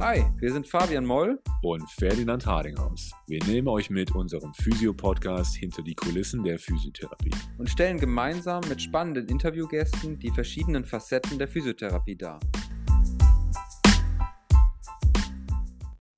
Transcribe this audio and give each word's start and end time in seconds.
Hi, 0.00 0.24
wir 0.38 0.52
sind 0.52 0.68
Fabian 0.68 1.04
Moll 1.04 1.42
und 1.60 1.90
Ferdinand 1.90 2.46
Hardinghaus. 2.46 3.10
Wir 3.26 3.44
nehmen 3.46 3.66
euch 3.66 3.90
mit 3.90 4.14
unserem 4.14 4.54
Physio-Podcast 4.54 5.56
hinter 5.56 5.82
die 5.82 5.96
Kulissen 5.96 6.44
der 6.44 6.60
Physiotherapie 6.60 7.32
und 7.58 7.68
stellen 7.68 7.98
gemeinsam 7.98 8.62
mit 8.68 8.80
spannenden 8.80 9.26
Interviewgästen 9.26 10.16
die 10.20 10.30
verschiedenen 10.30 10.84
Facetten 10.84 11.36
der 11.36 11.48
Physiotherapie 11.48 12.14
dar. 12.14 12.38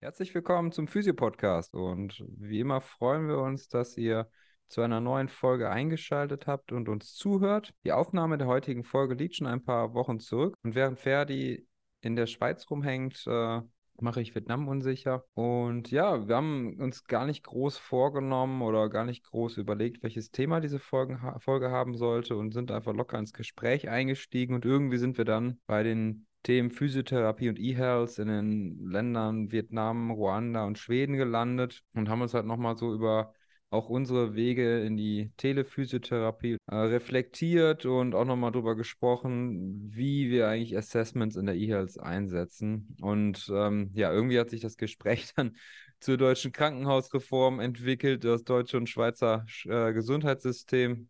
Herzlich 0.02 0.34
willkommen 0.34 0.72
zum 0.72 0.86
Physio-Podcast 0.86 1.72
und 1.72 2.22
wie 2.36 2.60
immer 2.60 2.82
freuen 2.82 3.28
wir 3.28 3.38
uns, 3.38 3.68
dass 3.68 3.96
ihr 3.96 4.28
zu 4.68 4.82
einer 4.82 5.00
neuen 5.00 5.30
Folge 5.30 5.70
eingeschaltet 5.70 6.46
habt 6.46 6.72
und 6.72 6.90
uns 6.90 7.14
zuhört. 7.14 7.72
Die 7.84 7.92
Aufnahme 7.92 8.36
der 8.36 8.46
heutigen 8.46 8.84
Folge 8.84 9.14
liegt 9.14 9.36
schon 9.36 9.46
ein 9.46 9.64
paar 9.64 9.94
Wochen 9.94 10.20
zurück 10.20 10.54
und 10.62 10.74
während 10.74 10.98
Ferdi 10.98 11.66
in 12.00 12.16
der 12.16 12.26
Schweiz 12.26 12.68
rumhängt, 12.70 13.24
äh, 13.26 13.60
mache 14.02 14.20
ich 14.20 14.34
Vietnam 14.34 14.68
unsicher. 14.68 15.24
Und 15.34 15.90
ja, 15.90 16.26
wir 16.26 16.36
haben 16.36 16.78
uns 16.80 17.04
gar 17.04 17.26
nicht 17.26 17.44
groß 17.44 17.78
vorgenommen 17.78 18.62
oder 18.62 18.88
gar 18.88 19.04
nicht 19.04 19.24
groß 19.24 19.58
überlegt, 19.58 20.02
welches 20.02 20.30
Thema 20.30 20.60
diese 20.60 20.78
Folgen, 20.78 21.20
Folge 21.40 21.70
haben 21.70 21.94
sollte 21.96 22.36
und 22.36 22.52
sind 22.52 22.70
einfach 22.70 22.94
locker 22.94 23.18
ins 23.18 23.32
Gespräch 23.32 23.88
eingestiegen 23.88 24.54
und 24.54 24.64
irgendwie 24.64 24.98
sind 24.98 25.18
wir 25.18 25.24
dann 25.24 25.60
bei 25.66 25.82
den 25.82 26.26
Themen 26.42 26.70
Physiotherapie 26.70 27.50
und 27.50 27.58
E-Health 27.58 28.18
in 28.18 28.28
den 28.28 28.90
Ländern 28.90 29.52
Vietnam, 29.52 30.10
Ruanda 30.10 30.64
und 30.64 30.78
Schweden 30.78 31.16
gelandet 31.16 31.82
und 31.94 32.08
haben 32.08 32.22
uns 32.22 32.32
halt 32.32 32.46
nochmal 32.46 32.76
so 32.78 32.94
über 32.94 33.34
auch 33.70 33.88
unsere 33.88 34.34
Wege 34.34 34.80
in 34.80 34.96
die 34.96 35.30
Telephysiotherapie 35.36 36.56
äh, 36.66 36.74
reflektiert 36.74 37.86
und 37.86 38.14
auch 38.14 38.24
nochmal 38.24 38.50
darüber 38.50 38.74
gesprochen, 38.74 39.88
wie 39.94 40.30
wir 40.30 40.48
eigentlich 40.48 40.76
Assessments 40.76 41.36
in 41.36 41.46
der 41.46 41.54
E-Health 41.54 41.98
einsetzen. 42.00 42.96
Und 43.00 43.48
ähm, 43.54 43.90
ja, 43.94 44.12
irgendwie 44.12 44.40
hat 44.40 44.50
sich 44.50 44.60
das 44.60 44.76
Gespräch 44.76 45.32
dann 45.36 45.56
zur 46.00 46.16
deutschen 46.16 46.50
Krankenhausreform 46.52 47.60
entwickelt, 47.60 48.24
das 48.24 48.42
deutsche 48.42 48.76
und 48.76 48.88
Schweizer 48.88 49.46
äh, 49.64 49.92
Gesundheitssystem. 49.92 51.08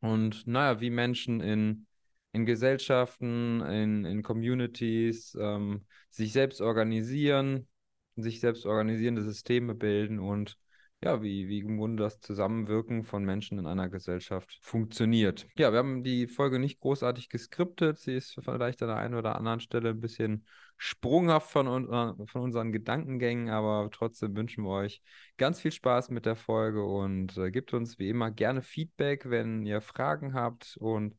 Und 0.00 0.46
naja, 0.46 0.80
wie 0.80 0.90
Menschen 0.90 1.40
in, 1.40 1.86
in 2.32 2.46
Gesellschaften, 2.46 3.60
in, 3.62 4.04
in 4.04 4.22
Communities 4.22 5.36
ähm, 5.40 5.84
sich 6.08 6.32
selbst 6.32 6.60
organisieren, 6.60 7.66
sich 8.14 8.38
selbst 8.40 8.64
organisierende 8.64 9.22
Systeme 9.22 9.74
bilden 9.74 10.20
und 10.20 10.56
ja, 11.02 11.22
wie, 11.22 11.48
wie 11.48 11.60
im 11.60 11.78
Grunde 11.78 12.02
das 12.02 12.20
Zusammenwirken 12.20 13.04
von 13.04 13.24
Menschen 13.24 13.58
in 13.58 13.66
einer 13.66 13.88
Gesellschaft 13.88 14.58
funktioniert. 14.60 15.46
Ja, 15.56 15.72
wir 15.72 15.78
haben 15.78 16.02
die 16.02 16.26
Folge 16.26 16.58
nicht 16.58 16.80
großartig 16.80 17.30
geskriptet. 17.30 17.98
Sie 17.98 18.14
ist 18.14 18.38
vielleicht 18.42 18.82
an 18.82 18.88
der 18.88 18.98
einen 18.98 19.14
oder 19.14 19.36
anderen 19.36 19.60
Stelle 19.60 19.90
ein 19.90 20.00
bisschen 20.00 20.44
sprunghaft 20.76 21.50
von, 21.50 21.68
uh, 21.68 22.26
von 22.26 22.42
unseren 22.42 22.72
Gedankengängen, 22.72 23.48
aber 23.48 23.88
trotzdem 23.90 24.36
wünschen 24.36 24.64
wir 24.64 24.70
euch 24.70 25.02
ganz 25.38 25.60
viel 25.60 25.72
Spaß 25.72 26.10
mit 26.10 26.26
der 26.26 26.36
Folge 26.36 26.84
und 26.84 27.36
äh, 27.38 27.50
gebt 27.50 27.72
uns 27.72 27.98
wie 27.98 28.08
immer 28.08 28.30
gerne 28.30 28.62
Feedback, 28.62 29.28
wenn 29.28 29.64
ihr 29.64 29.80
Fragen 29.80 30.34
habt 30.34 30.76
und 30.78 31.16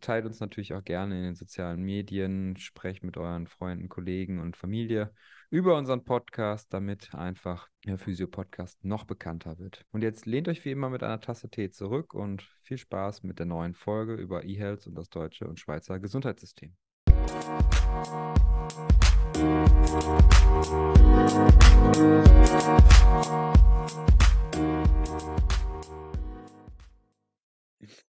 teilt 0.00 0.26
uns 0.26 0.40
natürlich 0.40 0.74
auch 0.74 0.82
gerne 0.82 1.18
in 1.18 1.24
den 1.24 1.34
sozialen 1.34 1.82
Medien, 1.82 2.56
sprecht 2.56 3.04
mit 3.04 3.16
euren 3.16 3.46
Freunden, 3.46 3.88
Kollegen 3.88 4.40
und 4.40 4.56
Familie 4.56 5.12
über 5.50 5.76
unseren 5.76 6.04
Podcast, 6.04 6.72
damit 6.72 7.14
einfach 7.14 7.68
der 7.84 7.98
Physio-Podcast 7.98 8.84
noch 8.84 9.04
bekannter 9.04 9.58
wird. 9.58 9.84
Und 9.92 10.02
jetzt 10.02 10.26
lehnt 10.26 10.48
euch 10.48 10.64
wie 10.64 10.70
immer 10.70 10.90
mit 10.90 11.02
einer 11.02 11.20
Tasse 11.20 11.50
Tee 11.50 11.70
zurück 11.70 12.14
und 12.14 12.42
viel 12.62 12.78
Spaß 12.78 13.22
mit 13.22 13.38
der 13.38 13.46
neuen 13.46 13.74
Folge 13.74 14.14
über 14.14 14.44
eHealth 14.44 14.86
und 14.86 14.94
das 14.94 15.10
deutsche 15.10 15.46
und 15.46 15.60
Schweizer 15.60 16.00
Gesundheitssystem. 16.00 16.74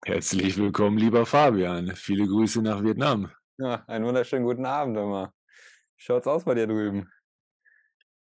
Herzlich 0.05 0.57
willkommen, 0.57 0.97
lieber 0.97 1.27
Fabian. 1.27 1.95
Viele 1.95 2.27
Grüße 2.27 2.63
nach 2.63 2.83
Vietnam. 2.83 3.31
Ja, 3.59 3.85
einen 3.87 4.07
wunderschönen 4.07 4.45
guten 4.45 4.65
Abend 4.65 4.97
immer. 4.97 5.35
Schaut's 5.97 6.27
aus 6.27 6.45
bei 6.45 6.55
dir 6.55 6.67
drüben? 6.67 7.11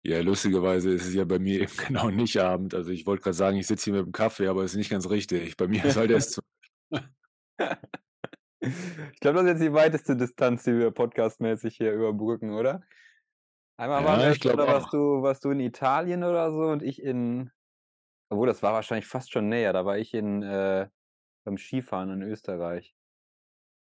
Ja, 0.09 0.21
lustigerweise 0.23 0.91
ist 0.91 1.07
es 1.07 1.13
ja 1.13 1.27
bei 1.27 1.39
mir 1.39 1.61
eben 1.61 1.73
genau 1.87 2.09
nicht 2.09 2.41
Abend. 2.41 2.75
Also 2.75 2.91
ich 2.91 3.07
wollte 3.07 3.25
gerade 3.25 3.37
sagen, 3.37 3.59
ich 3.59 3.67
sitze 3.67 3.85
hier 3.85 3.93
mit 3.93 4.07
dem 4.07 4.13
Kaffee, 4.13 4.47
aber 4.47 4.65
es 4.65 4.73
ist 4.73 4.79
nicht 4.79 4.91
ganz 4.91 5.11
richtig. 5.11 5.59
Bei 5.59 5.69
mir 5.69 5.85
ist 5.85 5.99
halt 5.99 6.11
erst 6.11 6.33
zu. 6.33 6.41
ich 8.61 9.21
glaube, 9.21 9.35
das 9.37 9.43
ist 9.43 9.51
jetzt 9.51 9.63
die 9.63 9.75
weiteste 9.75 10.17
Distanz, 10.17 10.63
die 10.65 10.79
wir 10.79 10.93
podcastmäßig 10.93 11.77
hier 11.77 11.93
überbrücken, 11.93 12.55
oder? 12.55 12.81
Einmal 13.77 14.01
ja, 14.01 14.09
waren 14.09 14.21
wir, 14.21 14.55
oder 14.55 14.67
warst 14.67 14.95
du, 14.95 15.23
warst 15.23 15.45
du 15.45 15.51
in 15.51 15.61
Italien 15.61 16.25
oder 16.25 16.53
so 16.53 16.63
und 16.63 16.83
ich 16.83 17.03
in, 17.03 17.51
obwohl 18.31 18.47
das 18.47 18.63
war 18.63 18.73
wahrscheinlich 18.73 19.07
fast 19.07 19.31
schon 19.31 19.51
näher, 19.51 19.75
da 19.75 19.85
war 19.85 19.99
ich 19.99 20.15
in 20.15 20.43
äh, 20.43 20.89
beim 21.45 21.59
Skifahren 21.59 22.11
in 22.11 22.23
Österreich. 22.23 22.95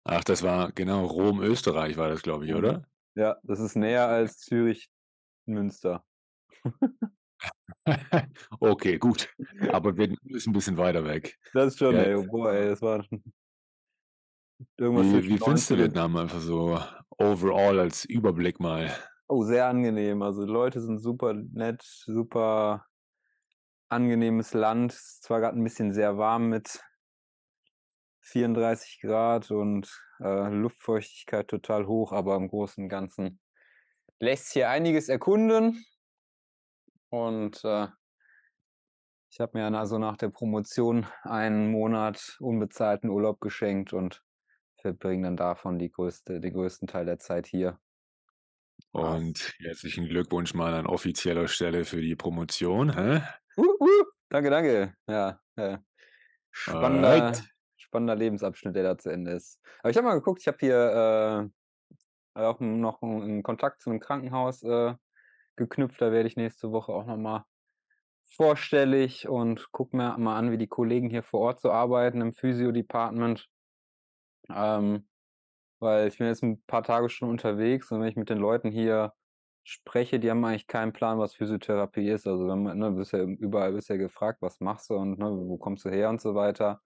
Ach, 0.04 0.24
das 0.24 0.42
war 0.42 0.72
genau 0.72 1.06
Rom, 1.06 1.42
Österreich 1.42 1.96
war 1.96 2.10
das, 2.10 2.24
glaube 2.24 2.48
ich, 2.48 2.56
oder? 2.56 2.88
Ja, 3.14 3.38
das 3.44 3.60
ist 3.60 3.76
näher 3.76 4.08
als 4.08 4.40
Zürich, 4.40 4.90
Münster. 5.48 6.04
okay, 8.60 8.98
gut. 8.98 9.34
Aber 9.72 9.96
wir 9.98 10.16
ist 10.26 10.48
ein 10.48 10.54
bisschen 10.54 10.78
weiter 10.78 11.06
weg. 11.06 11.38
Das 11.54 11.74
ist 11.74 11.80
schon, 11.80 11.96
ja. 11.96 12.04
ey, 12.04 12.28
boah, 12.28 12.52
ey, 12.52 12.70
das 12.70 12.82
war 12.82 13.06
irgendwas. 14.78 15.24
Wie, 15.24 15.30
wie 15.30 15.38
findest 15.38 15.70
du 15.70 15.78
Vietnam 15.78 16.18
einfach 16.18 16.40
so 16.40 16.80
overall 17.18 17.80
als 17.80 18.06
Überblick 18.06 18.60
mal? 18.60 18.96
Oh, 19.28 19.44
sehr 19.44 19.68
angenehm. 19.68 20.22
Also 20.22 20.46
die 20.46 20.52
Leute 20.52 20.82
sind 20.82 21.00
super 21.00 21.34
nett, 21.34 21.82
super 21.82 22.86
angenehmes 23.90 24.54
Land. 24.54 24.94
Zwar 24.94 25.42
gerade 25.42 25.58
ein 25.58 25.64
bisschen 25.64 25.94
sehr 25.94 26.18
warm 26.18 26.50
mit 26.50 26.80
34 28.22 29.00
Grad 29.02 29.52
und 29.52 29.90
äh, 30.20 30.50
Luftfeuchtigkeit 30.50 31.48
total 31.48 31.88
hoch, 31.88 32.12
aber 32.12 32.36
im 32.36 32.50
Großen 32.50 32.84
und 32.84 32.90
Ganzen 32.90 33.40
lässt 34.20 34.54
hier 34.54 34.70
einiges 34.70 35.10
erkunden. 35.10 35.86
Und 37.10 37.64
äh, 37.64 37.88
ich 39.30 39.40
habe 39.40 39.58
mir 39.58 39.78
also 39.78 39.98
nach 39.98 40.18
der 40.18 40.30
Promotion 40.30 41.06
einen 41.24 41.72
Monat 41.72 42.38
unbezahlten 42.40 43.10
Urlaub 43.10 43.40
geschenkt 43.40 43.94
und 43.94 44.24
verbringe 44.82 45.24
dann 45.24 45.38
davon 45.38 45.80
die 45.80 45.92
größte, 45.92 46.40
den 46.40 46.54
größten 46.54 46.88
Teil 46.88 47.06
der 47.06 47.20
Zeit 47.20 47.48
hier. 47.48 47.80
Und 48.92 49.54
herzlichen 49.60 50.08
Glückwunsch 50.08 50.54
mal 50.54 50.74
an 50.74 50.88
offizieller 50.88 51.48
Stelle 51.48 51.86
für 51.86 52.02
die 52.02 52.16
Promotion. 52.16 52.94
Hä? 52.96 53.22
Uh, 53.58 53.66
uh, 53.80 54.04
danke, 54.30 54.50
danke. 54.50 54.94
Ja, 55.08 55.40
ja. 55.58 55.84
Spannender, 56.52 57.34
spannender 57.76 58.16
Lebensabschnitt, 58.16 58.76
der 58.76 58.84
da 58.84 58.98
zu 58.98 59.10
Ende 59.10 59.32
ist. 59.32 59.60
Aber 59.80 59.90
ich 59.90 59.98
habe 59.98 60.08
mal 60.08 60.16
geguckt, 60.16 60.42
ich 60.42 60.48
habe 60.48 60.58
hier 60.60 61.46
äh, 61.46 61.50
auch 62.46 62.60
noch 62.60 63.02
einen 63.02 63.44
Kontakt 63.44 63.82
zu 63.82 63.90
einem 63.90 64.00
Krankenhaus 64.00 64.64
äh, 64.64 64.96
geknüpft. 65.56 66.02
Da 66.02 66.12
werde 66.12 66.28
ich 66.28 66.36
nächste 66.36 66.72
Woche 66.72 66.94
auch 66.94 67.06
nochmal 67.06 67.44
vorstellig 68.24 69.28
und 69.28 69.72
gucke 69.72 69.96
mir 69.98 70.18
mal 70.18 70.38
an, 70.38 70.52
wie 70.52 70.58
die 70.58 70.68
Kollegen 70.68 71.10
hier 71.10 71.24
vor 71.24 71.42
Ort 71.42 71.62
so 71.62 71.72
arbeiten 71.72 72.22
im 72.22 72.34
Physio-Department. 72.34 73.48
Ähm, 74.50 75.08
weil 75.80 76.08
ich 76.08 76.18
bin 76.18 76.28
jetzt 76.28 76.44
ein 76.44 76.62
paar 76.66 76.84
Tage 76.84 77.10
schon 77.10 77.30
unterwegs 77.30 77.92
und 77.92 78.02
wenn 78.02 78.08
ich 78.10 78.16
mit 78.16 78.30
den 78.30 78.40
Leuten 78.40 78.72
hier 78.72 79.14
spreche, 79.64 80.20
die 80.20 80.30
haben 80.32 80.44
eigentlich 80.46 80.68
keinen 80.68 80.94
Plan, 80.94 81.20
was 81.20 81.36
Physiotherapie 81.36 82.10
ist. 82.10 82.26
Also 82.28 82.48
wenn 82.48 82.64
man, 82.64 82.78
ne, 82.78 82.92
bist 82.92 83.12
ja 83.14 83.24
überall 83.24 83.74
bist 83.74 83.90
ja 83.90 83.98
gefragt, 83.98 84.42
was 84.42 84.60
machst 84.62 84.90
du 84.90 84.96
und 84.96 85.20
ne, 85.20 85.30
wo 85.30 85.58
kommst 85.58 85.86
du 85.86 85.90
her 85.90 86.10
und 86.10 86.22
so 86.22 86.36
weiter. 86.36 86.82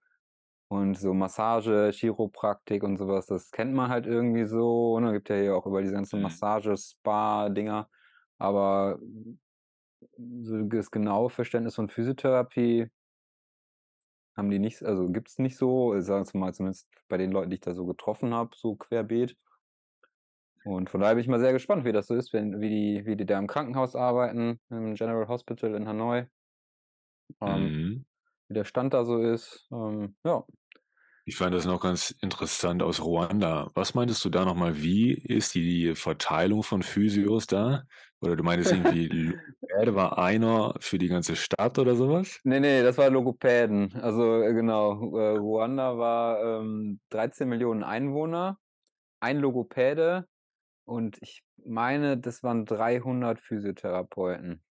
Und 0.72 0.94
so 0.94 1.12
Massage, 1.12 1.90
Chiropraktik 1.92 2.82
und 2.82 2.96
sowas, 2.96 3.26
das 3.26 3.50
kennt 3.50 3.74
man 3.74 3.90
halt 3.90 4.06
irgendwie 4.06 4.46
so. 4.46 4.98
Ne? 5.00 5.12
Gibt 5.12 5.28
ja 5.28 5.36
hier 5.36 5.54
auch 5.54 5.66
über 5.66 5.82
diese 5.82 5.92
ganzen 5.92 6.16
mhm. 6.16 6.22
Massage, 6.22 6.74
Spa-Dinger. 6.74 7.90
Aber 8.38 8.98
so 10.16 10.62
das 10.62 10.90
genaue 10.90 11.28
Verständnis 11.28 11.74
von 11.74 11.90
Physiotherapie 11.90 12.90
haben 14.34 14.48
die 14.48 14.58
nicht, 14.58 14.82
also 14.82 15.10
gibt 15.10 15.28
es 15.28 15.38
nicht 15.38 15.58
so, 15.58 16.00
sagen 16.00 16.26
wir 16.32 16.40
mal 16.40 16.54
zumindest 16.54 16.88
bei 17.06 17.18
den 17.18 17.32
Leuten, 17.32 17.50
die 17.50 17.56
ich 17.56 17.60
da 17.60 17.74
so 17.74 17.84
getroffen 17.84 18.32
habe, 18.32 18.56
so 18.56 18.74
querbeet. 18.74 19.36
Und 20.64 20.88
von 20.88 21.02
daher 21.02 21.16
bin 21.16 21.20
ich 21.20 21.28
mal 21.28 21.38
sehr 21.38 21.52
gespannt, 21.52 21.84
wie 21.84 21.92
das 21.92 22.06
so 22.06 22.14
ist, 22.14 22.32
wenn, 22.32 22.62
wie, 22.62 22.70
die, 22.70 23.04
wie 23.04 23.16
die 23.16 23.26
da 23.26 23.38
im 23.38 23.46
Krankenhaus 23.46 23.94
arbeiten, 23.94 24.58
im 24.70 24.94
General 24.94 25.28
Hospital 25.28 25.74
in 25.74 25.86
Hanoi. 25.86 26.24
Ähm, 27.42 27.62
mhm. 27.62 28.06
Wie 28.48 28.54
der 28.54 28.64
Stand 28.64 28.94
da 28.94 29.04
so 29.04 29.18
ist. 29.18 29.68
Ähm, 29.70 30.16
ja, 30.24 30.46
ich 31.24 31.36
fand 31.36 31.54
das 31.54 31.66
noch 31.66 31.80
ganz 31.80 32.10
interessant 32.20 32.82
aus 32.82 33.00
Ruanda. 33.00 33.70
Was 33.74 33.94
meintest 33.94 34.24
du 34.24 34.30
da 34.30 34.44
nochmal? 34.44 34.82
Wie 34.82 35.12
ist 35.12 35.54
die 35.54 35.94
Verteilung 35.94 36.62
von 36.62 36.82
Physios 36.82 37.46
da? 37.46 37.84
Oder 38.20 38.36
du 38.36 38.42
meintest 38.42 38.72
irgendwie, 38.72 39.06
Logopäde 39.60 39.94
war 39.94 40.18
einer 40.18 40.74
für 40.80 40.98
die 40.98 41.08
ganze 41.08 41.36
Stadt 41.36 41.78
oder 41.78 41.94
sowas? 41.94 42.40
Nee, 42.44 42.60
nee, 42.60 42.82
das 42.82 42.98
war 42.98 43.10
Logopäden. 43.10 43.94
Also 44.00 44.42
äh, 44.42 44.52
genau, 44.52 45.16
äh, 45.16 45.36
Ruanda 45.36 45.96
war 45.98 46.60
ähm, 46.60 47.00
13 47.10 47.48
Millionen 47.48 47.82
Einwohner, 47.82 48.58
ein 49.20 49.38
Logopäde 49.38 50.26
und 50.84 51.18
ich 51.20 51.42
meine, 51.64 52.18
das 52.18 52.42
waren 52.42 52.64
300 52.64 53.40
Physiotherapeuten. 53.40 54.62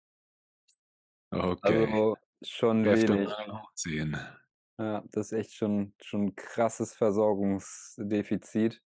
Okay. 1.30 1.86
Also, 1.86 2.16
schon 2.42 2.82
Kräfte 2.82 3.14
wenig. 3.14 3.30
hochziehen. 3.48 4.16
Ja, 4.80 5.04
das 5.12 5.26
ist 5.26 5.32
echt 5.32 5.52
schon 5.54 5.92
schon 6.00 6.34
krasses 6.34 6.94
Versorgungsdefizit. 6.94 8.82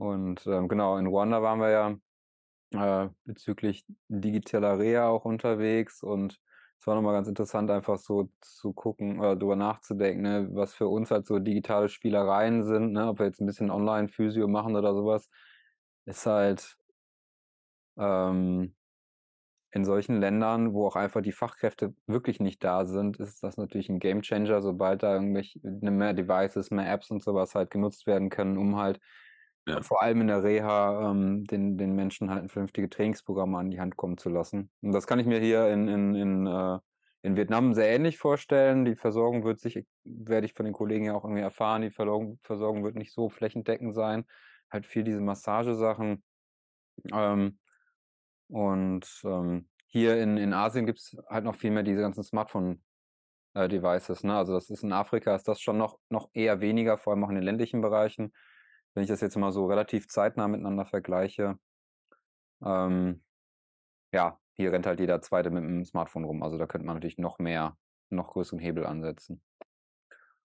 Und, 0.00 0.46
ähm, 0.46 0.68
genau, 0.68 0.96
in 0.98 1.06
Ruanda 1.06 1.42
waren 1.42 1.60
wir 1.60 1.70
ja, 1.70 3.06
äh, 3.06 3.10
bezüglich 3.24 3.84
digitaler 4.08 4.78
Reha 4.78 5.08
auch 5.08 5.24
unterwegs 5.24 6.02
und 6.02 6.40
es 6.80 6.86
war 6.86 6.96
noch 6.96 7.02
mal 7.02 7.12
ganz 7.12 7.28
interessant, 7.28 7.70
einfach 7.70 7.98
so 7.98 8.30
zu 8.40 8.72
gucken 8.74 9.20
oder 9.20 9.36
drüber 9.36 9.56
nachzudenken, 9.56 10.22
ne, 10.22 10.48
was 10.52 10.74
für 10.74 10.88
uns 10.88 11.10
halt 11.10 11.26
so 11.26 11.38
digitale 11.40 11.88
Spielereien 11.88 12.64
sind, 12.64 12.92
ne? 12.92 13.08
Ob 13.08 13.20
wir 13.20 13.26
jetzt 13.26 13.40
'n 13.40 13.46
bisschen 13.46 13.70
Online-Physio 13.70 14.48
machen 14.48 14.76
oder 14.76 14.94
so 14.94 15.06
was, 15.06 15.30
ist 16.06 16.26
halt 16.26 16.78
ähm, 17.96 18.74
in 19.74 19.84
solchen 19.84 20.20
Ländern, 20.20 20.72
wo 20.74 20.86
auch 20.86 20.96
einfach 20.96 21.22
die 21.22 21.32
Fachkräfte 21.32 21.94
wirklich 22.06 22.40
nicht 22.40 22.64
da 22.64 22.86
sind, 22.86 23.18
ist 23.18 23.42
das 23.42 23.56
natürlich 23.58 23.88
'n 23.90 23.98
Gamechanger, 24.00 24.62
sobald 24.62 25.02
da 25.02 25.14
irgendwelche 25.14 25.60
ne, 25.62 25.90
mehr 25.90 26.14
Devices, 26.14 26.70
mehr 26.70 26.90
Apps 26.92 27.10
und 27.10 27.22
so 27.22 27.34
was 27.34 27.54
halt 27.56 27.70
genutzt 27.72 28.06
werden 28.06 28.30
können, 28.30 28.58
um 28.58 28.76
halt 28.76 29.00
Ja. 29.66 29.84
vor 29.84 30.02
allem 30.02 30.20
in 30.22 30.28
der 30.28 30.42
Reha, 30.44 31.10
ähm, 31.10 31.44
den 31.44 31.76
den 31.78 31.94
Menschen 31.94 32.30
halt 32.30 32.42
'n 32.44 32.48
vernünftige 32.48 32.88
Trainingsprogramme 32.90 33.58
an 33.58 33.70
die 33.70 33.80
Hand 33.80 33.96
kommen 33.96 34.18
zu 34.18 34.30
lassen. 34.30 34.70
Und 34.82 34.92
das 34.92 35.06
kann 35.06 35.18
ich 35.18 35.26
mir 35.26 35.40
hier 35.40 35.68
in 35.68 35.88
in 35.88 36.14
in, 36.14 36.46
äh 36.46 36.78
in 37.22 37.36
Vietnam 37.36 37.72
sehr 37.74 37.88
ähnlich 37.88 38.18
vorstellen. 38.18 38.84
Die 38.84 38.96
Versorgung 38.96 39.44
wird 39.44 39.58
sich 39.60 39.86
werde 40.04 40.46
ich 40.46 40.52
von 40.54 40.64
den 40.66 40.74
Kollegen 40.74 41.06
ja 41.06 41.14
auch 41.14 41.24
irgendwie 41.24 41.42
erfahren, 41.42 41.82
die 41.82 41.90
Versorgung 41.90 42.38
Versorgung 42.42 42.84
wird 42.84 42.96
nicht 42.96 43.12
so 43.14 43.30
flächendeckend 43.30 43.94
sein. 43.94 44.26
Halt 44.70 44.86
viel 44.86 45.04
diese 45.04 45.20
Massagesachen. 45.22 46.22
Ähm, 47.12 47.58
und, 48.48 49.22
ähm, 49.24 49.68
hier 49.86 50.20
in 50.22 50.36
in 50.38 50.52
Asien 50.54 50.86
gibt's 50.86 51.16
halt 51.28 51.44
noch 51.44 51.56
viel 51.56 51.70
mehr 51.70 51.82
diese 51.84 52.00
ganzen 52.02 52.24
Smartphone, 52.24 52.82
äh, 53.54 53.68
ne? 53.68 54.36
Also, 54.36 54.54
das 54.54 54.70
ist 54.70 54.82
in 54.84 54.92
Afrika 54.94 55.34
ist 55.36 55.48
das 55.48 55.60
schon 55.60 55.78
noch 55.78 55.98
noch 56.10 56.30
eher 56.34 56.60
weniger, 56.60 56.98
vor 56.98 57.12
allem 57.14 57.24
auch 57.24 57.30
in 57.30 57.36
den 57.36 57.44
ländlichen 57.44 57.80
Bereichen. 57.82 58.32
Wenn 58.94 59.04
ich 59.04 59.10
das 59.10 59.20
jetzt 59.22 59.36
mal 59.38 59.52
so 59.52 59.66
relativ 59.66 60.08
zeitnah 60.08 60.48
miteinander 60.48 60.86
vergleiche 60.86 61.58
ähm, 62.62 63.24
ja, 64.12 64.40
hier 64.54 64.72
rennt 64.72 64.86
halt 64.86 65.00
jeder 65.00 65.22
Zweite 65.22 65.50
mit 65.50 65.64
'm 65.64 65.84
Smartphone 65.84 66.24
rum. 66.24 66.42
Also, 66.42 66.58
da 66.58 66.66
könnte 66.66 66.86
man 66.86 66.96
natürlich 66.96 67.18
noch 67.18 67.38
mehr 67.40 67.78
noch 68.10 68.28
größeren 68.28 68.60
Hebel 68.60 68.86
ansetzen. 68.86 69.42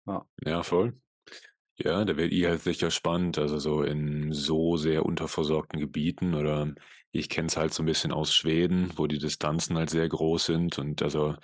Ja. 0.08 0.26
Ja, 0.42 0.64
voll. 0.64 1.00
Ja, 1.78 2.06
da 2.06 2.18
werdet 2.18 2.34
ihr 2.34 2.50
halt 2.50 2.62
sicher 2.62 2.92
spannend, 2.92 3.38
also, 3.40 3.60
so 3.60 3.84
in 3.84 4.32
so 4.34 4.78
sehr 4.78 5.06
unterversorgten 5.06 5.80
Gebieten 5.80 6.36
oder 6.36 6.76
ich 7.14 7.30
kenne 7.30 7.48
es 7.50 7.58
halt 7.58 7.74
so 7.74 7.84
'n 7.84 7.88
bisschen 7.88 8.12
aus 8.14 8.34
Schweden, 8.36 8.92
wo 8.98 9.08
die 9.08 9.20
Distanzen 9.20 9.78
halt 9.78 9.90
sehr 9.92 10.10
groß 10.10 10.46
sind 10.48 10.80
und 10.80 11.02
also, 11.04 11.36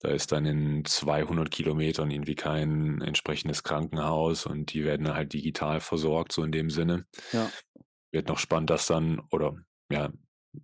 da 0.00 0.10
ist 0.10 0.32
dann 0.32 0.46
in 0.46 0.84
200 0.86 1.50
Kilometern 1.52 2.10
irgendwie 2.10 2.34
kein 2.36 3.00
entsprechendes 3.02 3.62
Krankenhaus 3.64 4.46
und 4.46 4.72
die 4.74 4.84
werden 4.84 5.14
halt 5.14 5.32
digital 5.34 5.80
versorgt, 5.80 6.32
so 6.32 6.44
in 6.44 6.52
dem 6.52 6.70
Sinne. 6.70 7.06
Ja. 7.32 7.54
Wird 8.14 8.28
noch 8.28 8.38
spannend, 8.38 8.70
das 8.70 8.86
dann 8.86 9.20
oder 9.32 9.56
ja, 9.90 10.10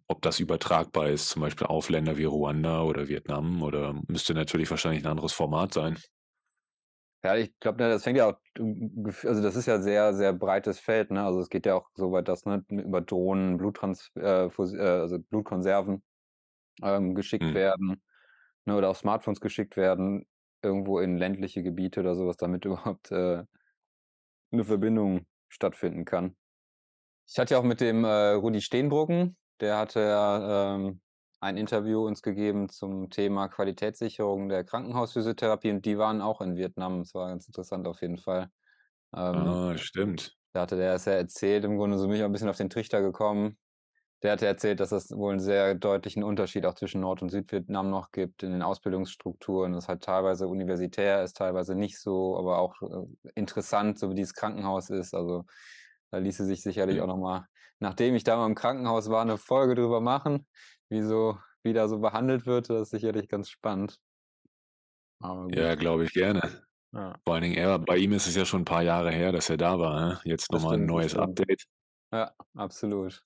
ob 0.07 0.23
das 0.23 0.39
übertragbar 0.41 1.09
ist, 1.09 1.29
zum 1.31 1.43
Beispiel 1.43 1.67
auf 1.67 1.89
Länder 1.91 2.17
wie 2.17 2.25
Ruanda 2.25 2.83
oder 2.85 3.09
Vietnam 3.09 3.63
oder 3.63 3.95
müsste 4.09 4.35
natürlich 4.35 4.71
wahrscheinlich 4.71 5.03
'n 5.05 5.09
anderes 5.11 5.33
Format 5.33 5.75
sein. 5.75 5.99
Ja, 7.23 7.37
ich 7.37 7.59
glaube, 7.61 7.83
ne, 7.83 7.91
das 7.91 8.03
fängt 8.05 8.17
ja 8.17 8.27
auch 8.31 8.39
also, 9.25 9.43
das 9.43 9.55
ist 9.55 9.67
ja 9.67 9.79
sehr, 9.81 10.15
sehr 10.15 10.33
breites 10.33 10.79
Feld, 10.81 11.11
ne? 11.11 11.23
Also, 11.23 11.41
es 11.41 11.51
geht 11.51 11.67
ja 11.67 11.75
auch 11.75 11.91
so 11.95 12.13
weit, 12.13 12.29
dass, 12.29 12.47
ne, 12.47 12.65
über 12.71 13.03
Drohnen 13.03 13.59
Bluttrans 13.59 14.11
äh, 14.17 14.47
äh, 14.47 14.79
also, 14.81 15.19
Blutkonserven, 15.19 16.03
ähm, 16.83 17.15
geschickt 17.15 17.53
Mhm. 17.53 17.57
werden, 17.57 18.03
ne, 18.67 18.77
oder 18.77 18.91
auch 18.91 18.97
Smartphones 18.97 19.41
geschickt 19.41 19.77
werden 19.77 20.27
irgendwo 20.63 21.01
in 21.01 21.19
ländliche 21.19 21.63
Gebiete 21.63 22.01
oder 22.01 22.17
so 22.17 22.27
was, 22.29 22.37
damit 22.39 22.65
überhaupt, 22.67 23.13
äh 23.13 23.45
'ne 24.53 24.65
Verbindung 24.65 25.27
stattfinden 25.49 26.05
kann. 26.05 26.37
Ich 27.29 27.39
hatte 27.39 27.55
ja 27.55 27.61
auch 27.61 27.65
mit 27.65 27.81
dem, 27.81 28.05
äh, 28.05 28.33
Rudi 28.33 28.61
Steenbruggen 28.63 29.37
der 29.61 29.79
hatte 29.79 30.01
ja, 30.01 30.75
ähm, 30.77 31.03
ein 31.41 31.57
Interview 31.57 32.07
uns 32.07 32.23
gegeben 32.23 32.69
zum 32.69 33.11
Thema 33.11 33.49
Qualitätssicherung 33.49 34.49
der 34.49 34.65
Krankenhausphysiotherapie 34.65 35.71
und 35.73 35.85
die 35.87 35.99
waren 35.99 36.21
auch 36.23 36.41
in 36.43 36.57
Vietnam. 36.57 37.01
Das 37.01 37.15
war 37.15 37.29
ganz 37.29 37.47
interessant 37.47 37.89
auf 37.89 38.03
jeden 38.03 38.19
Fall. 38.19 38.51
Ähm 39.17 39.59
Ah, 39.59 39.77
stimmt. 39.79 40.37
da 40.55 40.63
hatte 40.63 40.77
der 40.77 40.95
das 40.95 41.05
ja 41.07 41.13
erzählt, 41.15 41.65
im 41.65 41.77
Grunde 41.79 41.99
so 41.99 42.09
bin 42.09 42.17
ich 42.17 42.23
auch 42.25 42.27
'n 42.29 42.33
bisschen 42.33 42.49
auf 42.51 42.57
den 42.59 42.71
Trichter 42.71 43.03
gekommen. 43.03 43.59
Der 44.23 44.33
hatte 44.33 44.47
erzählt, 44.47 44.81
dass 44.81 44.91
das 44.91 45.11
wohl 45.13 45.35
'n 45.35 45.41
sehr 45.41 45.75
deutlichen 45.77 46.25
Unterschied 46.25 46.67
auch 46.67 46.75
zwischen 46.75 47.01
Nord 47.03 47.23
und 47.23 47.31
Südvietnam 47.31 47.91
noch 47.91 48.13
gibt 48.13 48.43
in 48.45 48.53
den 48.53 48.63
Ausbildungsstrukturen, 48.63 49.73
das 49.75 49.89
halt 49.89 50.03
teilweise 50.05 50.49
universitär 50.49 51.23
ist, 51.25 51.37
teilweise 51.39 51.75
nicht 51.77 52.01
so, 52.01 52.37
aber 52.39 52.59
auch, 52.61 52.83
äh, 52.83 53.31
interessant, 53.37 53.99
so 54.01 54.11
wie 54.11 54.15
dieses 54.17 54.35
Krankenhaus 54.35 54.91
ist. 54.91 55.15
Also, 55.15 55.45
da 56.13 56.19
ließe 56.19 56.45
sich 56.47 56.63
sicherlich 56.63 57.01
Ja. 57.01 57.03
auch 57.03 57.09
noch 57.09 57.19
mal, 57.19 57.47
nachdem 57.81 58.15
ich 58.17 58.25
da 58.25 58.37
mal 58.39 58.47
im 58.49 58.55
Krankenhaus 58.57 59.11
war, 59.11 59.25
'ne 59.27 59.39
Folge 59.39 59.75
drüber 59.77 60.01
machen, 60.03 60.47
wie 60.91 61.03
so 61.03 61.39
wie 61.63 61.73
da 61.75 61.89
so 61.89 62.01
behandelt 62.01 62.47
wird. 62.47 62.71
Das 62.71 62.83
ist 62.85 62.91
sicherlich 62.91 63.29
ganz 63.29 63.51
spannend. 63.51 63.99
Ja, 65.49 65.75
glaube 65.75 66.05
ich 66.05 66.13
gerne. 66.13 66.63
Ja. 66.93 67.21
Vor 67.27 67.35
allen 67.35 67.43
Dingen 67.45 67.57
er 67.57 67.79
bei 67.81 67.99
ihm 67.99 68.13
ist 68.13 68.27
es 68.29 68.37
ja 68.37 68.45
schon 68.47 68.63
'n 68.63 68.65
paar 68.67 68.83
Jahre 68.83 69.13
her, 69.13 69.33
dass 69.33 69.51
er 69.51 69.59
da 69.59 69.79
war, 69.79 70.01
ne? 70.01 70.21
Jetzt 70.25 70.53
noch 70.53 70.61
Das 70.61 70.63
mal 70.63 70.77
'n 70.77 70.87
stimmt, 70.87 70.95
das 70.95 71.05
neues 71.05 71.15
stimmt. 71.15 71.41
Update. 71.41 71.65
Ja, 72.13 72.35
absolut. 72.57 73.23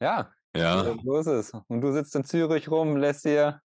Ja, 0.00 0.32
Ja. 0.54 0.84
so 0.84 0.96
so 1.04 1.18
ist 1.18 1.26
es. 1.28 1.52
Und 1.68 1.80
du 1.82 1.92
sitzt 1.92 2.16
in 2.16 2.24
Zürich 2.24 2.70
rum, 2.70 2.96
lässt 2.96 3.24
dir 3.26 3.62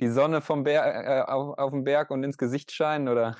die 0.00 0.08
Sonne 0.10 0.42
vom 0.42 0.64
Ber 0.64 0.84
äh, 0.86 1.22
au 1.30 1.54
aufm 1.54 1.84
Berg 1.84 2.10
und 2.10 2.24
ins 2.24 2.38
Gesicht 2.38 2.72
scheinen, 2.72 3.08
oder? 3.08 3.36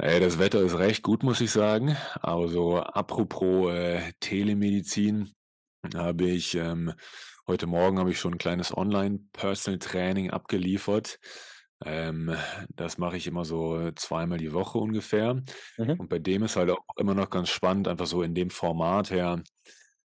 Ey, 0.00 0.18
das 0.18 0.40
Wetter 0.40 0.60
ist 0.60 0.76
recht 0.76 1.04
gut, 1.04 1.22
muss 1.22 1.40
ich 1.40 1.52
sagen. 1.52 1.96
Aber 2.20 2.48
so 2.48 2.78
apropos, 2.78 3.72
äh, 3.72 4.12
Telemedizin 4.18 5.32
habe 5.94 6.24
ich, 6.30 6.54
ähm 6.56 6.94
heute 7.46 7.66
Morgen 7.66 7.98
habe 7.98 8.10
ich 8.10 8.18
schon 8.18 8.34
'n 8.34 8.38
kleines 8.38 8.76
Online-Personal-Training 8.76 10.30
abgeliefert. 10.30 11.18
Ähm, 11.84 12.34
das 12.70 12.98
mache 12.98 13.16
ich 13.16 13.26
immer 13.26 13.44
so 13.44 13.90
zweimal 13.92 14.38
die 14.38 14.52
Woche 14.52 14.78
ungefähr. 14.78 15.42
Mhm. 15.78 15.98
Und 15.98 16.08
bei 16.08 16.18
dem 16.18 16.42
ist 16.44 16.56
halt 16.56 16.70
auch 16.70 16.78
immer 16.98 17.14
noch 17.14 17.30
ganz 17.30 17.50
spannend, 17.50 17.88
einfach 17.88 18.06
so 18.06 18.22
in 18.22 18.34
dem 18.34 18.50
Format 18.50 19.10
her, 19.10 19.42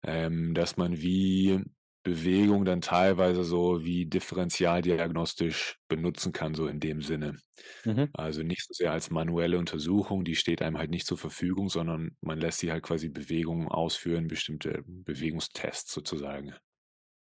ähm, 0.04 0.54
dass 0.54 0.76
man 0.78 0.98
wie 1.02 1.62
Bewegung 2.04 2.64
dann 2.64 2.80
teilweise 2.82 3.44
so 3.44 3.84
wie 3.84 4.06
differenzialdiagnostisch 4.06 5.78
benutzen 5.88 6.32
kann, 6.32 6.54
so 6.54 6.66
in 6.68 6.80
dem 6.80 7.02
Sinne. 7.02 7.38
Mhm. 7.86 8.12
Also, 8.14 8.42
nicht 8.44 8.64
so 8.66 8.74
sehr 8.74 8.92
als 8.92 9.10
manuelle 9.10 9.58
Untersuchung, 9.58 10.24
die 10.24 10.36
steht 10.36 10.62
einem 10.62 10.78
halt 10.78 10.90
nicht 10.90 11.06
zur 11.06 11.18
Verfügung, 11.18 11.68
sondern 11.70 12.16
man 12.22 12.40
lässt 12.40 12.60
sie 12.60 12.72
halt 12.72 12.82
quasi 12.84 13.08
Bewegungen 13.10 13.68
ausführen, 13.68 14.28
bestimmte 14.28 14.82
Bewegungstests 14.86 15.92
sozusagen. 15.92 16.54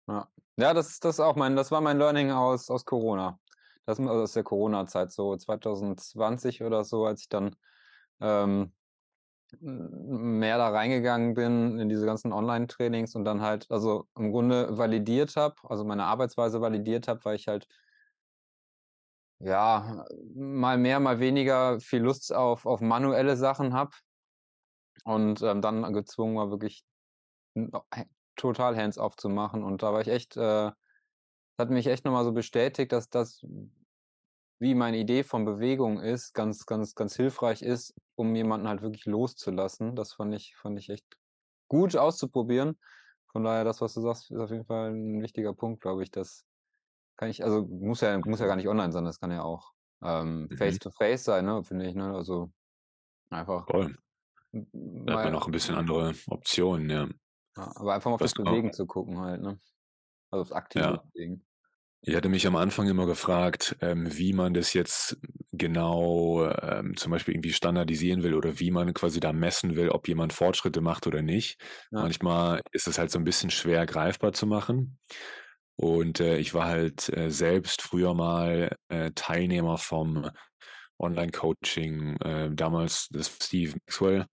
Ja. 0.09 0.27
Ja, 0.57 0.73
das 0.73 0.99
das 0.99 1.19
auch 1.19 1.35
mein 1.35 1.55
das 1.55 1.71
war 1.71 1.81
mein 1.81 1.97
Learning 1.97 2.31
aus 2.31 2.69
aus 2.69 2.85
Corona. 2.85 3.39
Das 3.85 3.99
m 3.99 4.07
aus 4.07 4.33
der 4.33 4.43
Corona-Zeit, 4.43 5.11
so 5.11 5.35
2020 5.35 6.61
oder 6.63 6.83
so, 6.83 7.05
als 7.05 7.21
ich 7.21 7.29
dann, 7.29 7.55
ähm, 8.21 8.73
mehr 9.61 10.57
da 10.59 10.69
reingegangen 10.69 11.35
bin 11.35 11.79
in 11.79 11.89
diese 11.89 12.05
ganzen 12.07 12.33
Online-Trainings 12.33 13.15
und 13.15 13.25
dann 13.25 13.41
halt 13.41 13.67
also, 13.71 14.07
im 14.17 14.31
Grunde 14.31 14.77
validiert 14.77 15.35
habe 15.37 15.55
also, 15.69 15.85
meine 15.85 16.05
Arbeitsweise 16.05 16.61
validiert 16.61 17.07
habe, 17.09 17.25
weil 17.25 17.35
ich 17.37 17.47
halt 17.47 17.67
ja, 19.41 20.05
mal 20.35 20.77
mehr, 20.77 20.99
mal 20.99 21.19
weniger 21.19 21.79
viel 21.79 22.01
Lust 22.01 22.33
auf 22.33 22.65
auf 22.65 22.81
manuelle 22.81 23.35
Sachen 23.35 23.73
habe 23.73 23.91
und, 25.05 25.41
ähm, 25.41 25.61
dann 25.61 25.93
gezwungen 25.93 26.35
war, 26.37 26.49
wirklich 26.49 26.83
hä 27.55 28.05
total 28.37 28.75
hands-off 28.77 29.15
zu 29.17 29.29
machen. 29.29 29.63
Und 29.63 29.83
da 29.83 29.93
war 29.93 30.01
ich 30.01 30.07
echt 30.09 30.37
äh, 30.37 30.71
hat 31.59 31.69
mich 31.71 31.87
echt 31.87 32.05
noch 32.05 32.11
mal 32.13 32.25
so 32.25 32.33
bestätigt, 32.33 32.91
dass 32.93 33.09
das, 33.09 33.45
wie 34.59 34.75
meine 34.75 34.97
Idee 34.99 35.23
von 35.23 35.45
Bewegung 35.45 36.01
ist, 36.01 36.33
ganz, 36.33 36.65
ganz, 36.67 36.95
ganz 36.95 37.15
hilfreich 37.17 37.61
ist, 37.63 37.95
um 38.15 38.35
jemanden 38.35 38.67
halt 38.69 38.81
wirklich 38.83 39.05
loszulassen. 39.05 39.95
Das 39.95 40.13
fand 40.13 40.33
ich 40.35 40.55
fand 40.57 40.79
ich 40.79 40.89
echt 40.89 41.05
gut 41.69 41.95
auszuprobieren. 41.97 42.79
Von 43.31 43.43
daher, 43.45 43.63
das, 43.65 43.81
was 43.81 43.93
du 43.95 44.01
sagst, 44.01 44.31
ist 44.31 44.39
auf 44.39 44.51
jeden 44.51 44.65
Fall 44.65 44.91
'n 44.93 45.21
wichtiger 45.23 45.53
Punkt, 45.55 45.81
glaube 45.81 46.03
ich. 46.03 46.11
Das 46.11 46.45
kann 47.17 47.29
ich 47.29 47.43
also, 47.45 47.65
muss 47.67 48.01
ja 48.01 48.19
muss 48.19 48.39
ja 48.41 48.47
gar 48.47 48.57
nicht 48.57 48.67
online 48.69 48.91
sein, 48.93 49.05
das 49.05 49.19
kann 49.21 49.31
ja 49.31 49.43
auch, 49.43 49.73
ähm, 50.03 50.51
Mhm. 50.51 50.57
face 50.57 50.79
to 50.79 50.91
face 50.91 51.23
sein, 51.25 51.45
ne, 51.45 51.63
finde 51.65 51.87
ich, 51.89 51.95
ne? 51.95 52.13
Also, 52.15 52.51
einfach 53.31 53.67
Voll. 53.67 53.95
Da 55.07 55.13
hat 55.13 55.23
man 55.23 55.33
mal 55.33 55.35
auch 55.35 55.47
'n 55.47 55.51
bisschen 55.51 55.75
andere 55.75 56.13
Optionen, 56.27 56.89
ja. 56.89 57.07
Ja, 57.57 57.71
aber 57.75 57.93
einfach 57.93 58.09
mal 58.09 58.15
auf 58.15 58.21
das 58.21 58.33
genau 58.33 58.51
Bewegen 58.51 58.73
zu 58.73 58.85
gucken 58.87 59.19
halt, 59.19 59.41
ne? 59.41 59.59
Also, 60.31 60.41
aufs 60.43 60.51
aktive 60.51 60.83
Ja. 60.83 61.03
Bewegen. 61.13 61.45
Ich 62.05 62.15
hatte 62.15 62.27
mich 62.27 62.45
am 62.47 62.57
Anfang 62.57 62.87
immer 62.89 63.05
gefragt, 63.05 63.77
ähm, 63.81 64.07
wie 64.17 64.33
man 64.33 64.53
das 64.53 64.73
jetzt 64.73 65.17
genau 65.53 66.45
ähm, 66.49 66.97
zum 66.97 67.11
Beispiel 67.11 67.33
irgendwie 67.33 67.53
standardisieren 67.53 68.23
will 68.23 68.33
oder 68.33 68.59
wie 68.59 68.71
man 68.71 68.93
quasi 68.93 69.21
da 69.21 69.31
messen 69.31 69.77
will, 69.77 69.89
ob 69.89 70.07
jemand 70.09 70.33
Fortschritte 70.33 70.81
macht 70.81 71.07
oder 71.07 71.21
nicht. 71.21 71.61
Ja. 71.91 72.01
Manchmal 72.01 72.61
ist 72.73 72.87
es 72.87 72.97
halt 72.97 73.09
so 73.11 73.19
ein 73.19 73.23
bisschen 73.23 73.51
schwer 73.51 73.85
greifbar 73.85 74.33
zu 74.33 74.47
machen. 74.47 74.99
Und 75.77 76.19
äh, 76.19 76.37
ich 76.37 76.53
war 76.53 76.65
halt 76.67 77.09
äh, 77.15 77.29
selbst 77.31 77.81
früher 77.81 78.13
mal 78.13 78.75
äh, 78.89 79.11
Teilnehmer 79.15 79.77
vom 79.77 80.29
Online-Coaching, 80.99 82.17
äh, 82.17 82.51
damals 82.53 83.07
das 83.11 83.27
Steve 83.41 83.73
Maxwell 83.87 84.25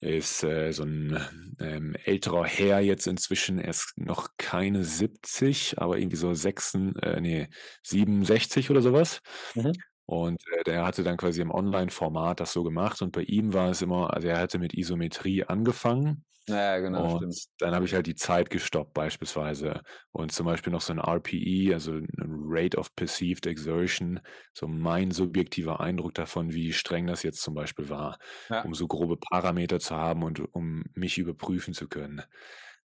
ist 0.00 0.44
äh, 0.44 0.72
so 0.72 0.84
ein 0.84 1.56
ähm, 1.58 1.96
älterer 2.04 2.44
Herr 2.44 2.80
jetzt 2.80 3.06
inzwischen, 3.06 3.58
er 3.58 3.70
ist 3.70 3.94
noch 3.96 4.28
keine 4.36 4.84
70, 4.84 5.78
aber 5.78 5.98
irgendwie 5.98 6.16
so 6.16 6.32
6, 6.32 6.74
äh, 7.02 7.20
nee, 7.20 7.48
67 7.82 8.70
oder 8.70 8.80
sowas. 8.80 9.20
Mhm. 9.54 9.72
Und 10.08 10.42
äh, 10.52 10.64
der 10.64 10.86
hatte 10.86 11.04
dann 11.04 11.18
quasi 11.18 11.42
im 11.42 11.52
Online-Format 11.52 12.40
das 12.40 12.52
so 12.54 12.64
gemacht 12.64 13.02
und 13.02 13.12
bei 13.12 13.22
ihm 13.24 13.54
war 13.54 13.70
es 13.70 13.82
immer, 13.82 14.14
also 14.14 14.28
er 14.28 14.40
hatte 14.40 14.58
mit 14.58 14.74
Isometrie 14.74 15.44
angefangen 15.44 16.24
Ja, 16.46 16.78
genau, 16.80 17.08
und 17.08 17.08
stimmt. 17.08 17.38
dann 17.58 17.74
habe 17.74 17.84
ich 17.84 17.94
halt 17.94 18.06
die 18.06 18.14
Zeit 18.14 18.50
gestoppt 18.50 18.94
beispielsweise 18.94 19.82
und 20.12 20.32
zum 20.32 20.46
Beispiel 20.46 20.72
noch 20.72 20.80
so 20.80 20.92
ein 20.94 20.98
RPE, 21.00 21.74
also 21.74 21.92
ein 21.92 22.08
Rate 22.46 22.78
of 22.78 22.94
Perceived 22.96 23.46
Exertion, 23.46 24.20
so 24.54 24.66
mein 24.68 25.10
subjektiver 25.10 25.80
Eindruck 25.80 26.14
davon, 26.14 26.52
wie 26.54 26.72
streng 26.72 27.06
das 27.06 27.22
jetzt 27.22 27.42
zum 27.42 27.54
Beispiel 27.54 27.90
war, 27.90 28.18
Ja. 28.50 28.62
um 28.62 28.74
so 28.74 28.88
grobe 28.88 29.18
Parameter 29.18 29.80
zu 29.80 29.96
haben 29.96 30.22
und 30.24 30.40
um 30.54 30.84
mich 30.94 31.18
überprüfen 31.18 31.74
zu 31.74 31.88
können. 31.88 32.22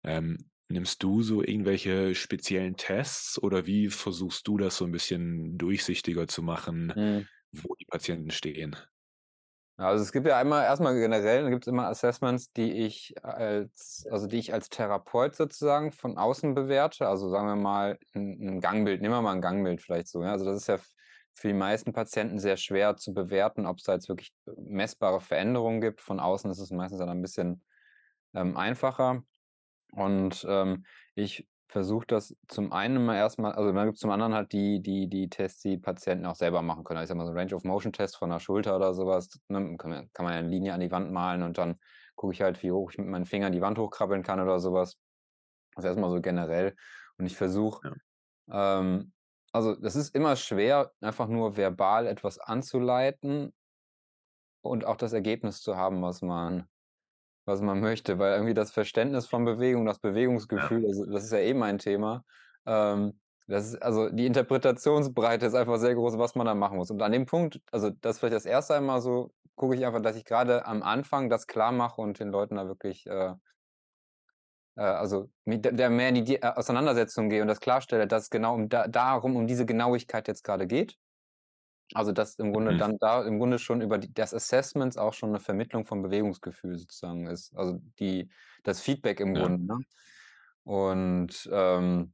Ähm, 0.03 0.49
nimmst 0.69 1.03
du 1.03 1.21
so 1.23 1.41
irgendwelche 1.43 2.15
speziellen 2.15 2.75
Tests 2.77 3.41
oder 3.41 3.65
wie 3.67 3.89
versuchst 3.89 4.47
du 4.47 4.57
das 4.57 4.77
so 4.77 4.85
ein 4.85 4.91
bisschen 4.91 5.57
durchsichtiger 5.57 6.27
zu 6.27 6.41
machen, 6.43 6.93
Mhm. 6.95 7.25
wo 7.51 7.75
die 7.75 7.85
Patienten 7.85 8.31
stehen? 8.31 8.75
Also, 9.77 10.03
es 10.03 10.13
gibt 10.13 10.25
ja 10.25 10.37
einmal 10.39 10.63
erstmal 10.63 10.95
generell 10.95 11.49
gibt 11.49 11.65
es 11.65 11.67
immer 11.67 11.87
Assessments, 11.87 12.49
die 12.53 12.71
ich 12.71 13.13
als 13.23 14.07
also, 14.09 14.25
die 14.25 14.37
ich 14.37 14.53
als 14.53 14.69
Therapeut 14.69 15.35
sozusagen 15.35 15.91
von 15.91 16.17
außen 16.17 16.53
bewerte. 16.55 17.07
Also, 17.09 17.27
sagen 17.29 17.47
wir 17.47 17.55
mal 17.57 17.97
'n 18.13 18.39
'n 18.41 18.61
Gangbild 18.61 19.01
nehmen 19.01 19.13
wir 19.13 19.21
mal 19.21 19.33
'n 19.35 19.41
Gangbild 19.41 19.81
vielleicht 19.81 20.07
so, 20.07 20.23
ja? 20.23 20.31
Also, 20.31 20.45
das 20.45 20.55
ist 20.61 20.67
ja 20.67 20.77
für 21.33 21.49
die 21.49 21.53
meisten 21.53 21.91
Patienten 21.91 22.39
sehr 22.39 22.55
schwer 22.55 22.95
zu 22.95 23.13
bewerten, 23.13 23.65
ob's 23.65 23.83
da 23.83 23.93
jetzt 23.93 24.07
wirklich 24.07 24.31
messbare 24.55 25.19
Veränderungen 25.19 25.81
gibt. 25.81 25.99
Von 25.99 26.21
außen 26.21 26.49
ist 26.51 26.59
es 26.59 26.71
meistens 26.71 26.99
dann 26.99 27.09
ein 27.09 27.21
bisschen, 27.21 27.61
ähm, 28.33 28.57
einfacher. 28.57 29.23
Und, 29.95 30.45
ähm, 30.49 30.85
ich 31.15 31.47
versuche 31.67 32.05
das 32.07 32.35
zum 32.47 32.71
einen 32.73 33.05
mal 33.05 33.17
also, 33.21 33.71
dann 33.73 33.85
gibt's 33.87 34.01
zum 34.01 34.11
anderen 34.11 34.33
halt 34.35 34.51
die 34.53 34.81
die 34.81 35.09
die 35.09 35.29
Tests, 35.29 35.61
die 35.61 35.77
Patienten 35.77 36.25
auch 36.25 36.35
selber 36.35 36.61
machen 36.61 36.83
können. 36.83 36.99
Also, 36.99 37.05
ich 37.05 37.09
sage 37.09 37.17
mal, 37.19 37.25
so 37.27 37.31
'n 37.33 37.37
Range 37.39 37.55
of 37.55 37.63
Motion 37.63 37.93
Test 37.93 38.17
von 38.17 38.29
der 38.29 38.39
Schulter 38.39 38.75
oder 38.75 38.93
so 38.93 39.05
was, 39.07 39.29
ne, 39.49 39.75
kann 39.77 39.89
man 39.91 40.09
kann 40.13 40.25
man 40.25 40.33
ja 40.35 40.41
'ne 40.41 40.49
Linie 40.49 40.73
an 40.73 40.81
die 40.81 40.91
Wand 40.91 41.11
malen 41.11 41.43
und 41.43 41.57
dann 41.57 41.79
gucke 42.15 42.33
ich 42.33 42.41
halt, 42.41 42.61
wie 42.63 42.71
hoch 42.71 42.91
ich 42.91 42.97
mit 42.97 43.07
meinen 43.07 43.25
Fingern 43.25 43.51
die 43.53 43.61
Wand 43.61 43.77
hochkrabbeln 43.79 44.23
kann 44.23 44.39
oder 44.41 44.59
so 44.59 44.73
was. 44.73 44.97
Also, 45.75 45.87
erst 45.89 45.99
mal 45.99 46.11
so 46.11 46.21
generell. 46.21 46.75
Und 47.17 47.25
ich 47.27 47.37
versuche 47.37 47.83
Ja. 47.83 47.95
ähm, 48.51 49.13
also, 49.53 49.75
das 49.75 49.95
ist 49.97 50.15
immer 50.15 50.35
schwer, 50.37 50.93
einfach 51.01 51.27
nur 51.29 51.57
verbal 51.57 52.07
etwas 52.07 52.39
anzuleiten 52.39 53.53
und 54.65 54.83
auch 54.85 54.97
das 54.97 55.13
Ergebnis 55.13 55.61
zu 55.61 55.75
haben, 55.77 56.01
was 56.01 56.23
man 56.23 56.67
was 57.45 57.61
man 57.61 57.79
möchte, 57.81 58.19
weil 58.19 58.33
irgendwie 58.35 58.53
das 58.53 58.71
Verständnis 58.71 59.27
von 59.27 59.45
Bewegung, 59.45 59.85
das 59.85 59.99
Ja. 60.53 60.69
Bewegungsgefühl, 60.69 60.85
also, 60.87 61.05
das 61.05 61.25
ist 61.25 61.31
ja 61.31 61.39
eh 61.39 61.53
mein 61.53 61.77
Thema. 61.79 62.23
Ähm, 62.65 63.19
das 63.47 63.67
ist 63.67 63.81
also, 63.81 64.09
die 64.09 64.25
Interpretationsbreite 64.25 65.45
ist 65.47 65.53
einfach 65.55 65.77
sehr 65.77 65.95
groß, 65.95 66.17
was 66.17 66.35
man 66.35 66.45
da 66.47 66.55
machen 66.55 66.77
muss. 66.77 66.89
Und 66.91 67.01
an 67.01 67.11
dem 67.11 67.25
Punkt 67.27 67.59
also, 67.71 67.89
das 67.91 68.15
ist 68.15 68.19
vielleicht 68.19 68.35
das 68.35 68.45
erste 68.45 68.75
einmal 68.75 69.01
so, 69.01 69.31
gucke 69.55 69.75
ich 69.75 69.85
einfach, 69.85 70.01
dass 70.01 70.15
ich 70.17 70.25
grade 70.25 70.65
am 70.65 70.83
Anfang 70.83 71.29
das 71.29 71.47
klarmache 71.47 72.01
und 72.01 72.19
den 72.19 72.29
Leuten 72.29 72.55
da 72.55 72.67
wirklich, 72.67 73.05
äh 73.07 73.35
äh, 74.77 74.81
also, 74.81 75.29
da 75.45 75.71
da 75.71 75.89
mehr 75.89 76.09
in 76.09 76.15
die 76.15 76.23
die 76.23 76.43
Auseinandersetzung 76.43 77.29
gehe 77.29 77.41
und 77.41 77.47
das 77.47 77.59
klarstelle, 77.59 78.07
dass 78.07 78.23
es 78.23 78.29
genau 78.29 78.55
um 78.55 78.69
da 78.69 78.87
darum 78.87 79.35
um 79.35 79.47
diese 79.47 79.65
Genauigkeit 79.65 80.27
jetzt 80.27 80.43
grade 80.43 80.67
geht. 80.67 80.95
Also, 81.93 82.11
dass 82.11 82.35
im 82.35 82.51
Grunde 82.51 82.73
Mhm. 82.73 82.77
dann 82.77 82.97
da 82.99 83.23
im 83.25 83.37
Grunde 83.39 83.59
schon 83.59 83.81
über 83.81 83.97
die 83.97 84.13
das 84.13 84.33
Assessments 84.33 84.97
auch 84.97 85.13
schon 85.13 85.31
'ne 85.31 85.39
Vermittlung 85.39 85.85
vom 85.85 86.01
Bewegungsgefühl 86.01 86.77
sozusagen 86.77 87.27
ist. 87.27 87.55
Also, 87.55 87.79
die 87.99 88.29
das 88.63 88.81
Feedback 88.81 89.19
im 89.19 89.35
Ja. 89.35 89.35
Grunde, 89.35 89.65
ne? 89.65 89.79
Und, 90.63 91.49
ähm 91.53 92.13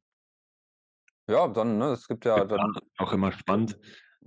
ja, 1.29 1.47
dann, 1.47 1.77
ne, 1.77 1.91
es 1.93 2.07
gibt 2.07 2.25
ja 2.25 2.45
dann 2.45 2.77
auch 2.97 3.13
immer 3.13 3.31
spannend. 3.31 3.77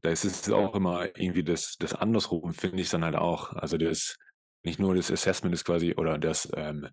Da 0.03 0.11
ist 0.11 0.25
es 0.25 0.51
auch 0.51 0.75
immer 0.75 1.07
irgendwie 1.19 1.45
das 1.45 1.77
das 1.79 1.95
andersrum 1.95 2.53
finde 2.55 2.83
ich 2.83 2.91
dann 2.91 3.05
halt 3.05 3.17
auch. 3.17 3.53
Also, 3.55 3.77
das 3.79 4.17
nicht 4.63 4.79
nur 4.79 4.95
das 4.95 5.11
Assessment 5.11 5.55
ist 5.55 5.65
quasi 5.65 5.95
oder 5.97 6.19
das, 6.19 6.49
ähm 6.55 6.89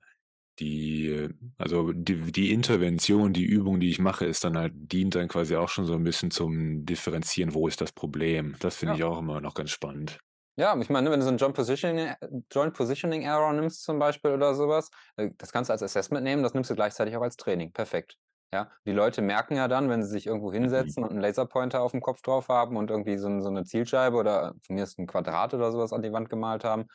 die 0.62 1.30
also, 1.58 1.92
die 1.94 2.32
die 2.32 2.52
Intervention, 2.54 3.34
die 3.34 3.44
Übung, 3.46 3.80
die 3.82 3.90
ich 3.92 4.00
mache, 4.00 4.26
ist 4.26 4.44
dann 4.46 4.58
halt 4.58 4.74
dient 4.76 5.16
dann 5.16 5.28
quasi 5.28 5.56
auch 5.58 5.70
schon 5.70 5.86
so 5.86 5.94
'n 5.96 6.04
bisschen 6.04 6.32
zum 6.32 6.86
Differenzieren, 6.86 7.54
wo 7.54 7.68
ist 7.68 7.82
das 7.82 7.92
Problem? 7.94 8.56
Das 8.60 8.78
finde 8.78 8.94
Ja. 8.94 8.98
ich 8.98 9.04
auch 9.04 9.20
immer 9.20 9.42
noch 9.42 9.56
ganz 9.56 9.72
spannend. 9.72 10.20
Ja, 10.58 10.78
ich 10.82 10.90
meine, 10.90 11.06
ne, 11.06 11.12
wenn 11.12 11.20
du 11.22 11.26
so 11.26 11.32
'n 11.32 11.38
Joint 11.38 11.56
Positioning 11.56 12.14
Joint 12.52 12.74
Positioning 12.74 13.22
Error 13.22 13.54
nimmst 13.54 13.84
zum 13.84 14.00
Beispiel 14.00 14.32
oder 14.32 14.54
so 14.54 14.68
was, 14.68 14.90
äh, 15.16 15.30
das 15.38 15.54
kannst 15.54 15.70
du 15.70 15.72
als 15.74 15.82
Assessment 15.82 16.24
nehmen, 16.26 16.44
das 16.44 16.54
nimmst 16.54 16.70
du 16.70 16.76
gleichzeitig 16.76 17.16
auch 17.16 17.22
als 17.22 17.38
Training. 17.38 17.72
Perfekt. 17.72 18.18
Ja? 18.54 18.70
Die 18.86 18.92
Leute 18.92 19.22
merken 19.22 19.56
ja 19.56 19.70
dann, 19.70 19.90
wenn 19.90 20.04
sie 20.04 20.10
sich 20.10 20.28
irgendwo 20.28 20.52
Mhm. 20.60 20.92
hinsetzen 20.92 21.06
und 21.06 21.12
'n 21.12 21.22
Laserpointer 21.22 21.82
aufm 21.82 22.02
Kopf 22.02 22.22
drauf 22.22 22.50
haben 22.50 22.76
und 22.76 22.90
irgendwie 22.92 23.18
so 23.18 23.40
so 23.40 23.50
'ne 23.50 23.64
Zielscheibe 23.64 24.18
oder 24.18 24.54
von 24.66 24.76
mir 24.76 24.84
aus 24.84 24.98
'n 24.98 25.08
Quadrat 25.08 25.54
oder 25.54 25.72
so 25.72 25.78
was 25.80 25.94
an 25.94 26.02
die 26.02 26.12
Wand 26.12 26.30
gemalt 26.30 26.66
haben, 26.66 26.88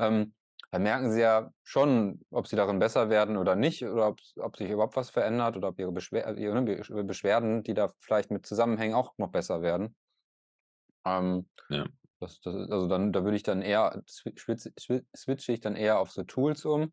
ähm, 0.00 0.34
dann 0.74 0.82
merken 0.84 1.12
sie 1.12 1.20
ja 1.22 1.50
schon, 1.64 2.20
ob 2.30 2.46
sie 2.48 2.56
darin 2.56 2.80
besser 2.80 3.10
werden 3.10 3.36
oder 3.38 3.56
nicht 3.56 3.84
oder 3.86 4.08
ob's 4.08 4.34
ob 4.38 4.56
sich 4.56 4.70
überhaupt 4.70 4.96
was 4.96 5.10
verändert 5.10 5.56
oder 5.56 5.68
ob 5.68 5.78
ihre 5.80 5.92
Beschwer 5.92 6.36
ihre, 6.36 6.54
ne, 6.54 6.62
Besch 6.62 6.90
Beschwerden, 7.06 7.62
die 7.64 7.74
da 7.74 7.92
vielleicht 8.00 8.30
mit 8.32 8.46
zusammenhängen, 8.46 8.94
auch 8.94 9.14
noch 9.18 9.30
besser 9.30 9.62
werden. 9.62 9.94
Ähm, 11.06 11.48
Ja. 11.68 11.84
das 12.20 12.40
das 12.42 12.54
also, 12.70 12.88
dann 12.88 13.12
da 13.12 13.24
würde 13.24 13.36
ich 13.36 13.42
dann 13.44 13.62
eher 13.62 14.02
switche 14.08 15.52
ich 15.52 15.60
dann 15.60 15.76
eher 15.76 15.98
auf 16.00 16.10
so 16.12 16.24
Tools 16.24 16.64
um, 16.66 16.92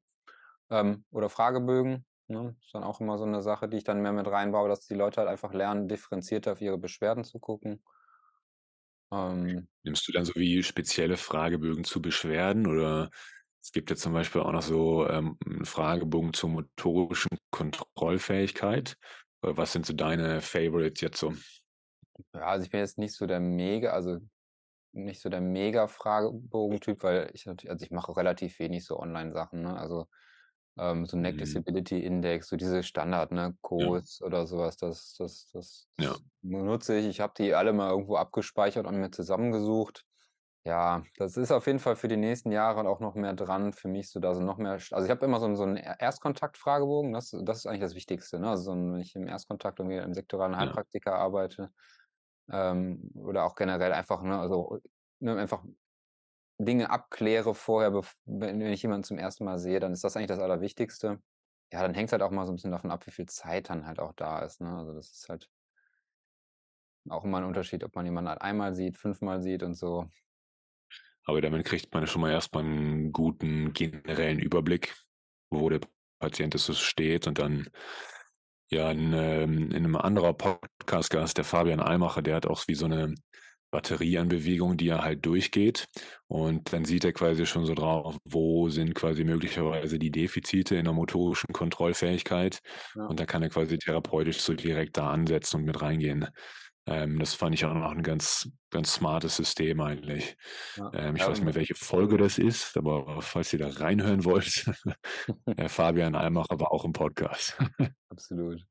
ähm, 0.71 1.05
oder 1.11 1.29
Fragebögen, 1.29 2.05
ne? 2.27 2.55
Ist 2.63 2.75
dann 2.75 2.83
auch 2.83 3.01
immer 3.01 3.17
so 3.19 3.25
'ne 3.25 3.41
Sache, 3.43 3.69
die 3.69 3.77
ich 3.79 3.85
dann 3.85 4.01
mehr 4.03 4.13
mit 4.13 4.27
reinbaue, 4.27 4.69
dass 4.69 4.87
die 4.87 4.95
Leute 4.95 5.21
halt 5.21 5.29
einfach 5.29 5.53
lernen, 5.53 5.87
differenzierter 5.89 6.53
auf 6.53 6.61
ihre 6.61 6.77
Beschwerden 6.79 7.23
zu 7.25 7.39
gucken. 7.39 7.83
Ähm 9.11 9.67
Nimmst 9.83 10.07
du 10.07 10.11
dann 10.11 10.25
so 10.25 10.33
wie 10.35 10.61
spezielle 10.63 11.17
Fragebögen 11.17 11.83
zu 11.83 12.01
Beschwerden 12.01 12.67
oder 12.67 13.09
es 13.63 13.71
gibt 13.71 13.89
ja 13.91 13.95
zum 13.95 14.13
Beispiel 14.13 14.41
auch 14.41 14.51
noch 14.51 14.61
so, 14.63 15.07
ähm, 15.09 15.37
'n 15.45 15.65
Fragebogen 15.65 16.33
zur 16.33 16.49
motorischen 16.49 17.37
Kontrollfähigkeit. 17.51 18.95
Äh, 19.43 19.55
was 19.57 19.73
sind 19.73 19.85
so 19.85 19.93
deine 19.93 20.41
Favorites 20.41 21.01
jetzt 21.01 21.19
so? 21.19 21.33
Ja, 22.33 22.41
also, 22.47 22.63
ich 22.65 22.71
bin 22.71 22.79
jetzt 22.79 22.97
nicht 22.97 23.13
so 23.15 23.25
der 23.25 23.39
mega 23.39 23.91
also, 23.91 24.19
nicht 24.93 25.21
so 25.21 25.29
der 25.29 25.41
Mega-Fragebogen-Typ, 25.41 27.03
weil 27.03 27.31
ich 27.33 27.45
natür 27.47 27.71
also, 27.71 27.85
ich 27.85 27.91
mache 27.91 28.15
relativ 28.17 28.59
wenig 28.59 28.85
so 28.85 28.99
Online-Sachen, 28.99 29.61
ne? 29.63 29.77
Also, 29.77 30.07
ähm, 30.79 31.05
so 31.07 31.17
Neck 31.17 31.37
Mhm. 31.37 31.37
Disability 31.39 32.03
Index, 32.05 32.49
so 32.49 32.57
diese 32.57 32.83
Standard, 32.83 33.31
ne, 33.33 33.57
Ja. 33.79 33.91
Codes 33.91 34.21
oder 34.23 34.47
so 34.47 34.59
was, 34.59 34.77
das 34.77 35.15
das 35.17 35.49
das 35.53 35.89
Ja. 35.99 36.21
das 36.21 36.23
benutze 36.41 36.97
ich. 36.97 37.07
Ich 37.07 37.21
habe 37.21 37.33
die 37.37 37.53
alle 37.55 37.73
mal 37.73 37.89
irgendwo 37.91 38.17
abgespeichert 38.17 38.87
und 38.87 38.97
mir 38.99 39.11
zusammengesucht. 39.11 40.05
Ja, 40.65 41.03
das 41.17 41.37
ist 41.37 41.51
auf 41.51 41.65
jeden 41.65 41.79
Fall 41.79 41.95
für 41.95 42.07
die 42.07 42.17
nächsten 42.17 42.51
Jahre 42.51 42.87
auch 42.87 42.99
noch 42.99 43.15
mehr 43.15 43.33
dran 43.33 43.73
für 43.73 43.87
mich, 43.87 44.11
so 44.11 44.19
da 44.19 44.35
so 44.35 44.41
noch 44.41 44.57
mehr 44.57 44.73
also, 44.73 45.03
ich 45.05 45.09
habe 45.09 45.25
immer 45.25 45.39
so 45.39 45.47
'n 45.47 45.55
so 45.55 45.63
'n 45.63 45.75
Er 45.75 45.99
Erstkontakt-Fragebogen, 45.99 47.13
das 47.13 47.31
das 47.43 47.57
ist 47.59 47.65
eigentlich 47.65 47.79
das 47.81 47.95
Wichtigste, 47.95 48.39
ne? 48.39 48.49
Also, 48.49 48.63
so 48.65 48.71
wenn 48.73 48.99
ich 48.99 49.15
im 49.15 49.27
Erstkontakt 49.27 49.79
irgendwie 49.79 49.97
im 49.97 50.13
sektoralen 50.13 50.55
Ja. 50.59 50.81
Heilpraktiker 50.95 51.15
arbeite, 51.15 51.71
ähm, 52.51 53.11
oder 53.15 53.45
auch 53.45 53.55
generell 53.55 53.93
einfach, 53.93 54.23
ne, 54.23 54.39
also, 54.39 54.79
ne, 55.19 55.35
einfach 55.37 55.63
Dinge 56.59 56.89
abkläre 56.91 57.55
vorher, 57.55 57.91
bef 57.91 58.15
wenn 58.25 58.59
wenn 58.61 58.73
ich 58.73 58.83
jemanden 58.83 59.03
zum 59.05 59.19
1. 59.19 59.43
Mal 59.45 59.59
sehe, 59.59 59.79
dann 59.81 59.93
ist 59.93 60.03
das 60.05 60.17
eigentlich 60.17 60.27
das 60.29 60.39
Allerwichtigste. 60.39 61.21
Ja, 61.73 61.81
dann 61.83 61.95
hängt's 61.95 62.13
halt 62.13 62.23
auch 62.23 62.31
mal 62.31 62.45
so 62.47 62.53
'n 62.53 62.55
bisschen 62.57 62.71
davon 62.71 62.91
ab, 62.91 63.07
wie 63.07 63.11
viel 63.11 63.27
Zeit 63.27 63.69
dann 63.71 63.87
halt 63.87 63.99
auch 63.99 64.13
da 64.13 64.39
ist, 64.41 64.61
ne? 64.61 64.77
Also, 64.77 64.93
das 64.93 65.11
ist 65.11 65.29
halt 65.29 65.47
auch 67.09 67.23
immer 67.25 67.39
'n 67.39 67.45
Unterschied, 67.45 67.83
ob 67.83 67.95
man 67.95 68.05
jemanden 68.05 68.29
halt 68.29 68.41
einmal 68.41 68.75
sieht, 68.75 68.97
fünfmal 68.97 69.41
sieht 69.41 69.63
und 69.63 69.73
so. 69.73 70.07
Aber 71.25 71.41
damit 71.41 71.65
kriegt 71.65 71.93
man 71.93 72.07
schon 72.07 72.21
mal 72.21 72.31
erst 72.31 72.53
mal 72.53 72.63
'n 72.63 73.11
guten 73.11 73.73
generellen 73.73 74.39
Überblick, 74.39 74.95
wo 75.51 75.69
der 75.69 75.81
Patient 76.19 76.57
so 76.59 76.73
steht 76.73 77.27
und 77.27 77.39
dann 77.39 77.69
ja, 78.71 78.89
in, 78.91 79.13
ähm 79.13 79.71
in 79.71 79.83
'nem 79.83 79.95
anderer 79.97 80.33
Podcast-Gast, 80.33 81.37
der 81.37 81.43
Fabian 81.45 81.81
Almacher, 81.81 82.21
der 82.21 82.35
hat 82.37 82.45
auch 82.47 82.63
wie 82.67 82.75
so 82.75 82.87
'ne 82.87 83.13
Batterie 83.71 84.17
an 84.17 84.29
Bewegungen, 84.29 84.77
die 84.77 84.87
er 84.89 85.03
halt 85.03 85.25
durchgeht. 85.25 85.85
Und 86.27 86.73
dann 86.73 86.85
sieht 86.85 87.03
er 87.05 87.13
quasi 87.13 87.45
schon 87.45 87.65
so 87.65 87.73
drauf, 87.75 88.17
wo 88.25 88.69
sind 88.69 88.95
quasi 88.95 89.23
möglicherweise 89.25 89.99
die 89.99 90.11
Defizite 90.11 90.75
in 90.77 90.85
der 90.85 90.93
motorischen 90.93 91.53
Kontrollfähigkeit. 91.53 92.59
Ja. 92.95 93.05
Und 93.07 93.19
da 93.19 93.25
kann 93.25 93.43
er 93.43 93.49
quasi 93.49 93.77
therapeutisch 93.77 94.39
so 94.41 94.53
direkt 94.53 94.97
da 94.97 95.09
ansetzen 95.11 95.57
und 95.57 95.65
mit 95.65 95.81
reingehen. 95.81 96.27
Ähm, 96.87 97.19
das 97.19 97.35
fand 97.35 97.53
ich 97.53 97.65
auch 97.65 97.73
noch 97.73 97.91
ein 97.91 98.03
ganz, 98.03 98.49
ganz 98.71 98.93
smartes 98.93 99.35
System 99.35 99.81
eigentlich. 99.81 100.35
Ja. 100.75 100.91
Ähm, 100.93 101.15
ich 101.15 101.21
ja, 101.21 101.27
weiß 101.27 101.37
nicht 101.37 101.45
mehr, 101.45 101.55
welche 101.55 101.75
Folge 101.75 102.17
das 102.17 102.37
ist, 102.37 102.75
aber 102.75 103.21
falls 103.21 103.53
ihr 103.53 103.59
da 103.59 103.69
reinhören 103.69 104.25
wollt, 104.25 104.65
Fabian 105.67 106.15
Almach, 106.15 106.47
aber 106.49 106.71
auch 106.71 106.83
im 106.83 106.93
Podcast. 106.93 107.57
Absolut. 108.09 108.63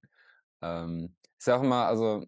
Ähm, 0.63 1.15
ich 1.23 1.45
sage 1.45 1.67
mal, 1.67 1.87
also 1.87 2.25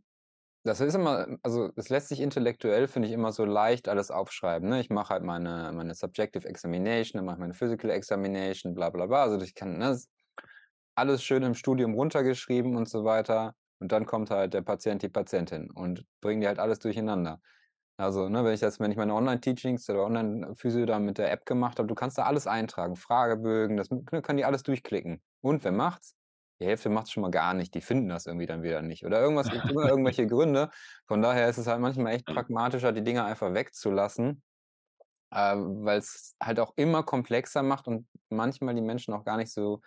das 0.65 0.81
ist 0.81 0.95
immer, 0.95 1.27
also 1.43 1.71
es 1.75 1.89
lässt 1.89 2.09
sich 2.09 2.21
intellektuell, 2.21 2.87
finde 2.87 3.09
ich, 3.09 3.15
immer 3.15 3.33
so 3.33 3.45
leicht 3.45 3.89
alles 3.89 4.13
aufschreiben. 4.13 4.69
Ne? 4.69 4.81
Ich 4.81 4.91
mache 4.91 5.13
halt 5.13 5.25
meine, 5.25 5.73
meine 5.75 5.95
Subjective 5.95 6.49
Examination, 6.49 7.19
dann 7.19 7.25
mache 7.25 7.37
ich 7.37 7.41
meine 7.41 7.55
Physical 7.55 7.91
Examination, 7.91 8.75
bla 8.75 8.91
bla 8.91 9.07
bla. 9.07 9.25
Also 9.25 9.45
ich 9.45 9.57
kann 9.57 9.79
ne, 9.79 9.99
alles 10.95 11.25
schön 11.25 11.43
im 11.43 11.55
Studium 11.55 11.95
runtergeschrieben 11.95 12.77
und 12.77 12.89
so 12.89 13.05
weiter. 13.05 13.55
Und 13.83 13.91
dann 13.91 14.07
kommt 14.07 14.31
halt 14.31 14.55
der 14.55 14.63
Patient, 14.63 15.03
die 15.03 15.09
Patientin 15.09 15.69
und 15.73 16.07
bringen 16.21 16.41
die 16.41 16.47
halt 16.47 16.61
alles 16.61 16.79
durcheinander. 16.79 17.41
Also, 17.97 18.29
ne, 18.29 18.45
wenn 18.45 18.55
ich 18.55 18.61
jetzt, 18.61 18.79
wenn 18.79 18.93
ich 18.93 18.97
meine 18.97 19.13
Online-Teachings 19.13 19.91
oder 19.91 20.05
Online-Physio 20.05 20.87
da 20.87 21.01
mit 21.01 21.19
der 21.19 21.33
App 21.33 21.45
gemacht 21.47 21.81
habe, 21.81 21.89
du 21.89 21.97
kannst 21.97 22.17
da 22.17 22.23
alles 22.23 22.47
eintragen, 22.47 22.95
Fragebögen, 22.95 23.77
das 23.77 23.91
ne, 23.91 24.05
können 24.23 24.37
die 24.37 24.45
alles 24.45 24.63
durchklicken. 24.63 25.21
Und 25.41 25.65
wer 25.65 25.73
macht's? 25.73 26.15
Die 26.61 26.67
Hälfte 26.67 26.91
macht 26.91 27.07
es 27.07 27.13
schon 27.13 27.23
mal 27.23 27.33
gar 27.33 27.55
nicht. 27.55 27.75
Die 27.75 27.81
finden 27.81 28.09
das 28.09 28.27
irgendwie 28.27 28.47
dann 28.47 28.63
wieder 28.63 28.83
nicht. 28.83 29.05
Oder 29.05 29.21
irgendwas 29.21 29.51
gibt 29.51 29.69
immer 29.69 29.89
irgendwelche 29.89 30.29
Gründe. 30.29 30.71
Von 31.09 31.21
daher 31.21 31.49
ist 31.49 31.59
es 31.59 31.67
halt 31.67 31.81
manchmal 31.81 32.13
echt 32.13 32.27
pragmatischer, 32.27 32.93
die 32.93 33.03
Dinge 33.03 33.25
einfach 33.25 33.53
wegzulassen, 33.53 34.45
äh, 35.33 35.57
weil 35.57 35.99
es 35.99 36.37
halt 36.41 36.61
auch 36.61 36.73
immer 36.77 37.03
komplexer 37.03 37.65
macht 37.65 37.89
und 37.89 38.07
manchmal 38.29 38.77
die 38.77 38.81
Menschen 38.81 39.13
auch 39.13 39.25
gar 39.25 39.39
nicht 39.39 39.53
so 39.53 39.81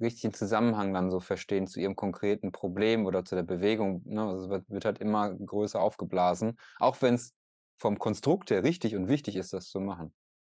richtig 0.00 0.22
den 0.22 0.34
Zusammenhang 0.34 0.92
dann 0.92 1.10
so 1.10 1.20
verstehen 1.20 1.66
zu 1.66 1.80
ihrem 1.80 1.96
konkreten 1.96 2.52
Problem 2.52 3.06
oder 3.06 3.24
zu 3.24 3.34
der 3.34 3.42
Bewegung. 3.42 4.02
Ne? 4.04 4.22
Also 4.22 4.44
es 4.44 4.50
wird, 4.50 4.68
wird 4.68 4.84
halt 4.84 4.98
immer 4.98 5.32
größer 5.32 5.80
aufgeblasen, 5.80 6.58
auch 6.78 7.00
wenn 7.02 7.14
es 7.14 7.34
vom 7.78 7.98
Konstrukt 7.98 8.50
her 8.50 8.62
richtig 8.62 8.96
und 8.96 9.08
wichtig 9.08 9.36
ist, 9.36 9.52
das 9.52 9.68
zu 9.68 9.80
machen. 9.80 10.14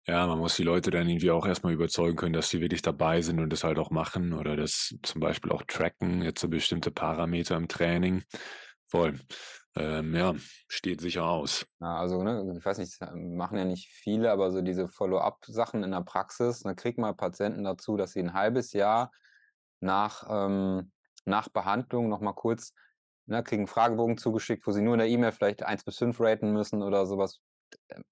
Ja, 0.07 0.25
man 0.25 0.39
muss 0.39 0.55
die 0.55 0.63
Leute 0.63 0.89
dann 0.89 1.07
irgendwie 1.07 1.29
auch 1.29 1.45
erstmal 1.45 1.73
überzeugen 1.73 2.15
können, 2.15 2.33
dass 2.33 2.49
sie 2.49 2.61
wirklich 2.61 2.81
dabei 2.81 3.21
sind 3.21 3.39
und 3.39 3.51
das 3.51 3.63
halt 3.63 3.77
auch 3.77 3.91
machen 3.91 4.33
oder 4.33 4.55
das 4.55 4.95
zum 5.03 5.21
Beispiel 5.21 5.51
auch 5.51 5.63
tracken, 5.67 6.23
jetzt 6.23 6.41
so 6.41 6.47
bestimmte 6.47 6.89
Parameter 6.89 7.55
im 7.57 7.67
Training. 7.67 8.23
Voll. 8.87 9.19
Ähm, 9.75 10.15
ja, 10.15 10.33
steht 10.67 10.99
sicher 10.99 11.25
aus. 11.25 11.65
Ja, 11.79 11.97
also, 11.97 12.23
ne, 12.23 12.55
ich 12.57 12.65
weiß 12.65 12.79
nicht, 12.79 12.97
machen 13.13 13.57
ja 13.57 13.65
nicht 13.65 13.87
viele, 13.87 14.31
aber 14.31 14.51
so 14.51 14.61
diese 14.61 14.87
Follow-up-Sachen 14.87 15.83
in 15.83 15.91
der 15.91 16.01
Praxis, 16.01 16.61
dann 16.61 16.75
kriegt 16.75 16.97
man 16.97 17.15
Patienten 17.15 17.63
dazu, 17.63 17.95
dass 17.95 18.13
sie 18.13 18.19
ein 18.21 18.33
halbes 18.33 18.73
Jahr 18.73 19.11
nach, 19.79 20.25
ähm, 20.29 20.91
nach 21.25 21.49
Behandlung 21.49 22.09
nochmal 22.09 22.35
kurz, 22.35 22.73
ne, 23.25 23.43
kriegen 23.43 23.67
Fragebogen 23.67 24.17
zugeschickt, 24.17 24.65
wo 24.67 24.71
sie 24.71 24.81
nur 24.81 24.95
in 24.95 24.99
der 24.99 25.07
E-Mail 25.07 25.31
vielleicht 25.31 25.63
1 25.63 25.83
bis 25.83 25.97
5 25.97 26.19
raten 26.19 26.51
müssen 26.51 26.81
oder 26.83 27.05
sowas. 27.05 27.39
Ähm, 27.89 28.03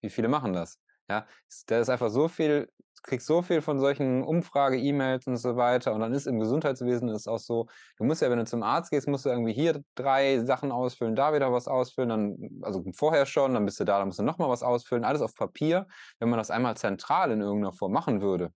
wie 0.00 0.10
viele 0.10 0.28
machen 0.28 0.52
das? 0.52 0.78
Ja, 1.10 1.26
da 1.66 1.80
ist 1.80 1.90
einfach 1.90 2.10
so 2.10 2.28
viel, 2.28 2.68
kriegst 3.02 3.26
so 3.26 3.42
viel 3.42 3.60
von 3.60 3.80
solchen 3.80 4.22
Umfrage-E-Mails 4.22 5.26
und 5.26 5.36
so 5.36 5.56
weiter. 5.56 5.92
Und 5.92 6.00
dann 6.00 6.12
ist 6.12 6.26
im 6.26 6.38
Gesundheitswesen 6.38 7.08
ist 7.08 7.28
auch 7.28 7.38
so, 7.38 7.66
du 7.98 8.04
musst 8.04 8.22
ja, 8.22 8.30
wenn 8.30 8.38
du 8.38 8.44
zum 8.44 8.62
Arzt 8.62 8.90
gehst, 8.90 9.08
musst 9.08 9.24
du 9.24 9.30
irgendwie 9.30 9.52
hier 9.52 9.82
drei 9.94 10.38
Sachen 10.44 10.72
ausfüllen, 10.72 11.16
da 11.16 11.34
wieder 11.34 11.52
was 11.52 11.68
ausfüllen, 11.68 12.08
dann, 12.08 12.60
also 12.62 12.84
vorher 12.94 13.26
schon, 13.26 13.54
dann 13.54 13.64
bist 13.64 13.80
du 13.80 13.84
da, 13.84 13.98
dann 13.98 14.08
musst 14.08 14.20
du 14.20 14.22
nochmal 14.22 14.48
was 14.48 14.62
ausfüllen, 14.62 15.04
alles 15.04 15.22
auf 15.22 15.34
Papier. 15.34 15.86
Wenn 16.20 16.30
man 16.30 16.38
das 16.38 16.50
einmal 16.50 16.76
zentral 16.76 17.32
in 17.32 17.40
irgendeiner 17.40 17.72
Form 17.72 17.92
machen 17.92 18.22
würde 18.22 18.52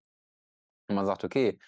und 0.89 0.95
man 0.95 1.07
sagt, 1.07 1.25
okay, 1.25 1.59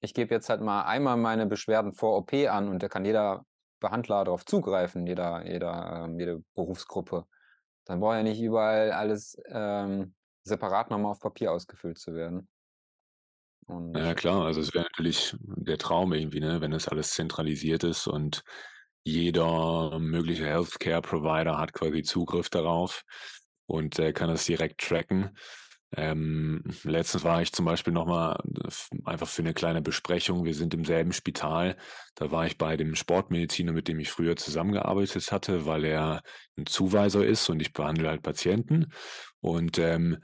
ich 0.00 0.14
gebe 0.14 0.34
jetzt 0.34 0.48
halt 0.48 0.60
mal 0.60 0.82
einmal 0.82 1.16
meine 1.16 1.46
Beschwerden 1.46 1.92
vor 1.92 2.16
OP 2.16 2.32
an 2.32 2.68
und 2.68 2.82
da 2.82 2.88
kann 2.88 3.04
jeder 3.04 3.44
Behandler 3.80 4.24
darauf 4.24 4.44
zugreifen, 4.44 5.06
jeder, 5.06 5.46
jeder, 5.46 6.04
ähm, 6.04 6.18
jede 6.18 6.42
Berufsgruppe. 6.54 7.26
Dann 7.84 8.00
braucht 8.00 8.16
ja 8.16 8.22
nicht 8.22 8.40
überall 8.40 8.92
alles 8.92 9.36
ähm, 9.46 10.14
separat 10.42 10.90
nochmal 10.90 11.12
auf 11.12 11.20
Papier 11.20 11.52
ausgefüllt 11.52 11.98
zu 11.98 12.14
werden. 12.14 12.48
Und 13.66 13.96
ja, 13.96 14.14
klar, 14.14 14.44
also 14.46 14.60
es 14.60 14.72
wäre 14.74 14.84
natürlich 14.84 15.36
der 15.40 15.78
Traum 15.78 16.12
irgendwie, 16.12 16.40
ne, 16.40 16.60
wenn 16.60 16.70
das 16.70 16.88
alles 16.88 17.10
zentralisiert 17.10 17.84
ist 17.84 18.06
und 18.06 18.42
jeder 19.04 19.98
mögliche 19.98 20.46
Healthcare-Provider 20.46 21.56
hat 21.56 21.72
quasi 21.72 22.02
Zugriff 22.02 22.50
darauf 22.50 23.04
und 23.66 23.98
äh, 23.98 24.12
kann 24.12 24.28
das 24.28 24.46
direkt 24.46 24.80
tracken. 24.80 25.36
Ähm, 25.96 26.62
letztens 26.84 27.24
war 27.24 27.40
ich 27.40 27.52
zum 27.52 27.64
Beispiel 27.64 27.94
nochmal 27.94 28.38
einfach 29.04 29.26
für 29.26 29.42
eine 29.42 29.54
kleine 29.54 29.80
Besprechung. 29.80 30.44
Wir 30.44 30.54
sind 30.54 30.74
im 30.74 30.84
selben 30.84 31.12
Spital. 31.12 31.76
Da 32.14 32.30
war 32.30 32.46
ich 32.46 32.58
bei 32.58 32.76
dem 32.76 32.94
Sportmediziner, 32.94 33.72
mit 33.72 33.88
dem 33.88 33.98
ich 33.98 34.10
früher 34.10 34.36
zusammengearbeitet 34.36 35.32
hatte, 35.32 35.64
weil 35.64 35.84
er 35.84 36.22
ein 36.58 36.66
Zuweiser 36.66 37.24
ist 37.24 37.48
und 37.48 37.60
ich 37.60 37.72
behandle 37.72 38.08
halt 38.08 38.22
Patienten. 38.22 38.92
Und 39.40 39.78
ähm, 39.78 40.18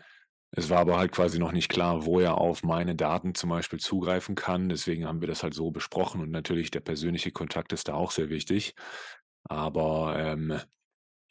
es 0.51 0.71
war 0.71 0.79
aber 0.81 0.99
halt 0.99 1.13
quasi 1.13 1.39
noch 1.39 1.53
nicht 1.53 1.69
klar, 1.69 2.05
wo 2.05 2.21
er 2.21 2.39
auf 2.39 2.63
meine 2.63 2.95
Daten 2.95 3.35
zum 3.35 3.51
Beispiel 3.51 3.81
zugreifen 3.81 4.35
kann. 4.35 4.69
Deswegen 4.69 5.07
haben 5.07 5.21
wir 5.21 5.29
das 5.29 5.43
halt 5.43 5.55
so 5.55 5.71
besprochen 5.71 6.21
und 6.21 6.31
natürlich 6.31 6.71
der 6.71 6.81
persönliche 6.81 7.33
Kontakt 7.33 7.73
ist 7.73 7.89
da 7.89 7.95
auch 7.95 8.11
sehr 8.11 8.29
wichtig. 8.29 8.75
Aber 9.45 10.15
ähm, 10.19 10.61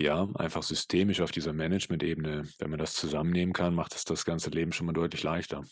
ja, 0.03 0.27
einfach 0.35 0.63
systemisch 0.63 1.21
auf 1.21 1.31
dieser 1.31 1.53
Management-Ebene, 1.53 2.43
wenn 2.59 2.69
man 2.69 2.77
das 2.77 2.93
zusammennehmen 2.93 3.53
kann, 3.53 3.73
macht 3.73 3.95
es 3.95 4.03
das 4.03 4.25
ganze 4.25 4.49
Leben 4.49 4.73
schon 4.73 4.85
mal 4.85 4.93
deutlich 4.93 5.23
leichter. 5.23 5.63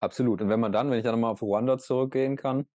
Absolut. 0.00 0.42
Und 0.42 0.50
wenn 0.50 0.60
man 0.60 0.72
dann, 0.72 0.90
wenn 0.90 0.98
ich 0.98 1.04
dann 1.04 1.14
nochmal 1.14 1.32
auf 1.32 1.40
Ruanda 1.40 1.78
zurückgehen 1.78 2.36
kann, 2.36 2.68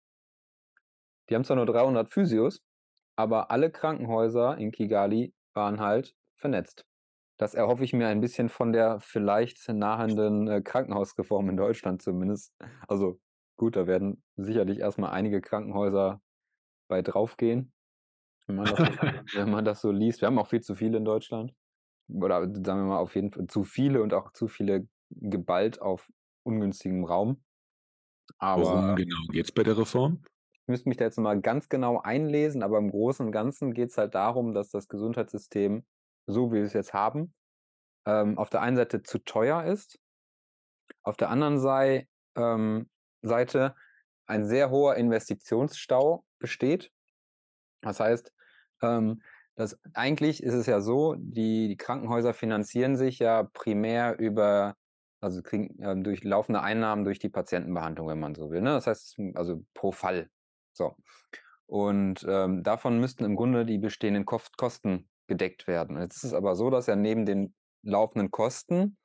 die 1.29 1.35
haben 1.35 1.45
zwar 1.45 1.57
nur 1.57 1.67
300 1.67 2.09
Physios, 2.09 2.63
aber 3.17 3.51
alle 3.51 3.73
Krankenhäuser 3.73 4.57
in 4.59 4.71
Kigali 4.71 5.35
waren 5.53 5.81
halt 5.81 6.15
vernetzt. 6.37 6.87
Das 7.39 7.55
erhoffe 7.55 7.83
ich 7.83 7.93
mir 7.93 8.07
ein 8.07 8.21
bisschen 8.21 8.49
von 8.49 8.73
der 8.73 9.01
vielleicht 9.01 9.69
nahenden 9.69 10.47
äh, 10.47 10.63
Krankenhausreform 10.63 11.51
in 11.51 11.57
Deutschland 11.57 12.01
zumindest. 12.01 12.55
Also 12.87 13.21
gut, 13.57 13.75
da 13.75 13.89
werden 13.89 14.23
sicherlich 14.37 14.79
erstmal 14.79 15.11
einige 15.11 15.41
Krankenhäuser 15.41 16.23
bei 16.89 17.03
draufgehen. 17.03 17.73
Wenn 18.47 18.57
man, 18.57 18.67
das 18.67 18.77
so, 18.77 18.85
wenn 19.35 19.51
man 19.51 19.65
das 19.65 19.81
so 19.81 19.91
liest, 19.91 20.21
wir 20.21 20.27
haben 20.27 20.39
auch 20.39 20.49
viel 20.49 20.61
zu 20.61 20.75
viele 20.75 20.99
in 20.99 21.05
Deutschland. 21.05 21.53
Oder 22.09 22.43
sagen 22.43 22.65
wir 22.81 22.85
mal 22.85 22.99
auf 22.99 23.15
jeden 23.17 23.33
Fall 23.33 23.47
zu 23.49 23.65
viele 23.65 24.03
und 24.03 24.15
auch 24.15 24.33
zu 24.33 24.47
viele 24.49 24.89
geballt 25.11 25.81
auf 25.81 26.09
ungünstigem 26.45 27.05
Raum. 27.05 27.43
Aber 28.39 28.63
Worum 28.63 28.97
genau 28.97 29.27
geht 29.31 29.47
es 29.47 29.53
bei 29.53 29.63
der 29.63 29.77
Reform? 29.77 30.23
Ich 30.53 30.69
müsste 30.69 30.89
mich 30.89 30.99
da 30.99 31.05
jetzt 31.05 31.19
mal 31.19 31.41
ganz 31.41 31.69
genau 31.69 32.01
einlesen, 32.01 32.63
aber 32.63 32.79
im 32.79 32.91
Großen 32.91 33.25
und 33.25 33.33
Ganzen 33.33 33.73
geht 33.73 33.91
es 33.91 33.99
halt 33.99 34.15
darum, 34.15 34.53
dass 34.53 34.71
das 34.71 34.89
Gesundheitssystem, 34.89 35.85
so 36.27 36.51
wie 36.51 36.57
wir 36.57 36.65
es 36.65 36.73
jetzt 36.73 36.93
haben, 36.93 37.35
ähm, 38.05 38.39
auf 38.39 38.51
der 38.51 38.63
einen 38.63 38.77
Seite 38.77 39.03
zu 39.03 39.19
teuer 39.19 39.65
ist, 39.65 39.99
auf 41.03 41.17
der 41.17 41.31
anderen 41.31 41.59
Sei, 41.59 42.09
ähm, 42.37 42.89
Seite 43.23 43.75
ein 44.27 44.45
sehr 44.45 44.71
hoher 44.71 44.97
Investitionsstau 44.97 46.25
besteht. 46.39 46.91
Das 47.83 48.01
heißt, 48.01 48.33
ähm, 48.83 49.23
das, 49.55 49.79
eigentlich 49.95 50.43
ist 50.43 50.55
es 50.55 50.67
ja 50.67 50.81
so, 50.81 51.15
die, 51.19 51.69
die 51.69 51.77
Krankenhäuser 51.77 52.35
finanzieren 52.35 52.97
sich 52.97 53.19
ja 53.19 53.45
primär 53.55 54.19
über, 54.19 54.77
also 55.21 55.43
kriegen 55.43 55.81
äh, 55.83 55.97
durch 55.97 56.25
laufende 56.25 56.63
Einnahmen 56.63 57.05
durch 57.05 57.19
die 57.19 57.31
Patientenbehandlung, 57.31 58.07
wenn 58.09 58.21
man 58.21 58.35
so 58.35 58.51
will. 58.51 58.61
Ne? 58.61 58.71
Das 58.71 58.87
heißt, 58.87 59.17
also 59.35 59.65
pro 59.73 59.93
Fall. 59.93 60.29
So. 60.73 60.95
Und 61.67 62.25
ähm, 62.29 62.63
davon 62.63 63.01
müssten 63.01 63.25
im 63.25 63.35
Grunde 63.35 63.65
die 63.65 63.79
bestehenden 63.79 64.27
Kosten 64.27 65.09
gedeckt 65.27 65.67
werden. 65.67 65.99
Jetzt 65.99 66.19
ist 66.19 66.25
es 66.25 66.35
aber 66.35 66.55
so, 66.55 66.71
dass 66.71 66.87
ja 66.87 66.95
neben 66.95 67.25
den 67.27 67.55
laufenden 67.83 68.31
Kosten 68.31 68.97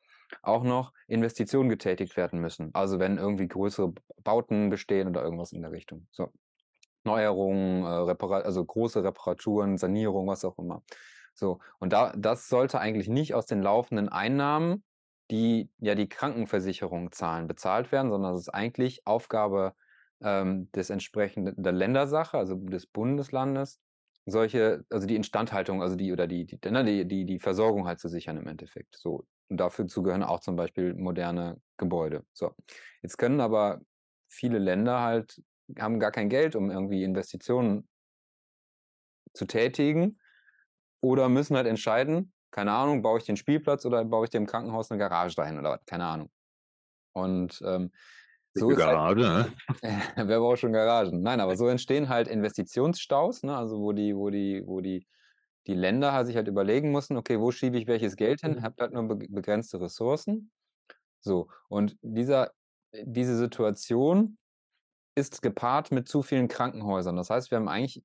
auch 0.44 0.64
noch 0.64 0.94
Investitionen 1.08 1.70
getätigt 1.70 2.18
werden 2.18 2.40
müssen. 2.40 2.72
Also 2.74 3.00
wenn 3.00 3.18
irgendwie 3.18 3.48
größere 3.48 3.94
Bauten 4.24 4.70
bestehen 4.70 5.08
oder 5.08 5.24
irgendwas 5.24 5.54
in 5.54 5.62
der 5.62 5.72
Richtung. 5.72 6.08
So. 6.12 6.32
Neuerungen, 7.04 7.84
äh, 7.84 8.24
also 8.34 8.66
große 8.66 9.04
Reparaturen, 9.04 9.78
Sanierung, 9.78 10.28
was 10.28 10.46
auch 10.46 10.58
immer. 10.58 10.84
So, 11.34 11.60
und 11.80 11.94
da, 11.94 12.14
das 12.18 12.50
sollte 12.50 12.80
eigentlich 12.80 13.08
nicht 13.08 13.34
aus 13.34 13.46
den 13.46 13.62
laufenden 13.62 14.10
Einnahmen, 14.10 14.84
die 15.32 15.72
ja 15.80 15.96
die 15.96 16.10
Krankenversicherung 16.10 17.12
zahlen, 17.12 17.48
bezahlt 17.48 17.92
werden, 17.92 18.12
sondern 18.12 18.36
es 18.36 18.42
ist 18.42 18.50
eigentlich 18.50 19.08
Aufgabe 19.08 19.74
ähm, 20.22 20.70
des 20.74 20.90
entsprechenden 20.90 21.62
der 21.64 21.72
Ländersache, 21.72 22.38
also 22.38 22.56
des 22.56 22.86
Bundeslandes, 22.86 23.80
solche, 24.26 24.86
also 24.90 25.08
die 25.08 25.16
Instandhaltung, 25.16 25.82
also 25.82 25.96
die 25.96 26.12
oder 26.12 26.28
die, 26.28 26.46
die, 26.46 26.60
ne, 26.70 26.84
die, 26.84 27.08
die, 27.08 27.26
die 27.26 27.40
Versorgung 27.40 27.88
halt 27.88 28.00
zu 28.00 28.10
sichern 28.10 28.38
im 28.38 28.48
Endeffekt. 28.48 28.96
So. 28.98 29.26
Und 29.50 29.58
dafür 29.58 29.86
gehören 29.86 30.24
auch 30.24 30.42
zum 30.42 30.56
Beispiel 30.56 30.94
moderne 30.94 31.60
Gebäude. 31.78 32.24
So. 32.34 32.54
Jetzt 33.02 33.18
können 33.18 33.42
aber 33.42 33.82
viele 34.28 34.60
Länder 34.60 35.02
halt 35.02 35.42
haben 35.80 36.00
gar 36.00 36.12
kein 36.12 36.30
Geld, 36.30 36.56
um 36.56 36.72
irgendwie 36.72 37.04
Investitionen 37.04 37.88
zu 39.34 39.46
tätigen. 39.46 40.20
oder 41.02 41.30
müssen 41.30 41.56
halt 41.56 41.68
entscheiden, 41.68 42.34
keine 42.52 42.74
Ahnung, 42.74 43.02
baue 43.02 43.18
ich 43.18 43.24
den 43.26 43.38
Spielplatz 43.38 43.86
oder 43.86 44.04
baue 44.06 44.26
ich 44.26 44.30
dem 44.30 44.46
Krankenhaus 44.46 44.92
eine 44.92 45.00
Garage 45.00 45.36
dahin 45.36 45.58
oder 45.58 45.72
was, 45.72 45.86
keine 45.86 46.06
Ahnung. 46.06 46.30
Und 47.14 47.62
ähm, 47.66 47.92
so 48.54 48.70
ist 48.70 48.78
Garage, 48.78 49.28
halt, 49.28 49.52
ne? 49.82 49.98
wer 50.28 50.40
braucht 50.40 50.60
schon 50.60 50.74
Garagen? 50.74 51.22
Nein, 51.22 51.40
aber 51.40 51.56
so 51.56 51.68
entstehen 51.68 52.10
halt 52.10 52.28
Investitionsstaus, 52.28 53.44
ne? 53.44 53.56
also 53.56 53.80
wo 53.80 53.94
die, 53.94 54.16
wo 54.16 54.30
die, 54.30 54.64
wo 54.66 54.82
die, 54.82 55.08
die 55.68 55.74
Länder 55.74 56.12
halt 56.12 56.28
sich 56.28 56.36
halt 56.36 56.48
überlegen 56.48 56.92
mussten, 56.92 57.16
okay, 57.16 57.40
wo 57.40 57.52
schiebe 57.52 57.78
ich 57.78 57.88
welches 57.88 58.16
Geld 58.18 58.42
hin? 58.42 58.62
Habt 58.62 58.82
halt 58.82 58.92
nur 58.94 59.08
begrenzte 59.08 59.80
Ressourcen. 59.80 60.52
So, 61.22 61.50
und 61.70 61.98
dieser, 62.02 62.52
diese 63.04 63.38
Situation 63.38 64.38
ist 65.16 65.42
gepaart 65.42 65.92
mit 65.92 66.08
zu 66.08 66.22
vielen 66.22 66.48
Krankenhäusern. 66.48 67.16
Das 67.16 67.30
heißt, 67.30 67.52
wir 67.52 67.58
haben 67.58 67.68
eigentlich 67.68 68.04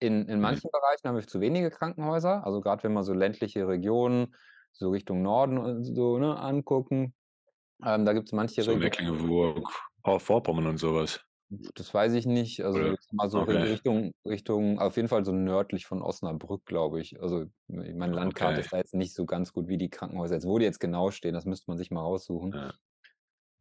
in, 0.00 0.26
in 0.28 0.36
mhm. 0.36 0.42
manchen 0.42 0.68
mhm. 0.68 0.72
Bereichen 0.72 1.08
haben 1.08 1.16
wir 1.16 1.26
zu 1.26 1.40
wenige 1.40 1.70
Krankenhäuser. 1.70 2.44
Also 2.44 2.60
gerade 2.60 2.82
wenn 2.82 2.92
man 2.92 3.04
so 3.04 3.12
ländliche 3.12 3.68
Regionen, 3.68 4.34
so 4.72 4.90
Richtung 4.90 5.22
Norden 5.22 5.58
und 5.58 5.84
so 5.84 6.18
ne, 6.18 6.38
angucken, 6.38 7.14
ähm, 7.84 8.04
da 8.04 8.12
gibt 8.12 8.28
es 8.28 8.32
manche 8.32 8.62
so 8.62 8.76
Mecklenburg, 8.76 9.68
Vorpommern 10.18 10.66
und 10.66 10.78
sowas. 10.78 11.20
Das 11.74 11.92
weiß 11.92 12.12
ich 12.14 12.26
nicht. 12.26 12.60
Also 12.64 12.94
mal 13.10 13.28
so 13.28 13.40
okay. 13.40 13.56
Richtung, 13.56 14.12
Richtung, 14.24 14.78
auf 14.78 14.96
jeden 14.96 15.08
Fall 15.08 15.24
so 15.24 15.32
nördlich 15.32 15.84
von 15.84 16.00
Osnabrück, 16.00 16.64
glaube 16.64 17.00
ich. 17.00 17.20
Also 17.20 17.46
meine 17.66 18.14
Landkarte 18.14 18.54
okay. 18.54 18.60
ist 18.60 18.72
da 18.72 18.76
jetzt 18.76 18.94
nicht 18.94 19.14
so 19.14 19.26
ganz 19.26 19.52
gut 19.52 19.66
wie 19.66 19.76
die 19.76 19.90
Krankenhäuser. 19.90 20.36
Jetzt, 20.36 20.46
wo 20.46 20.58
die 20.58 20.64
jetzt 20.64 20.78
genau 20.78 21.10
stehen, 21.10 21.34
das 21.34 21.46
müsste 21.46 21.68
man 21.68 21.76
sich 21.76 21.90
mal 21.90 22.02
raussuchen. 22.02 22.52
Ja. 22.52 22.72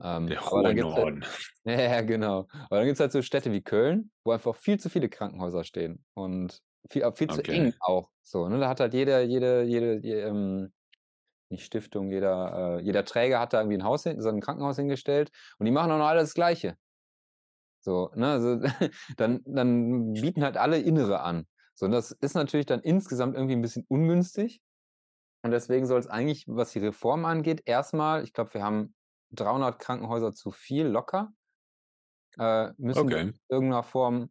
Ähm, 0.02 0.28
Der 0.28 0.46
hohe 0.50 0.64
halt 0.64 0.78
Norden. 0.78 1.24
Halt, 1.24 1.34
ja, 1.92 2.02
genau. 2.02 2.48
Aber 2.66 2.78
dann 2.78 2.86
gibt 2.86 2.96
es 2.96 3.00
halt 3.00 3.12
so 3.12 3.22
Städte 3.22 3.52
wie 3.52 3.62
Köln, 3.62 4.12
wo 4.24 4.32
einfach 4.32 4.56
viel 4.56 4.80
zu 4.80 4.90
viele 4.90 5.10
Krankenhäuser 5.10 5.64
stehen. 5.64 6.04
Und 6.14 6.62
viel, 6.90 7.10
viel 7.14 7.30
okay. 7.30 7.44
zu 7.44 7.52
eng 7.52 7.74
auch. 7.80 8.10
So, 8.24 8.48
ne? 8.48 8.60
Da 8.60 8.70
hat 8.70 8.80
halt 8.80 8.94
jeder, 8.94 9.22
jede, 9.22 9.64
jede, 9.64 10.00
jede 10.02 10.22
ähm, 10.22 10.72
nicht 11.50 11.66
Stiftung, 11.66 12.12
jeder, 12.12 12.78
äh, 12.78 12.82
jeder 12.82 13.04
Träger 13.06 13.40
hat 13.40 13.54
da 13.54 13.60
irgendwie 13.60 13.78
ein 13.78 13.84
Haus, 13.84 14.04
hin, 14.04 14.22
so 14.22 14.30
ein 14.30 14.40
Krankenhaus 14.40 14.78
hingestellt 14.78 15.32
und 15.58 15.66
die 15.66 15.72
machen 15.72 15.92
auch 15.92 15.98
noch 15.98 16.08
alles 16.08 16.30
das 16.30 16.34
Gleiche. 16.36 16.78
So, 17.82 18.12
ne, 18.16 18.32
also 18.32 18.60
dann, 19.18 19.42
dann 19.46 20.14
bieten 20.14 20.44
halt 20.44 20.58
alle 20.58 20.80
Innere 20.80 21.22
an. 21.22 21.48
So, 21.74 21.86
und 21.86 21.92
das 21.92 22.12
ist 22.12 22.36
natürlich 22.36 22.66
dann 22.66 22.82
insgesamt 22.82 23.36
irgendwie 23.36 23.56
ein 23.56 23.62
bisschen 23.62 23.86
ungünstig. 23.88 24.62
Und 25.42 25.52
deswegen 25.52 25.86
soll 25.86 26.00
es 26.00 26.08
eigentlich, 26.08 26.44
was 26.48 26.74
die 26.74 26.80
Reform 26.80 27.24
angeht, 27.24 27.64
erstmal, 27.66 28.24
ich 28.24 28.34
glaube, 28.34 28.54
wir 28.54 28.62
haben 28.62 28.94
300 29.32 29.80
Krankenhäuser 29.80 30.34
zu 30.34 30.52
viel 30.52 30.88
locker, 30.88 31.34
äh, 32.38 32.72
müssen 32.78 33.00
okay. 33.00 33.22
in 33.22 33.40
irgendeiner 33.48 33.84
Form 33.84 34.30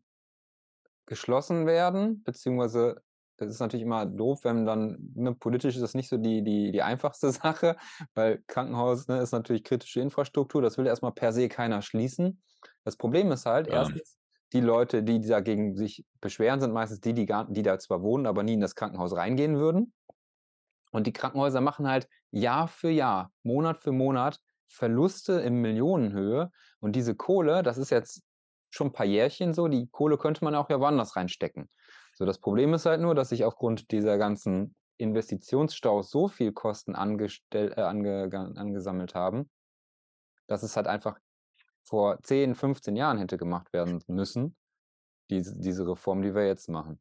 geschlossen 1.06 1.66
werden, 1.66 2.22
beziehungsweise 2.22 3.02
das 3.38 3.50
ist 3.50 3.60
natürlich 3.60 3.84
immer 3.84 4.04
doof, 4.04 4.40
wenn 4.42 4.66
dann, 4.66 5.12
ne, 5.14 5.32
politisch 5.32 5.76
ist 5.76 5.82
das 5.82 5.94
nicht 5.94 6.08
so 6.08 6.16
die, 6.16 6.42
die, 6.42 6.72
die 6.72 6.82
einfachste 6.82 7.30
Sache, 7.32 7.76
weil 8.14 8.42
Krankenhaus 8.46 9.06
ne, 9.08 9.20
ist 9.20 9.32
natürlich 9.32 9.64
kritische 9.64 10.00
Infrastruktur, 10.00 10.60
das 10.60 10.76
will 10.76 10.86
erstmal 10.86 11.12
per 11.12 11.32
se 11.32 11.48
keiner 11.48 11.80
schließen. 11.80 12.42
Das 12.84 12.96
Problem 12.96 13.30
ist 13.30 13.46
halt, 13.46 13.68
ja. 13.68 13.74
erstens, 13.74 14.18
die 14.52 14.60
Leute, 14.60 15.02
die 15.02 15.20
dagegen 15.20 15.76
sich 15.76 16.04
beschweren, 16.20 16.60
sind 16.60 16.72
meistens 16.72 17.00
die, 17.00 17.12
die, 17.12 17.26
gar, 17.26 17.44
die 17.50 17.62
da 17.62 17.78
zwar 17.78 18.02
wohnen, 18.02 18.26
aber 18.26 18.42
nie 18.42 18.54
in 18.54 18.60
das 18.60 18.74
Krankenhaus 18.74 19.14
reingehen 19.14 19.56
würden. 19.56 19.92
Und 20.90 21.06
die 21.06 21.12
Krankenhäuser 21.12 21.60
machen 21.60 21.86
halt 21.86 22.08
Jahr 22.30 22.66
für 22.66 22.88
Jahr, 22.88 23.30
Monat 23.42 23.78
für 23.78 23.92
Monat 23.92 24.40
Verluste 24.68 25.34
in 25.40 25.54
Millionenhöhe. 25.54 26.50
Und 26.80 26.94
diese 26.94 27.14
Kohle, 27.14 27.62
das 27.62 27.78
ist 27.78 27.90
jetzt 27.90 28.22
schon 28.70 28.88
ein 28.88 28.92
paar 28.92 29.06
Jährchen 29.06 29.54
so, 29.54 29.68
die 29.68 29.88
Kohle 29.88 30.18
könnte 30.18 30.44
man 30.44 30.54
auch 30.54 30.70
ja 30.70 30.78
woanders 30.78 31.16
reinstecken. 31.16 31.68
So, 32.14 32.26
das 32.26 32.38
Problem 32.38 32.74
ist 32.74 32.86
halt 32.86 33.00
nur, 33.00 33.14
dass 33.14 33.30
sich 33.30 33.44
aufgrund 33.44 33.90
dieser 33.90 34.18
ganzen 34.18 34.74
Investitionsstaus 34.98 36.10
so 36.10 36.28
viel 36.28 36.52
Kosten 36.52 36.94
angestell, 36.94 37.72
äh, 37.76 37.82
ange, 37.82 38.28
angesammelt 38.56 39.14
haben, 39.14 39.48
dass 40.46 40.62
es 40.62 40.76
halt 40.76 40.86
einfach 40.86 41.18
vor 41.84 42.18
10, 42.22 42.54
15 42.54 42.96
Jahren 42.96 43.18
hätte 43.18 43.38
gemacht 43.38 43.72
werden 43.72 44.02
müssen, 44.08 44.56
diese, 45.30 45.56
diese 45.56 45.86
Reform, 45.86 46.22
die 46.22 46.34
wir 46.34 46.46
jetzt 46.46 46.68
machen. 46.68 47.00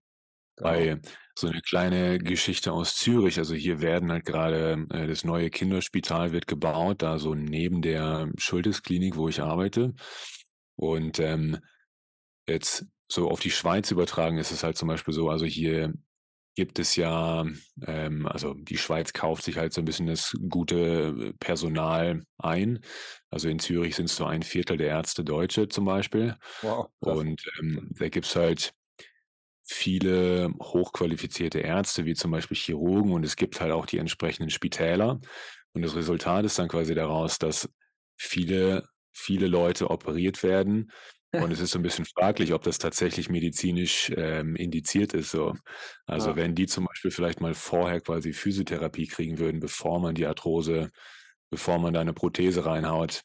Genau. 0.57 0.69
Bei 0.69 0.99
so 1.35 1.47
eine 1.47 1.61
kleine 1.61 2.17
Geschichte 2.17 2.71
aus 2.73 2.95
Zürich, 2.95 3.37
also 3.37 3.53
hier 3.53 3.79
werden 3.81 4.11
halt 4.11 4.25
gerade 4.25 4.87
äh, 4.91 5.07
das 5.07 5.23
neue 5.23 5.49
Kinderspital 5.51 6.31
wird 6.31 6.47
gebaut, 6.47 7.01
da 7.03 7.19
so 7.19 7.35
neben 7.35 7.81
der 7.81 8.29
Schultesklinik, 8.37 9.15
wo 9.15 9.29
ich 9.29 9.41
arbeite. 9.41 9.93
Und 10.75 11.19
ähm, 11.19 11.59
jetzt 12.47 12.85
so 13.09 13.29
auf 13.29 13.39
die 13.39 13.51
Schweiz 13.51 13.91
übertragen 13.91 14.37
ist 14.37 14.51
es 14.51 14.63
halt 14.63 14.77
zum 14.77 14.87
Beispiel 14.87 15.13
so, 15.13 15.29
also 15.29 15.45
hier 15.45 15.93
gibt 16.55 16.79
es 16.79 16.95
ja, 16.95 17.45
ähm, 17.85 18.25
also 18.25 18.55
die 18.55 18.77
Schweiz 18.77 19.13
kauft 19.13 19.43
sich 19.43 19.57
halt 19.57 19.73
so 19.73 19.81
ein 19.81 19.85
bisschen 19.85 20.07
das 20.07 20.35
gute 20.49 21.33
Personal 21.39 22.23
ein. 22.39 22.79
Also 23.29 23.47
in 23.47 23.59
Zürich 23.59 23.95
sind 23.95 24.05
es 24.05 24.15
so 24.15 24.25
ein 24.25 24.41
Viertel 24.41 24.77
der 24.77 24.87
Ärzte 24.87 25.23
Deutsche 25.23 25.69
zum 25.69 25.85
Beispiel. 25.85 26.35
Wow, 26.61 26.89
Und 26.99 27.43
ähm, 27.59 27.89
da 27.91 28.09
gibt 28.09 28.25
es 28.25 28.35
halt 28.35 28.73
viele 29.67 30.49
hochqualifizierte 30.61 31.59
Ärzte, 31.59 32.05
wie 32.05 32.15
zum 32.15 32.31
Beispiel 32.31 32.57
Chirurgen, 32.57 33.13
und 33.13 33.23
es 33.23 33.35
gibt 33.35 33.59
halt 33.61 33.71
auch 33.71 33.85
die 33.85 33.97
entsprechenden 33.97 34.49
Spitäler. 34.49 35.19
Und 35.73 35.81
das 35.81 35.95
Resultat 35.95 36.45
ist 36.45 36.57
dann 36.57 36.69
quasi 36.69 36.95
daraus, 36.95 37.37
dass 37.37 37.69
viele, 38.17 38.87
viele 39.11 39.47
Leute 39.47 39.89
operiert 39.89 40.41
werden, 40.43 40.91
und 41.33 41.51
es 41.51 41.59
ist 41.59 41.71
so 41.71 41.79
ein 41.79 41.83
bisschen 41.83 42.05
fraglich, 42.05 42.53
ob 42.53 42.63
das 42.63 42.77
tatsächlich 42.77 43.29
medizinisch 43.29 44.11
ähm, 44.15 44.55
indiziert 44.55 45.13
ist. 45.13 45.31
So. 45.31 45.55
Also 46.05 46.29
ja. 46.29 46.35
wenn 46.37 46.55
die 46.55 46.67
zum 46.67 46.85
Beispiel 46.85 47.11
vielleicht 47.11 47.41
mal 47.41 47.53
vorher 47.53 47.99
quasi 47.99 48.33
Physiotherapie 48.33 49.07
kriegen 49.07 49.37
würden, 49.37 49.59
bevor 49.59 49.99
man 49.99 50.15
die 50.15 50.25
Arthrose, 50.25 50.89
bevor 51.49 51.79
man 51.79 51.93
da 51.93 52.01
eine 52.01 52.13
Prothese 52.13 52.65
reinhaut. 52.65 53.21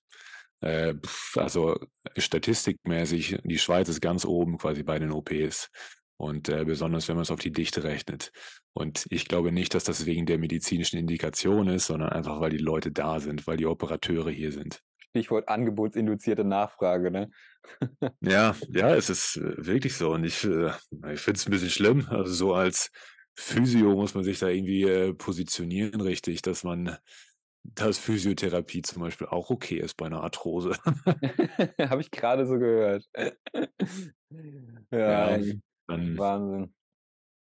Äh, 0.61 0.95
also 1.37 1.77
statistikmäßig, 2.17 3.39
die 3.45 3.59
Schweiz 3.59 3.89
ist 3.89 4.01
ganz 4.01 4.25
oben 4.25 4.59
quasi 4.59 4.83
bei 4.83 4.99
den 4.99 5.13
OPs. 5.13 5.71
Und 6.23 6.49
äh, 6.49 6.65
besonders, 6.65 7.09
wenn 7.09 7.17
man 7.17 7.25
es 7.25 7.33
auf 7.33 7.41
die 7.41 7.51
Dichte 7.51 7.83
rechnet. 7.83 8.31
Und 8.75 9.07
ich 9.11 9.27
glaube 9.27 9.51
nicht, 9.51 9.75
dass 9.75 9.83
das 9.83 10.07
wegen 10.07 10.25
der 10.25 10.39
medizinischen 10.39 10.97
Indikation 10.97 11.67
ist, 11.67 11.87
sondern 11.87 12.11
einfach, 12.11 12.41
weil 12.41 12.53
die 12.53 12.59
Leute 12.59 12.93
da 12.93 13.19
sind, 13.19 13.49
weil 13.49 13.57
die 13.57 13.67
Operateure 13.67 14.31
hier 14.31 14.53
sind. 14.53 14.81
Stichwort 15.11 15.49
angebotsinduzierte 15.49 16.45
Nachfrage, 16.45 17.11
ne? 17.11 17.29
ja, 18.21 18.55
ja, 18.69 18.95
es 18.95 19.11
ist 19.11 19.37
äh, 19.37 19.67
wirklich 19.67 19.97
so. 19.97 20.13
Und 20.13 20.23
ich, 20.23 20.45
äh, 20.45 20.71
ich 21.13 21.19
finde 21.19 21.39
es 21.39 21.47
ein 21.49 21.51
bisschen 21.51 21.71
schlimm. 21.71 22.07
Also 22.09 22.33
so 22.33 22.55
als 22.55 22.93
Physio 23.35 23.97
muss 23.97 24.15
man 24.15 24.23
sich 24.23 24.39
da 24.39 24.47
irgendwie 24.47 24.85
äh, 24.85 25.15
positionieren, 25.15 26.01
richtig, 26.01 26.41
dass 26.43 26.63
man, 26.63 26.99
dass 27.65 27.99
Physiotherapie 27.99 28.83
zum 28.83 29.03
Beispiel 29.03 29.27
auch 29.27 29.51
okay 29.51 29.79
ist 29.79 29.97
bei 29.97 30.07
einer 30.07 30.23
Arthrose. 30.23 30.77
Habe 31.81 32.01
ich 32.01 32.13
gerade 32.13 32.47
so 32.47 32.61
gehört. 32.61 33.09
ja, 34.93 35.37
ja 35.37 35.55
dann, 35.87 36.19
Wahnsinn. 36.19 36.75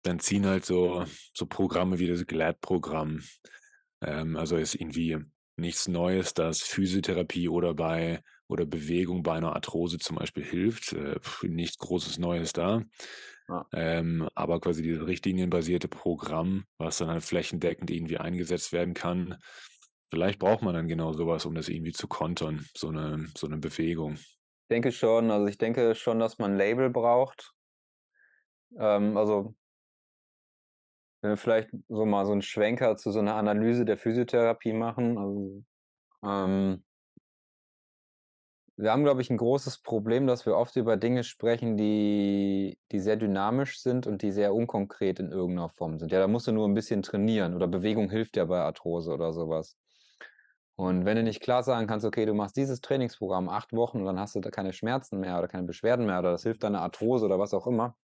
Dann 0.03 0.19
ziehen 0.19 0.45
halt 0.45 0.65
so, 0.65 1.05
so 1.33 1.45
Programme 1.45 1.99
wie 1.99 2.07
das 2.07 2.25
GLAD-Programm. 2.25 3.21
Ähm, 4.01 4.37
also 4.37 4.55
ist 4.55 4.75
irgendwie 4.75 5.17
nichts 5.57 5.87
Neues, 5.87 6.33
dass 6.33 6.61
Physiotherapie 6.61 7.49
oder 7.49 7.73
bei 7.73 8.23
oder 8.47 8.65
Bewegung 8.65 9.21
bei 9.21 9.33
einer 9.33 9.53
Arthrose 9.53 9.99
zum 9.99 10.17
Beispiel 10.17 10.43
hilft. 10.43 10.93
Äh, 10.93 11.19
nichts 11.43 11.77
Großes 11.77 12.17
Neues 12.17 12.51
da. 12.53 12.81
Ja. 13.47 13.65
Ähm, 13.73 14.27
aber 14.35 14.59
quasi 14.59 14.81
dieses 14.81 15.05
richtlinienbasierte 15.05 15.87
Programm, 15.87 16.65
was 16.77 16.97
dann 16.97 17.09
halt 17.09 17.23
flächendeckend 17.23 17.89
irgendwie 17.89 18.17
eingesetzt 18.17 18.71
werden 18.71 18.93
kann. 18.93 19.37
Vielleicht 20.11 20.39
braucht 20.39 20.63
man 20.63 20.73
dann 20.73 20.87
genau 20.87 21.13
sowas, 21.13 21.45
um 21.45 21.53
das 21.53 21.69
irgendwie 21.69 21.91
zu 21.91 22.07
kontern, 22.07 22.65
so 22.75 22.89
eine, 22.89 23.27
so 23.35 23.47
eine 23.47 23.57
Bewegung. 23.57 24.15
Ich 24.15 24.71
denke 24.71 24.91
schon, 24.91 25.29
also 25.29 25.47
ich 25.47 25.57
denke 25.57 25.93
schon, 25.95 26.19
dass 26.19 26.37
man 26.39 26.51
ein 26.51 26.57
Label 26.57 26.89
braucht. 26.89 27.53
Ähm, 28.77 29.17
also 29.17 29.55
wenn 31.21 31.31
wir 31.31 31.37
vielleicht 31.37 31.69
so 31.89 32.05
mal 32.05 32.25
so 32.25 32.31
einen 32.31 32.41
Schwenker 32.41 32.95
zu 32.95 33.11
so 33.11 33.19
einer 33.19 33.35
Analyse 33.35 33.85
der 33.85 33.97
Physiotherapie 33.97 34.73
machen. 34.73 35.17
Also, 35.17 35.63
ähm, 36.23 36.83
wir 38.77 38.91
haben, 38.91 39.03
glaube 39.03 39.21
ich, 39.21 39.29
ein 39.29 39.35
großes 39.35 39.81
Problem, 39.81 40.25
dass 40.25 40.45
wir 40.45 40.55
oft 40.55 40.77
über 40.77 40.95
Dinge 40.95 41.25
sprechen, 41.25 41.75
die, 41.75 42.79
die 42.93 42.99
sehr 42.99 43.17
dynamisch 43.17 43.81
sind 43.81 44.07
und 44.07 44.21
die 44.21 44.31
sehr 44.31 44.53
unkonkret 44.53 45.19
in 45.19 45.33
irgendeiner 45.33 45.69
Form 45.69 45.99
sind. 45.99 46.13
Ja, 46.13 46.19
da 46.19 46.27
musst 46.29 46.47
du 46.47 46.53
nur 46.53 46.65
ein 46.65 46.73
bisschen 46.73 47.01
trainieren 47.01 47.55
oder 47.55 47.67
Bewegung 47.67 48.09
hilft 48.09 48.37
ja 48.37 48.45
bei 48.45 48.59
Arthrose 48.59 49.11
oder 49.11 49.33
sowas. 49.33 49.77
Und 50.77 51.03
wenn 51.03 51.17
du 51.17 51.23
nicht 51.23 51.41
klar 51.41 51.61
sagen 51.61 51.87
kannst, 51.87 52.05
okay, 52.05 52.25
du 52.25 52.33
machst 52.33 52.55
dieses 52.55 52.79
Trainingsprogramm 52.79 53.49
acht 53.49 53.73
Wochen 53.73 53.99
und 53.99 54.05
dann 54.05 54.17
hast 54.19 54.35
du 54.35 54.39
da 54.39 54.49
keine 54.49 54.71
Schmerzen 54.71 55.19
mehr 55.19 55.37
oder 55.37 55.49
keine 55.49 55.67
Beschwerden 55.67 56.05
mehr 56.05 56.19
oder 56.19 56.31
das 56.31 56.43
hilft 56.43 56.63
deiner 56.63 56.81
Arthrose 56.81 57.25
oder 57.25 57.37
was 57.37 57.53
auch 57.53 57.67
immer 57.67 57.97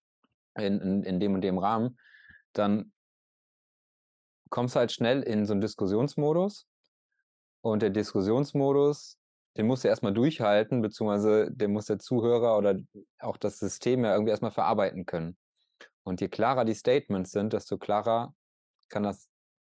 in, 0.57 0.81
in, 0.81 1.03
in 1.03 1.21
dem 1.21 1.35
und 1.35 1.43
dem 1.43 1.59
Rahmen, 1.59 1.99
dann 2.53 2.93
kommst 4.51 4.77
halt 4.77 4.93
schnell 4.93 5.23
in 5.23 5.47
so 5.47 5.53
einen 5.53 5.61
Diskussionsmodus. 5.61 6.67
Und 7.63 7.83
der 7.83 7.91
Diskussionsmodus, 7.91 9.19
den 9.57 9.67
musst 9.67 9.85
du 9.85 9.89
erstmal 9.89 10.13
durchhalten, 10.13 10.83
beziehungsweise 10.83 11.51
den 11.51 11.73
muss 11.73 11.87
der 11.87 11.99
Zuhörer 11.99 12.59
oder 12.59 12.79
auch 13.19 13.37
das 13.37 13.59
System 13.59 14.05
ja 14.05 14.13
irgendwie 14.13 14.31
erstmal 14.31 14.51
verarbeiten 14.51 15.07
können. 15.07 15.37
Und 16.03 16.21
je 16.21 16.29
klarer 16.29 16.65
die 16.65 16.75
Statements 16.75 17.31
sind, 17.31 17.53
desto 17.53 17.79
klarer 17.79 18.35
kann 18.89 19.05
das, 19.05 19.29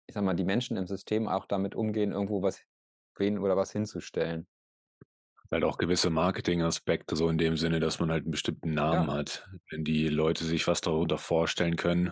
ich 0.05 0.13
sag 0.13 0.23
mal, 0.23 0.35
die 0.35 0.43
Menschen 0.43 0.77
im 0.77 0.87
System 0.87 1.27
auch 1.27 1.45
damit 1.45 1.73
umgehen, 1.73 2.11
irgendwo 2.11 2.41
was 2.41 2.61
wen 3.15 3.39
oder 3.39 3.57
was 3.57 3.71
hinzustellen. 3.71 4.47
Halt 5.51 5.63
auch 5.63 5.77
gewisse 5.77 6.09
Marketingaspekte, 6.09 7.15
so 7.15 7.29
in 7.29 7.37
dem 7.37 7.57
Sinne, 7.57 7.79
dass 7.79 7.99
man 7.99 8.11
halt 8.11 8.23
einen 8.23 8.31
bestimmten 8.31 8.73
Namen 8.73 9.09
Ja. 9.09 9.11
hat. 9.11 9.47
Wenn 9.69 9.83
die 9.83 10.09
Leute 10.09 10.43
sich 10.45 10.67
was 10.67 10.81
darunter 10.81 11.17
vorstellen 11.17 11.77
können, 11.77 12.11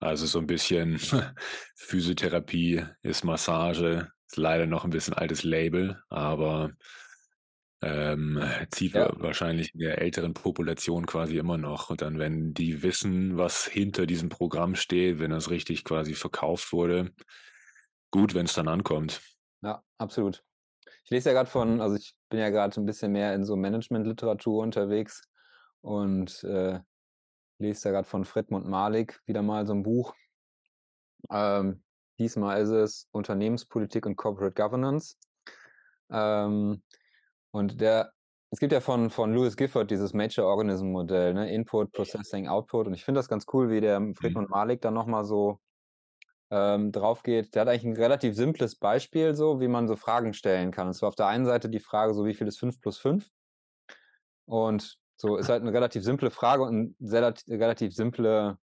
also 0.00 0.26
so 0.26 0.38
ein 0.38 0.46
bisschen 0.46 0.98
Physiotherapie 1.76 2.84
ist 3.02 3.24
Massage, 3.24 4.10
ist 4.28 4.36
leider 4.36 4.66
noch 4.66 4.84
ein 4.84 4.90
bisschen 4.90 5.14
altes 5.14 5.42
Label, 5.44 6.02
aber, 6.08 6.72
ähm, 7.82 8.40
zieht 8.70 8.94
Ja. 8.94 9.08
wa 9.08 9.12
wahrscheinlich 9.18 9.74
in 9.74 9.80
der 9.80 10.00
älteren 10.00 10.34
Population 10.34 11.04
quasi 11.06 11.36
immer 11.38 11.58
noch. 11.58 11.90
Und 11.90 12.00
dann, 12.02 12.18
wenn 12.18 12.54
die 12.54 12.82
wissen, 12.82 13.36
was 13.38 13.66
hinter 13.66 14.06
diesem 14.06 14.28
Programm 14.28 14.76
steht, 14.76 15.18
wenn 15.18 15.30
das 15.32 15.50
richtig 15.50 15.82
quasi 15.84 16.14
verkauft 16.14 16.72
wurde, 16.72 17.12
gut, 18.12 18.34
wenn 18.34 18.46
es 18.46 18.54
dann 18.54 18.68
ankommt. 18.68 19.20
Ja, 19.62 19.84
absolut. 19.98 20.44
Ich 21.04 21.10
lese 21.10 21.30
ja 21.30 21.34
gerade 21.34 21.50
von 21.50 21.80
also, 21.80 21.96
ich 21.96 22.14
bin 22.28 22.38
ja 22.40 22.50
gerade 22.50 22.80
ein 22.80 22.86
bisschen 22.86 23.12
mehr 23.12 23.34
in 23.34 23.44
so 23.44 23.56
Managementliteratur 23.56 24.62
unterwegs 24.62 25.22
und, 25.80 26.44
äh, 26.44 26.80
lese 27.58 27.84
da 27.84 27.90
gerade 27.92 28.08
von 28.08 28.24
Fredmund 28.24 28.66
Malik 28.68 29.20
wieder 29.26 29.42
mal 29.42 29.66
so 29.66 29.74
ein 29.74 29.82
Buch. 29.84 30.14
Ähm, 31.30 31.82
diesmal 32.18 32.60
ist 32.62 32.70
es 32.70 33.08
Unternehmenspolitik 33.12 34.06
und 34.06 34.16
Corporate 34.16 34.54
Governance. 34.54 35.16
Ähm, 36.10 36.82
und 37.52 37.80
der 37.80 38.12
es 38.52 38.60
gibt 38.60 38.72
ja 38.72 38.80
von 38.80 39.10
von 39.10 39.34
Lewis 39.34 39.56
Gifford 39.56 39.90
dieses 39.90 40.14
Major 40.14 40.46
Organism 40.46 40.88
Modell, 40.92 41.34
ne, 41.34 41.52
Input, 41.54 41.92
Processing, 41.92 42.48
Output 42.48 42.86
und 42.88 42.94
ich 42.94 43.04
finde 43.04 43.20
das 43.20 43.28
ganz 43.28 43.46
cool, 43.52 43.70
wie 43.70 43.80
der 43.80 44.08
Mhm. 44.20 44.36
Fredmund 44.40 44.50
Malik 44.50 44.82
da 44.82 44.90
noch 44.90 45.06
mal 45.06 45.24
so, 45.24 45.60
ähm, 46.52 46.92
drauf 46.92 47.24
geht. 47.24 47.56
Der 47.56 47.62
hat 47.62 47.68
eigentlich 47.70 47.84
ein 47.86 47.96
relativ 47.96 48.36
simples 48.36 48.76
Beispiel 48.76 49.34
so, 49.36 49.60
wie 49.60 49.68
man 49.68 49.88
so 49.88 49.96
Fragen 49.96 50.34
stellen 50.34 50.72
kann. 50.72 50.88
Und 50.88 50.94
zwar 50.94 51.10
auf 51.10 51.16
der 51.16 51.28
einen 51.28 51.46
Seite 51.46 51.70
die 51.70 51.80
Frage 51.80 52.14
so: 52.14 52.26
„Wie 52.26 52.34
viel 52.34 52.48
ist 52.48 52.60
5 52.60 52.80
plus 52.80 52.98
5?“ 52.98 53.30
Und 54.46 54.98
so 55.16 55.36
ist 55.36 55.48
halt 55.48 55.62
eine 55.62 55.72
relativ 55.72 56.02
simple 56.04 56.30
Frage 56.30 56.62
und 56.64 56.96
sehr 57.00 57.20
lat 57.20 57.44
relativ 57.48 57.94
simple 57.94 58.58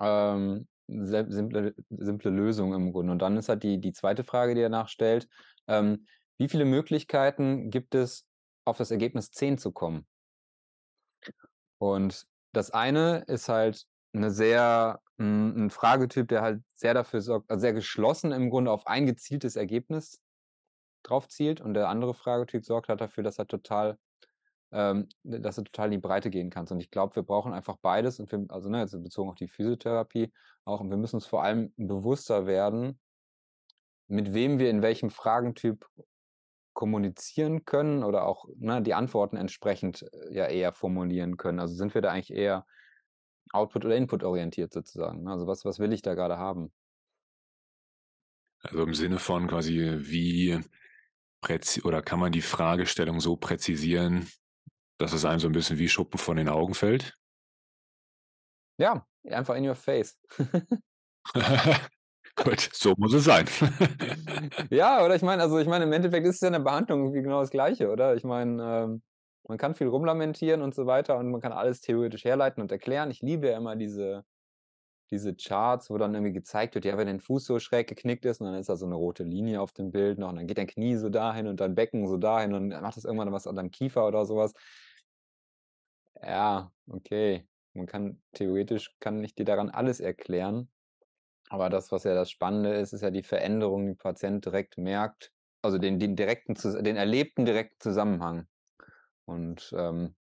ähm, 0.00 0.68
sehr 0.88 1.30
simple 1.30 1.74
simple 1.90 2.30
Lösung 2.30 2.74
im 2.74 2.92
Grunde. 2.92 3.12
Und 3.12 3.18
dann 3.20 3.36
ist 3.36 3.48
halt 3.48 3.62
die 3.62 3.80
die 3.80 3.92
zweite 3.92 4.24
Frage, 4.24 4.54
die 4.54 4.60
er 4.62 4.68
nachstellt, 4.68 5.28
ähm: 5.68 6.06
„Wie 6.38 6.48
viele 6.48 6.64
Möglichkeiten 6.64 7.70
gibt 7.70 7.94
es, 7.94 8.26
auf 8.64 8.78
das 8.78 8.90
Ergebnis 8.90 9.30
10 9.30 9.58
zu 9.58 9.72
kommen?“ 9.72 10.06
Und 11.78 12.26
das 12.52 12.70
eine 12.70 13.24
ist 13.26 13.48
halt 13.48 13.86
eine 14.14 14.30
sehr 14.30 15.01
hm, 15.18 15.54
'n 15.66 15.70
Fragetyp, 15.70 16.28
der 16.28 16.42
halt 16.42 16.62
sehr 16.74 16.94
dafür 16.94 17.20
sorgt 17.22 17.50
also, 17.50 17.60
sehr 17.60 17.72
geschlossen 17.74 18.32
im 18.32 18.50
Grunde 18.50 18.70
auf 18.72 18.86
ein 18.86 19.06
gezieltes 19.06 19.56
Ergebnis 19.56 20.22
drauf 21.04 21.28
zielt 21.28 21.60
und 21.60 21.74
der 21.74 21.88
andere 21.88 22.14
Fragetyp 22.14 22.64
sorgt 22.66 22.88
halt 22.88 23.00
dafür, 23.00 23.24
dass 23.24 23.38
er 23.38 23.46
total 23.48 23.98
ähm, 24.72 25.08
dass 25.24 25.56
du 25.56 25.62
total 25.64 25.86
in 25.88 25.92
die 25.92 25.98
Breite 25.98 26.30
gehen 26.30 26.50
kannst. 26.50 26.72
Und 26.72 26.80
ich 26.80 26.90
glaube, 26.90 27.16
wir 27.16 27.22
brauchen 27.24 27.52
einfach 27.54 27.78
beides 27.82 28.20
und 28.20 28.32
wir 28.32 28.44
also, 28.50 28.68
ne, 28.70 28.80
jetzt 28.80 28.92
bezogen 29.02 29.30
auf 29.30 29.36
die 29.36 29.48
Physiotherapie 29.48 30.32
auch 30.64 30.80
und 30.80 30.90
wir 30.90 30.96
müssen 30.98 31.16
uns 31.16 31.26
vor 31.26 31.42
allem 31.44 31.72
bewusster 31.76 32.46
werden, 32.46 33.00
mit 34.08 34.34
wem 34.34 34.58
wir 34.58 34.70
in 34.70 34.82
welchem 34.82 35.10
Fragentyp 35.10 35.86
kommunizieren 36.74 37.64
können 37.66 38.04
oder 38.04 38.26
auch, 38.26 38.46
ne, 38.58 38.82
die 38.82 38.94
Antworten 38.94 39.36
entsprechend, 39.36 40.02
äh, 40.12 40.34
ja 40.34 40.46
eher 40.46 40.72
formulieren 40.72 41.36
können. 41.38 41.60
Also, 41.60 41.74
sind 41.74 41.94
wir 41.94 42.02
da 42.02 42.10
eigentlich 42.12 42.32
eher 42.34 42.66
output 43.52 43.84
oder 43.84 43.96
input 43.96 44.24
orientiert 44.24 44.72
sozusagen, 44.72 45.22
ne? 45.24 45.30
Also, 45.32 45.46
was 45.46 45.64
was 45.64 45.78
will 45.78 45.92
ich 45.92 46.02
da 46.02 46.14
gerade 46.14 46.38
haben? 46.38 46.72
Also, 48.60 48.82
im 48.82 48.94
Sinne 48.94 49.18
von 49.18 49.48
quasi, 49.48 49.98
wie 50.00 50.60
präzi 51.42 51.82
oder 51.82 52.02
kann 52.02 52.20
man 52.20 52.32
die 52.32 52.42
Fragestellung 52.42 53.20
so 53.20 53.36
präzisieren, 53.36 54.28
dass 54.98 55.12
es 55.12 55.24
einem 55.24 55.40
so 55.40 55.48
ein 55.48 55.52
bisschen 55.52 55.78
wie 55.78 55.88
Schuppen 55.88 56.18
von 56.18 56.36
den 56.36 56.48
Augen 56.48 56.74
fällt? 56.74 57.16
Ja, 58.78 59.06
einfach 59.24 59.54
in 59.56 59.66
your 59.68 59.74
face. 59.74 60.18
Gut, 62.36 62.70
so 62.72 62.94
muss 62.96 63.12
es 63.12 63.24
sein. 63.24 63.46
Ja, 64.70 65.04
oder 65.04 65.14
ich 65.14 65.22
meine 65.22 65.42
also, 65.42 65.58
ich 65.58 65.68
meine, 65.68 65.84
im 65.84 65.92
Endeffekt 65.92 66.26
ist 66.26 66.36
es 66.36 66.40
ja 66.40 66.48
in 66.48 66.54
der 66.54 66.60
Behandlung 66.60 67.00
irgendwie 67.00 67.22
genau 67.22 67.40
das 67.40 67.50
Gleiche, 67.50 67.90
oder? 67.90 68.14
Ich 68.16 68.24
meine, 68.24 68.62
ähm, 68.62 69.02
man 69.48 69.58
kann 69.58 69.74
viel 69.74 69.88
rumlamentieren 69.88 70.62
und 70.62 70.74
so 70.74 70.86
weiter 70.86 71.18
und 71.18 71.30
man 71.30 71.40
kann 71.40 71.52
alles 71.52 71.80
theoretisch 71.80 72.24
herleiten 72.24 72.62
und 72.62 72.72
erklären. 72.72 73.10
Ich 73.10 73.20
liebe 73.22 73.48
ja 73.48 73.56
immer 73.58 73.76
diese 73.76 74.24
diese 75.10 75.34
Charts, 75.36 75.90
wo 75.90 75.98
dann 75.98 76.14
irgendwie 76.14 76.32
gezeigt 76.32 76.74
wird, 76.74 76.84
ja, 76.86 76.98
wenn 76.98 77.06
dein 77.06 77.20
Fuß 77.20 77.44
so 77.46 77.58
schräg 77.60 77.88
geknickt 77.88 78.24
ist 78.24 78.40
und 78.40 78.46
dann 78.48 78.56
ist 78.56 78.68
da 78.70 78.76
so 78.76 78.86
'ne 78.86 78.94
rote 78.96 79.24
Linie 79.24 79.60
auf 79.60 79.72
dem 79.72 79.90
Bild 79.92 80.18
noch 80.18 80.30
und 80.30 80.36
dann 80.36 80.46
geht 80.48 80.58
dein 80.58 80.66
Knie 80.68 80.96
so 80.96 81.10
dahin 81.10 81.46
und 81.48 81.60
dein 81.60 81.74
Becken 81.76 82.08
so 82.08 82.16
dahin 82.18 82.54
und 82.54 82.70
dann 82.70 82.82
macht 82.82 82.96
das 82.96 83.04
irgendwann 83.04 83.32
was 83.32 83.46
an 83.46 83.56
deinem 83.56 83.70
Kiefer 83.70 84.06
oder 84.08 84.26
so 84.26 84.36
was. 84.36 84.54
Ja, 86.20 86.72
okay. 86.86 87.48
Man 87.74 87.86
kann 87.86 88.22
theoretisch 88.32 88.96
kann 89.00 89.22
ich 89.24 89.34
dir 89.34 89.44
daran 89.44 89.70
alles 89.70 89.98
erklären, 90.00 90.70
aber 91.50 91.70
das, 91.70 91.92
was 91.92 92.04
ja 92.04 92.14
das 92.14 92.30
Spannende 92.30 92.74
ist, 92.74 92.92
ist 92.94 93.02
ja 93.02 93.10
die 93.10 93.22
Veränderung, 93.24 93.86
die 93.88 93.94
Patient 93.94 94.44
direkt 94.46 94.78
merkt, 94.78 95.32
also 95.62 95.78
den 95.78 95.98
den 96.00 96.16
direkten 96.16 96.54
den 96.84 96.96
erlebten 96.96 97.46
direkten 97.46 97.80
Zusammenhang. 97.80 98.48
Und, 99.24 99.72
ähm, 99.76 100.14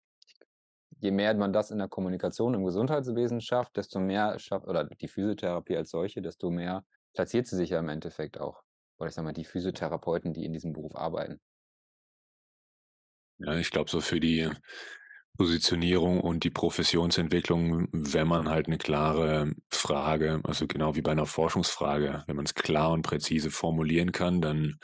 je 1.00 1.12
mehr 1.12 1.34
man 1.34 1.54
das 1.54 1.72
in 1.72 1.80
der 1.80 1.88
Kommunikation 1.88 2.54
im 2.54 2.64
Gesundheitswesen 2.64 3.42
schafft, 3.42 3.76
desto 3.78 4.00
mehr 4.00 4.38
schafft 4.40 4.68
oder 4.68 4.86
die 4.86 5.08
Physiotherapie 5.08 5.76
als 5.76 5.90
solche, 5.90 6.22
desto 6.22 6.52
mehr 6.52 6.86
platziert 7.14 7.48
sie 7.48 7.56
sich 7.56 7.72
ja 7.72 7.80
im 7.80 7.90
Endeffekt 7.90 8.40
auch. 8.40 8.62
Oder 8.98 9.10
ich 9.10 9.16
sage 9.16 9.26
mal, 9.26 9.34
die 9.34 9.46
Physiotherapeuten, 9.46 10.34
die 10.34 10.46
in 10.46 10.54
diesem 10.54 10.74
Beruf 10.74 10.96
arbeiten. 10.96 11.42
Ja, 13.40 13.56
ich 13.56 13.72
glaube, 13.72 13.90
so 13.90 14.02
für 14.02 14.20
die 14.20 14.50
Positionierung 15.38 16.22
und 16.22 16.44
die 16.44 16.52
Professionsentwicklung, 16.52 17.88
wenn 17.92 18.28
man 18.28 18.50
halt 18.50 18.68
eine 18.68 18.78
klare 18.78 19.54
Frage 19.72 20.42
also, 20.44 20.68
genau 20.68 20.96
wie 20.96 21.02
bei 21.02 21.12
einer 21.12 21.26
Forschungsfrage, 21.26 22.24
wenn 22.28 22.36
man 22.36 22.46
es 22.46 22.54
klar 22.54 22.92
und 22.92 23.02
präzise 23.02 23.50
formulieren 23.50 24.12
kann, 24.12 24.42
dann 24.42 24.78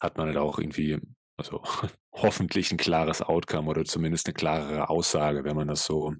hat 0.00 0.18
man 0.18 0.26
halt 0.26 0.36
auch 0.36 0.58
irgendwie 0.58 1.00
also, 1.36 1.62
hoffentlich 2.12 2.70
ein 2.72 2.78
klares 2.78 3.22
Outcome 3.22 3.70
oder 3.70 3.84
zumindest 3.84 4.26
eine 4.26 4.34
klarere 4.34 4.88
Aussage, 4.88 5.44
wenn 5.44 5.56
man 5.56 5.68
das 5.68 5.84
so 5.84 6.14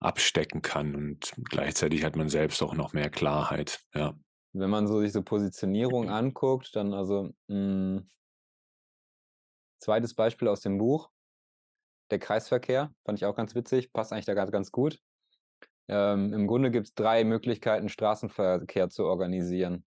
abstecken 0.00 0.62
kann 0.62 0.94
und 0.94 1.32
gleichzeitig 1.50 2.04
hat 2.04 2.16
man 2.16 2.28
selbst 2.28 2.62
auch 2.62 2.74
noch 2.74 2.92
mehr 2.92 3.10
Klarheit, 3.10 3.80
ja. 3.94 4.14
Wenn 4.52 4.70
man 4.70 4.88
so 4.88 5.00
sich 5.00 5.12
so 5.12 5.22
Positionierung 5.22 6.10
anguckt, 6.10 6.74
dann 6.74 6.92
also, 6.94 7.30
hm 7.48 8.08
zweites 9.80 10.14
Beispiel 10.14 10.48
aus 10.48 10.60
dem 10.60 10.78
Buch, 10.78 11.10
der 12.10 12.18
Kreisverkehr, 12.18 12.92
fand 13.04 13.18
ich 13.18 13.24
auch 13.24 13.34
ganz 13.34 13.54
witzig, 13.54 13.92
passt 13.92 14.12
eigentlich 14.12 14.26
da 14.26 14.34
grad 14.34 14.52
ganz 14.52 14.70
gut. 14.70 14.98
Ähm, 15.88 16.32
im 16.32 16.46
Grunde 16.46 16.70
gibt's 16.70 16.94
3 16.94 17.24
Möglichkeiten, 17.24 17.88
Straßenverkehr 17.88 18.90
zu 18.90 19.04
organisieren. 19.06 19.84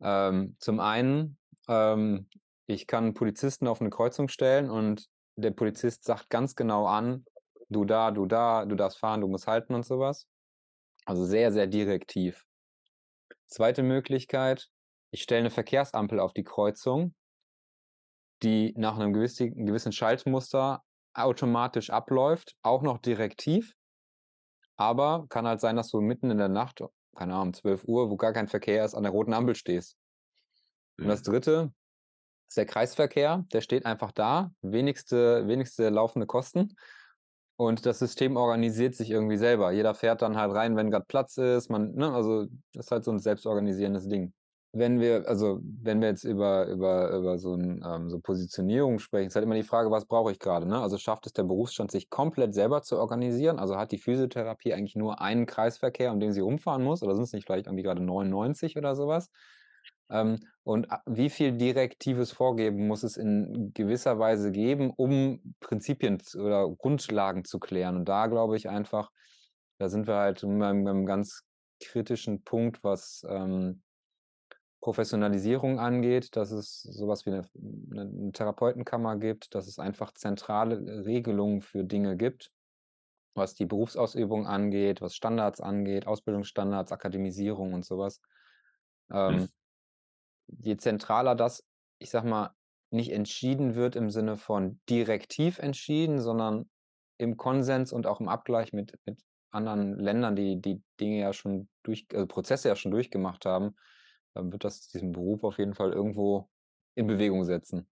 Ähm, 0.00 0.56
zum 0.60 0.80
einen, 0.80 1.38
ähm, 1.68 2.28
ich 2.70 2.86
kann 2.86 3.06
'n 3.08 3.14
Polizisten 3.14 3.66
auf 3.68 3.80
'ne 3.80 3.90
Kreuzung 3.90 4.28
stellen 4.28 4.70
und 4.70 5.06
der 5.36 5.50
Polizist 5.52 6.04
sagt 6.04 6.30
ganz 6.30 6.54
genau 6.56 6.86
an: 6.86 7.24
„Du 7.68 7.84
da, 7.84 8.10
du 8.12 8.26
da, 8.26 8.64
du 8.66 8.76
darfst 8.76 8.98
fahren, 8.98 9.20
du 9.20 9.28
musst 9.28 9.46
halten“ 9.48 9.74
und 9.74 9.84
so 9.84 9.98
was. 9.98 10.26
Also, 11.06 11.24
sehr, 11.26 11.52
sehr 11.52 11.66
direktiv. 11.68 12.44
Zweite 13.52 13.82
Möglichkeit, 13.82 14.68
ich 15.10 15.22
stelle 15.22 15.42
'ne 15.42 15.50
Verkehrsampel 15.50 16.20
auf 16.20 16.32
die 16.32 16.44
Kreuzung, 16.44 17.14
die 18.42 18.74
nach 18.76 18.98
'nem 18.98 19.12
gewissi 19.12 19.50
gewissen 19.50 19.92
Schaltmuster 19.92 20.82
automatisch 21.14 21.90
abläuft, 21.90 22.56
auch 22.62 22.82
noch 22.82 22.98
direktiv. 22.98 23.74
Aber 24.78 25.26
kann 25.28 25.46
halt 25.46 25.60
sein, 25.60 25.76
dass 25.76 25.90
du 25.90 26.00
mitten 26.00 26.30
in 26.30 26.38
der 26.38 26.48
Nacht, 26.48 26.82
keine 27.16 27.34
Ahnung, 27.34 27.48
um 27.48 27.52
12:00, 27.54 28.10
wo 28.10 28.16
gar 28.16 28.32
kein 28.32 28.48
Verkehr 28.48 28.84
ist, 28.84 28.94
an 28.94 29.02
der 29.02 29.12
roten 29.12 29.32
Ampel 29.34 29.54
stehst. 29.54 29.94
Und 31.02 31.08
das. 31.08 31.22
Dritte 31.22 31.72
ist 32.50 32.58
der 32.58 32.66
Kreisverkehr, 32.66 33.46
der 33.54 33.62
steht 33.62 33.86
einfach 33.86 34.12
da, 34.12 34.52
wenigste 34.62 35.48
wenigste 35.48 35.90
laufende 35.90 36.26
Kosten 36.28 36.76
und 37.56 37.86
das 37.86 37.98
System 37.98 38.36
organisiert 38.36 38.94
sich 38.94 39.10
irgendwie 39.10 39.36
selber. 39.36 39.72
Jeder 39.72 39.94
fährt 39.94 40.22
dann 40.22 40.36
halt 40.36 40.52
rein, 40.54 40.76
wenn 40.76 40.90
grad 40.90 41.08
Platz 41.08 41.36
ist, 41.38 41.70
man 41.70 41.92
ne, 41.94 42.12
also, 42.12 42.46
das 42.72 42.86
ist 42.86 42.92
halt 42.92 43.04
so 43.04 43.10
'n 43.12 43.18
selbstorganisierendes 43.20 44.08
Ding. 44.08 44.32
Wenn 44.72 45.00
wir 45.00 45.28
also, 45.28 45.60
wenn 45.64 46.00
wir 46.00 46.08
jetzt 46.08 46.24
über 46.24 46.66
über 46.68 47.10
über 47.16 47.38
so 47.38 47.54
'n 47.54 47.82
ähm, 47.86 48.08
so 48.10 48.20
Positionierung 48.20 48.98
sprechen, 49.00 49.28
ist 49.28 49.34
halt 49.34 49.44
immer 49.44 49.56
die 49.56 49.64
Frage: 49.64 49.90
„Was 49.90 50.06
brauche 50.06 50.32
ich 50.32 50.38
grade“, 50.38 50.66
ne? 50.66 50.80
Also, 50.80 50.96
schafft 50.98 51.26
es 51.26 51.32
der 51.34 51.42
Berufsstand, 51.44 51.90
sich 51.90 52.08
komplett 52.10 52.54
selber 52.54 52.82
zu 52.82 52.98
organisieren? 52.98 53.58
Also, 53.58 53.76
hat 53.76 53.92
die 53.92 53.98
Physiotherapie 53.98 54.72
eigentlich 54.74 54.96
nur 54.96 55.20
einen 55.20 55.46
Kreisverkehr, 55.46 56.12
um 56.12 56.20
den 56.20 56.32
sie 56.32 56.40
rumfahren 56.40 56.84
muss 56.84 57.02
oder 57.02 57.14
sind's 57.16 57.32
nicht 57.32 57.46
vielleicht 57.46 57.66
irgendwie 57.66 57.82
grade 57.84 58.02
99 58.02 58.76
oder 58.78 58.94
so 58.96 59.08
was? 59.08 59.28
Ähm, 59.28 59.59
und 60.62 60.90
a 60.92 61.02
wie 61.06 61.30
viel 61.30 61.52
direktives 61.52 62.32
Vorgeben 62.32 62.86
muss 62.86 63.02
es 63.02 63.16
in 63.16 63.72
gewisser 63.74 64.18
Weise 64.18 64.50
geben, 64.52 64.92
um 64.96 65.54
Prinzipien 65.60 66.20
oder 66.36 66.68
Grundlagen 66.68 67.44
zu 67.44 67.58
klären? 67.58 67.96
Und 67.96 68.08
da 68.08 68.26
glaube 68.26 68.56
ich 68.56 68.68
einfach, 68.68 69.10
da 69.78 69.88
sind 69.88 70.06
wir 70.06 70.16
halt 70.16 70.42
beim 70.42 70.84
beim 70.84 71.06
ganz 71.06 71.42
kritischen 71.82 72.42
Punkt, 72.44 72.84
was 72.84 73.24
ähm, 73.28 73.82
Professionalisierung 74.80 75.78
angeht, 75.78 76.36
dass 76.36 76.50
es 76.52 76.82
sowas 76.82 77.26
wie 77.26 77.30
eine, 77.30 77.48
eine 77.92 78.32
Therapeutenkammer 78.32 79.16
gibt, 79.16 79.54
dass 79.54 79.66
es 79.66 79.78
einfach 79.78 80.12
zentrale 80.12 81.04
Regelungen 81.04 81.60
für 81.60 81.84
Dinge 81.84 82.16
gibt, 82.16 82.50
was 83.34 83.54
die 83.54 83.66
Berufsausübung 83.66 84.46
angeht, 84.46 85.02
was 85.02 85.14
Standards 85.14 85.60
angeht, 85.60 86.06
Ausbildungsstandards, 86.06 86.92
Akademisierung 86.92 87.74
und 87.74 87.84
sowas. 87.84 88.20
Ähm, 89.12 89.40
Hm. 89.40 89.48
Je 90.58 90.76
zentraler 90.76 91.34
das, 91.34 91.64
ich 91.98 92.10
sag 92.10 92.24
mal, 92.24 92.54
nicht 92.90 93.12
entschieden 93.12 93.74
wird 93.74 93.96
im 93.96 94.10
Sinne 94.10 94.36
von 94.36 94.80
direktiv 94.88 95.58
entschieden, 95.58 96.20
sondern 96.20 96.68
im 97.18 97.36
Konsens 97.36 97.92
und 97.92 98.06
auch 98.06 98.20
im 98.20 98.28
Abgleich 98.28 98.72
mit, 98.72 98.98
mit 99.04 99.20
anderen 99.50 99.98
Ländern, 99.98 100.36
die 100.36 100.60
die 100.60 100.82
Dinge 100.98 101.20
ja 101.20 101.32
schon 101.32 101.68
durch, 101.82 102.06
also 102.12 102.26
Prozesse 102.26 102.68
ja 102.68 102.76
schon 102.76 102.90
durchgemacht 102.90 103.44
haben, 103.46 103.76
dann 104.34 104.52
wird 104.52 104.64
das 104.64 104.88
diesen 104.88 105.12
Beruf 105.12 105.44
auf 105.44 105.58
jeden 105.58 105.74
Fall 105.74 105.92
irgendwo 105.92 106.48
in 106.94 107.06
Bewegung 107.06 107.44
setzen. 107.44 107.89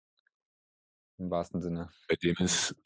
Im 1.18 1.30
wahrsten 1.30 1.60
Sinne. 1.60 1.88
Bei 2.08 2.14
dem 2.14 2.36
ist, 2.38 2.76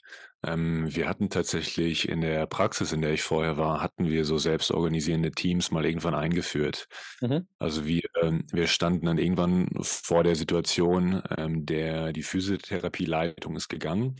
ähm, 0.43 0.87
wir 0.95 1.09
hatten 1.09 1.29
tatsächlich 1.29 2.09
in 2.09 2.23
der 2.23 2.47
Praxis, 2.47 2.93
in 2.93 3.03
der 3.03 3.13
ich 3.13 3.23
vorher 3.23 3.59
war, 3.59 3.83
hatten 3.83 4.09
wir 4.09 4.25
so 4.25 4.39
selbstorganisierende 4.39 5.31
Teams 5.33 5.71
mal 5.71 5.85
irgendwann 5.85 6.15
eingeführt. 6.15 6.89
Mhm. 7.21 7.47
Also 7.59 7.85
wir, 7.85 8.03
ähm, 8.23 8.47
wir 8.51 8.67
standen 8.69 9.07
dann 9.07 9.19
irgendwann 9.19 9.69
vor 9.83 10.25
der 10.25 10.35
Situation, 10.35 11.23
ähm, 11.37 11.67
der 11.67 12.13
die 12.13 12.23
Physiotherapieleitung 12.23 13.55
ist 13.57 13.69
gegangen. 13.69 14.17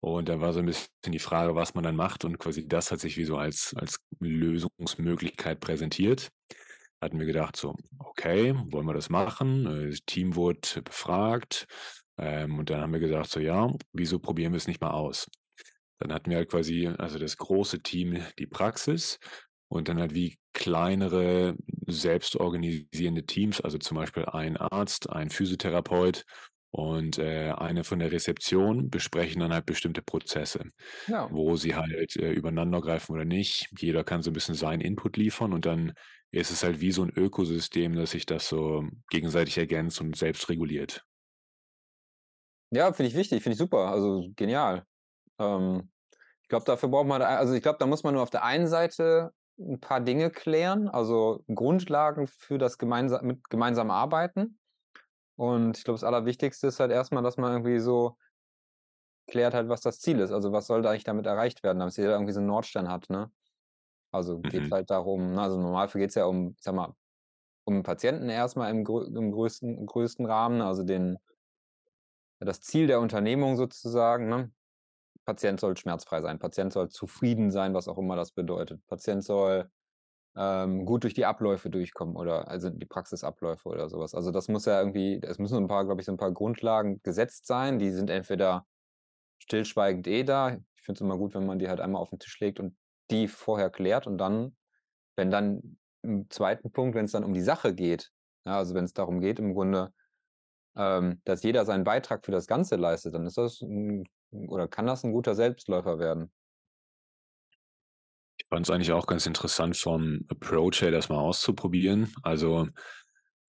Und 0.00 0.28
da 0.28 0.40
war 0.40 0.52
so 0.52 0.60
ein 0.60 0.66
bisschen 0.66 0.88
die 1.08 1.18
Frage, 1.18 1.54
was 1.54 1.74
man 1.74 1.84
dann 1.84 1.96
macht. 1.96 2.24
Und 2.24 2.38
quasi 2.38 2.66
das 2.66 2.90
hat 2.90 3.00
sich 3.00 3.16
wie 3.16 3.24
so 3.24 3.36
als, 3.36 3.74
als 3.76 3.98
Lösungsmöglichkeit 4.20 5.60
präsentiert. 5.60 6.30
Hatten 7.00 7.18
wir 7.18 7.26
gedacht, 7.26 7.56
so, 7.56 7.74
okay, 7.98 8.54
wollen 8.70 8.86
wir 8.86 8.94
das 8.94 9.10
machen? 9.10 9.66
Äh, 9.66 9.90
Das 9.90 10.00
Team 10.06 10.36
wurde 10.36 10.82
befragt. 10.84 11.66
Ähm, 12.18 12.58
und 12.58 12.70
dann 12.70 12.80
haben 12.80 12.92
wir 12.92 13.00
gesagt, 13.00 13.30
so, 13.30 13.40
ja, 13.40 13.70
wieso 13.92 14.18
probieren 14.18 14.52
wir 14.52 14.58
es 14.58 14.66
nicht 14.68 14.80
mal 14.80 14.90
aus? 14.90 15.26
Dann 15.98 16.12
hatten 16.12 16.30
wir 16.30 16.38
halt 16.38 16.50
quasi, 16.50 16.88
also 16.88 17.18
das 17.18 17.36
große 17.36 17.80
Team, 17.82 18.22
die 18.38 18.46
Praxis 18.46 19.18
und 19.68 19.88
dann 19.88 20.00
halt 20.00 20.14
wie 20.14 20.36
kleinere 20.52 21.56
selbstorganisierende 21.86 23.24
Teams, 23.26 23.60
also 23.60 23.78
zum 23.78 23.96
Beispiel 23.96 24.26
ein 24.26 24.56
Arzt, 24.56 25.08
ein 25.10 25.30
Physiotherapeut 25.30 26.24
und 26.70 27.18
äh, 27.18 27.52
eine 27.52 27.84
von 27.84 27.98
der 28.00 28.12
Rezeption 28.12 28.90
besprechen 28.90 29.40
dann 29.40 29.52
halt 29.52 29.66
bestimmte 29.66 30.02
Prozesse, 30.02 30.64
Ja. 31.06 31.28
wo 31.28 31.56
sie 31.56 31.74
halt 31.74 32.16
äh, 32.16 32.32
übereinander 32.32 32.80
greifen 32.80 33.12
oder 33.12 33.24
nicht. 33.24 33.68
Jeder 33.78 34.04
kann 34.04 34.22
so 34.22 34.30
ein 34.30 34.34
bisschen 34.34 34.54
seinen 34.54 34.80
Input 34.80 35.16
liefern 35.16 35.52
und 35.52 35.66
dann 35.66 35.92
ist 36.30 36.50
es 36.50 36.62
halt 36.62 36.80
wie 36.80 36.92
so 36.92 37.02
ein 37.02 37.10
Ökosystem, 37.14 37.94
dass 37.94 38.12
sich 38.12 38.26
das 38.26 38.48
so 38.48 38.84
gegenseitig 39.10 39.58
ergänzt 39.58 40.00
und 40.00 40.16
selbst 40.16 40.48
reguliert. 40.48 41.04
Ja, 42.72 42.92
finde 42.92 43.08
ich 43.10 43.16
wichtig, 43.16 43.42
finde 43.42 43.52
ich 43.54 43.58
super, 43.58 43.88
also 43.90 44.28
genial. 44.34 44.84
Ähm, 45.38 45.90
ich 46.42 46.48
glaube, 46.48 46.66
dafür 46.66 46.88
braucht 46.90 47.06
man, 47.08 47.22
also 47.22 47.54
ich 47.54 47.62
glaube, 47.62 47.78
da 47.80 47.86
muss 47.86 48.04
man 48.04 48.14
nur 48.14 48.22
auf 48.24 48.30
der 48.30 48.44
einen 48.44 48.68
Seite 48.68 49.32
ein 49.58 49.80
paar 49.80 50.00
Dinge 50.00 50.30
klären, 50.30 50.88
also 50.88 51.44
Grundlagen 51.54 52.28
für 52.28 52.58
das 52.58 52.78
gemeinsam, 52.78 53.26
mit 53.26 53.50
gemeinsame 53.50 53.94
Arbeiten. 53.94 54.60
Und 55.36 55.78
ich 55.78 55.84
glaube, 55.84 55.96
das 56.00 56.04
Allerwichtigste 56.04 56.68
ist 56.68 56.80
halt 56.80 56.92
erstmal, 56.92 57.22
dass 57.24 57.38
man 57.38 57.52
irgendwie 57.52 57.80
so 57.80 58.16
klärt 59.26 59.54
halt, 59.54 59.68
was 59.68 59.80
das 59.80 60.00
Ziel 60.00 60.18
ist. 60.20 60.32
Also 60.32 60.52
was 60.52 60.66
soll 60.66 60.82
da 60.82 60.90
eigentlich 60.90 61.04
damit 61.04 61.26
erreicht 61.26 61.62
werden, 61.62 61.78
damit 61.78 61.96
jeder 61.96 62.12
irgendwie 62.12 62.32
so 62.32 62.40
einen 62.40 62.48
Nordstern 62.48 62.88
hat, 62.88 63.08
ne? 63.10 63.30
Also 64.12 64.40
geht 64.44 64.64
es 64.64 64.70
Mhm. 64.70 64.72
halt 64.72 64.90
darum, 64.90 65.34
ne, 65.34 65.42
also 65.42 65.56
im 65.56 65.62
Normalfall 65.64 66.00
geht 66.00 66.10
es 66.10 66.16
ja 66.16 66.26
um, 66.26 66.54
ich 66.56 66.62
sag 66.64 66.74
mal, 66.74 66.94
um 67.64 67.82
Patienten 67.84 68.30
erstmal 68.30 68.70
im, 68.70 68.78
im 68.80 69.32
größten, 69.32 69.78
im 69.80 69.86
größten 69.86 70.26
Rahmen, 70.26 70.62
also 70.62 70.84
den, 70.84 71.18
das 72.44 72.60
Ziel 72.60 72.86
der 72.86 73.00
Unternehmung 73.00 73.56
sozusagen, 73.56 74.28
ne? 74.28 74.52
Patient 75.24 75.60
soll 75.60 75.76
schmerzfrei 75.76 76.20
sein, 76.20 76.38
Patient 76.38 76.72
soll 76.72 76.88
zufrieden 76.88 77.50
sein, 77.50 77.74
was 77.74 77.86
auch 77.86 77.98
immer 77.98 78.16
das 78.16 78.32
bedeutet. 78.32 78.84
Patient 78.88 79.22
soll 79.22 79.70
ähm, 80.36 80.84
gut 80.84 81.04
durch 81.04 81.14
die 81.14 81.26
Abläufe 81.26 81.70
durchkommen 81.70 82.16
oder 82.16 82.48
also 82.48 82.70
die 82.70 82.86
Praxisabläufe 82.86 83.68
oder 83.68 83.88
sowas. 83.88 84.14
Also 84.14 84.30
das 84.30 84.48
muss 84.48 84.64
ja 84.64 84.78
irgendwie, 84.78 85.20
es 85.22 85.38
müssen 85.38 85.54
so 85.54 85.60
ein 85.60 85.68
paar, 85.68 85.84
glaube 85.84 86.00
ich, 86.00 86.06
so 86.06 86.12
ein 86.12 86.18
paar 86.18 86.32
Grundlagen 86.32 87.00
gesetzt 87.02 87.46
sein. 87.46 87.78
Die 87.78 87.90
sind 87.90 88.10
entweder 88.10 88.66
stillschweigend 89.38 90.06
eh 90.06 90.24
da. 90.24 90.56
Ich 90.76 90.82
finde 90.82 90.98
es 90.98 91.00
immer 91.02 91.18
gut, 91.18 91.34
wenn 91.34 91.46
man 91.46 91.58
die 91.58 91.68
halt 91.68 91.80
einmal 91.80 92.02
auf 92.02 92.10
den 92.10 92.18
Tisch 92.18 92.40
legt 92.40 92.60
und 92.60 92.76
die 93.10 93.28
vorher 93.28 93.70
klärt 93.70 94.06
und 94.06 94.18
dann, 94.18 94.56
wenn 95.16 95.30
dann 95.30 95.78
im 96.02 96.28
zweiten 96.30 96.72
Punkt, 96.72 96.96
wenn 96.96 97.04
es 97.04 97.12
dann 97.12 97.24
um 97.24 97.34
die 97.34 97.42
Sache 97.42 97.74
geht, 97.74 98.10
ja, 98.44 98.56
also 98.56 98.74
wenn 98.74 98.84
es 98.84 98.94
darum 98.94 99.20
geht, 99.20 99.38
im 99.38 99.52
Grunde, 99.54 99.92
ähm, 100.76 101.20
dass 101.24 101.42
jeder 101.42 101.64
seinen 101.64 101.84
Beitrag 101.84 102.24
für 102.24 102.32
das 102.32 102.46
Ganze 102.46 102.76
leistet, 102.76 103.14
dann 103.14 103.26
ist 103.26 103.38
das 103.38 103.60
ein, 103.62 104.04
oder 104.30 104.68
kann 104.68 104.86
das 104.86 105.04
ein 105.04 105.12
guter 105.12 105.34
Selbstläufer 105.34 105.98
werden. 105.98 106.32
Ich 108.38 108.46
fand 108.48 108.66
es 108.66 108.70
eigentlich 108.70 108.92
auch 108.92 109.06
ganz 109.06 109.26
interessant 109.26 109.76
vom 109.76 110.24
Approach 110.28 110.82
her, 110.82 110.90
das 110.90 111.08
mal 111.08 111.18
auszuprobieren. 111.18 112.12
Also 112.22 112.68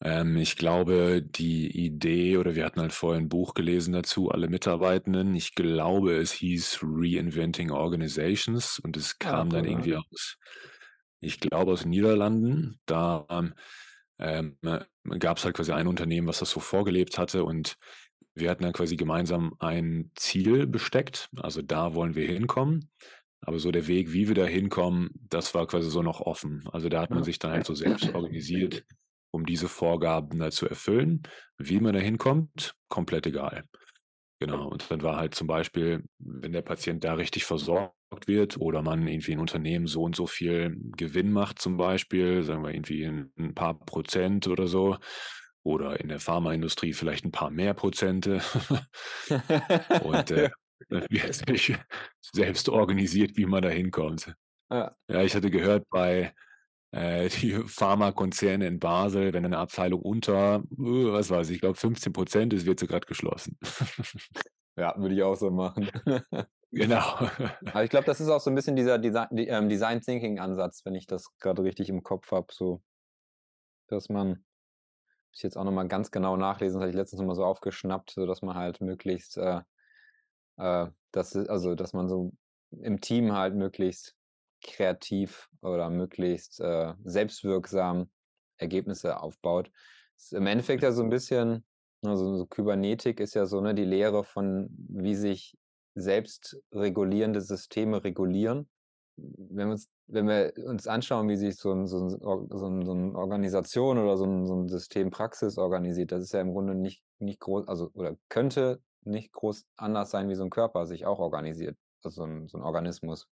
ähm, 0.02 0.38
ich 0.38 0.58
glaube, 0.58 1.22
die 1.24 1.70
Idee, 1.86 2.38
oder 2.38 2.56
wir 2.56 2.66
hatten 2.66 2.82
halt 2.82 2.94
vorher 2.94 3.22
ein 3.22 3.30
Buch 3.30 3.54
gelesen 3.54 3.94
dazu, 3.94 4.30
alle 4.30 4.50
Mitarbeitenden. 4.50 5.36
Ich 5.36 5.56
glaube, 5.56 6.18
es 6.18 6.32
hieß 6.34 6.80
Reinventing 6.84 7.72
Organizations 7.72 8.80
und 8.80 8.98
es 8.98 9.18
Ah, 9.26 9.44
kam 9.44 9.50
dann 9.50 9.66
ja. 9.66 9.72
irgendwie 9.72 9.96
aus, 9.96 10.38
ich 11.22 11.40
glaube, 11.40 11.72
aus 11.74 11.82
den 11.82 11.92
Niederlanden. 11.92 12.80
Da 12.86 13.26
ähm, 13.30 13.54
gab 15.20 15.38
es 15.38 15.46
halt 15.46 15.56
quasi 15.56 15.72
ein 15.74 15.88
Unternehmen, 15.88 16.28
was 16.28 16.40
das 16.40 16.50
so 16.50 16.60
vorgelebt 16.60 17.18
hatte 17.18 17.44
und 17.44 17.76
wir 18.36 18.50
hatten 18.50 18.64
dann 18.64 18.74
quasi 18.74 18.96
gemeinsam 18.96 19.54
ein 19.60 20.12
Ziel 20.16 20.66
besteckt. 20.66 21.30
Also 21.38 21.62
da 21.62 21.94
wollen 21.94 22.16
wir 22.16 22.26
hinkommen. 22.26 22.90
Aber 23.42 23.60
so 23.60 23.72
der 23.72 23.88
Weg, 23.88 24.14
wie 24.14 24.28
wir 24.28 24.36
da 24.36 24.46
hinkommen, 24.46 25.12
das 25.30 25.54
war 25.54 25.68
quasi 25.68 25.90
so 25.92 26.02
noch 26.02 26.22
offen. 26.22 26.64
Also 26.72 26.90
da 26.90 27.02
hat 27.02 27.14
man 27.14 27.20
Ja. 27.20 27.26
sich 27.26 27.40
dann 27.40 27.52
halt 27.52 27.66
so 27.66 27.76
selbst 27.76 28.16
organisiert, 28.16 28.86
um 29.32 29.46
diese 29.46 29.68
Vorgaben 29.68 30.40
da 30.40 30.50
zu 30.50 30.68
erfüllen. 30.68 31.24
Wie 31.58 31.80
man 31.80 31.94
da 31.94 32.00
hinkommt, 32.00 32.76
komplett 32.88 33.28
egal. 33.28 33.66
Genau. 34.40 34.68
Und 34.70 34.90
dann 34.90 35.04
war 35.04 35.18
halt 35.18 35.36
zum 35.36 35.48
Beispiel, 35.48 36.06
wenn 36.20 36.54
der 36.54 36.62
Patient 36.62 37.04
da 37.04 37.14
richtig 37.14 37.46
versorgt 37.46 37.94
wird 38.28 38.58
oder 38.58 38.82
man 38.82 39.08
irgendwie 39.08 39.34
ein 39.34 39.40
Unternehmen 39.40 39.88
so 39.88 40.04
und 40.04 40.16
so 40.16 40.28
viel 40.28 40.78
Gewinn 40.98 41.32
macht, 41.32 41.60
zum 41.60 41.78
Beispiel, 41.78 42.44
sagen 42.44 42.64
wir 42.64 42.74
irgendwie 42.74 43.06
ein, 43.06 43.54
paar 43.56 43.80
Prozent 43.80 44.48
oder 44.48 44.68
so, 44.68 44.98
oder 45.64 46.00
in 46.00 46.10
der 46.10 46.20
Pharmaindustrie 46.20 46.94
vielleicht 46.94 47.26
ein 47.26 47.32
paar 47.32 47.50
mehr 47.50 47.74
Prozente. 47.74 48.42
und 50.04 50.32
äh, 50.32 50.50
wird 50.90 51.34
sich 51.34 51.76
selbst 52.22 52.70
organisiert, 52.70 53.38
wie 53.38 53.46
man 53.46 53.62
da 53.62 53.70
hinkommt. 53.70 54.36
Ja. 54.70 54.96
Ja, 55.08 55.22
ich 55.22 55.36
hatte 55.36 55.52
gehört, 55.52 55.88
bei 55.90 56.34
äh, 56.92 57.30
die 57.30 57.54
Pharmakonzerne 57.66 58.68
in 58.68 58.80
Basel, 58.80 59.34
wenn 59.34 59.46
eine 59.46 59.58
Abteilung 59.58 60.02
unter, 60.02 60.64
äh, 60.72 61.12
was 61.12 61.30
weiß 61.30 61.50
ich, 61.50 61.56
ich 61.56 61.62
glaube 61.62 61.78
15 61.78 62.14
Prozent 62.14 62.54
ist, 62.54 62.66
wird 62.66 62.80
sie 62.80 62.88
gerade 62.88 63.08
geschlossen. 63.08 63.58
Ja, 64.76 64.96
würde 64.98 65.14
ich 65.14 65.22
auch 65.22 65.36
so 65.36 65.52
machen. 65.52 65.90
genau. 66.74 67.30
Aber 67.66 67.84
ich 67.84 67.90
glaube, 67.90 68.06
das 68.06 68.20
ist 68.20 68.30
auch 68.30 68.40
so 68.40 68.50
ein 68.52 68.56
bisschen 68.56 68.76
dieser 68.76 69.00
Design, 69.00 69.28
ähm, 69.32 69.70
Design 69.70 70.02
Thinking 70.02 70.40
Ansatz, 70.40 70.86
wenn 70.86 70.96
ich 70.96 71.08
das 71.08 71.36
gerade 71.40 71.64
richtig 71.64 71.90
im 71.90 72.04
Kopf 72.04 72.32
habe, 72.32 72.48
so, 72.52 72.82
dass 73.88 74.10
man, 74.10 74.30
muss 74.30 75.38
ich 75.38 75.44
jetzt 75.44 75.58
auch 75.58 75.64
nochmal 75.64 75.88
ganz 75.88 76.12
genau 76.12 76.38
nachlesen, 76.38 76.76
das 76.76 76.82
hatte 76.82 76.92
ich 76.92 76.98
letztens 76.98 77.20
nochmal 77.20 77.36
so 77.36 77.46
aufgeschnappt, 77.46 78.12
so 78.12 78.26
dass 78.26 78.42
man 78.42 78.56
halt 78.56 78.82
möglichst, 78.82 79.38
äh, 79.38 79.62
äh, 80.58 80.88
das, 81.12 81.36
also, 81.36 81.76
dass 81.76 81.94
man 81.94 82.10
so 82.10 82.34
im 82.82 83.02
Team 83.02 83.34
halt 83.34 83.56
möglichst 83.56 84.16
kreativ 84.64 85.50
oder 85.62 85.90
möglichst 85.90 86.60
äh, 86.60 86.94
selbstwirksam 87.04 88.10
Ergebnisse 88.58 89.22
aufbaut. 89.22 89.72
Ist 90.18 90.34
im 90.34 90.48
Endeffekt 90.48 90.84
ja 90.84 90.92
so 90.92 91.04
ein 91.04 91.10
bisschen, 91.10 91.66
also 92.02 92.38
so 92.38 92.46
Kybernetik 92.46 93.20
ist 93.20 93.34
ja 93.36 93.46
so, 93.46 93.62
ne, 93.62 93.76
die 93.76 93.86
Lehre 93.86 94.24
von, 94.24 94.70
wie 94.90 95.16
sich 95.16 95.58
selbst 95.96 96.58
regulierende 96.72 97.42
Systeme 97.42 98.04
regulieren. 98.04 98.70
Wenn 99.16 99.68
wir 99.68 99.74
uns, 99.74 99.90
wenn 100.08 100.28
wir 100.28 100.54
uns 100.66 100.88
anschauen, 100.88 101.30
wie 101.30 101.36
sich 101.36 101.56
so, 101.58 101.72
ein, 101.72 101.88
so, 101.88 102.00
ein, 102.00 102.10
so, 102.10 102.68
ein, 102.68 102.86
so 102.86 102.92
eine 102.92 103.16
Organisation 103.16 104.00
oder 104.00 104.18
so 104.18 104.26
ein, 104.26 104.48
so 104.48 104.56
ein 104.56 104.68
System 104.70 105.12
Praxis 105.12 105.58
organisiert, 105.58 106.12
das 106.12 106.24
ist 106.24 106.34
ja 106.34 106.42
im 106.42 106.52
Grunde 106.52 106.74
nicht, 106.74 107.04
nicht 107.20 107.40
groß, 107.40 107.68
also 107.68 107.92
oder 107.94 108.18
könnte 108.30 108.82
nicht 109.04 109.32
groß 109.34 109.66
anders 109.78 110.10
sein, 110.10 110.30
wie 110.30 110.36
so 110.36 110.44
ein 110.44 110.50
Körper 110.50 110.88
sich 110.88 111.06
auch 111.06 111.20
organisiert, 111.20 111.78
also 112.04 112.24
so 112.24 112.24
ein, 112.24 112.48
so 112.48 112.58
ein 112.58 112.64
Organismus. 112.64 113.28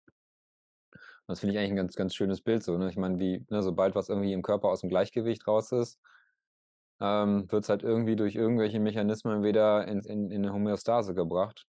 Das 1.26 1.40
finde 1.40 1.54
ich 1.54 1.58
eigentlich 1.58 1.72
ein 1.72 1.76
ganz, 1.76 1.94
ganz 1.94 2.14
schönes 2.14 2.40
Bild 2.40 2.64
so. 2.64 2.76
Ne? 2.76 2.88
Ich 2.88 2.96
meine, 2.96 3.20
wie, 3.20 3.46
ne, 3.50 3.62
sobald 3.62 3.94
was 3.94 4.08
irgendwie 4.08 4.32
im 4.32 4.42
Körper 4.42 4.68
aus 4.68 4.80
dem 4.80 4.90
Gleichgewicht 4.90 5.46
raus 5.46 5.70
ist, 5.70 5.98
ähm, 7.00 7.50
wird 7.50 7.64
es 7.64 7.68
halt 7.68 7.82
irgendwie 7.82 8.16
durch 8.16 8.34
irgendwelche 8.34 8.80
Mechanismen 8.80 9.42
wieder 9.42 9.86
in, 9.86 10.00
in, 10.00 10.30
in 10.30 10.44
eine 10.44 10.52
Homöostase 10.52 11.14
gebracht. 11.14 11.66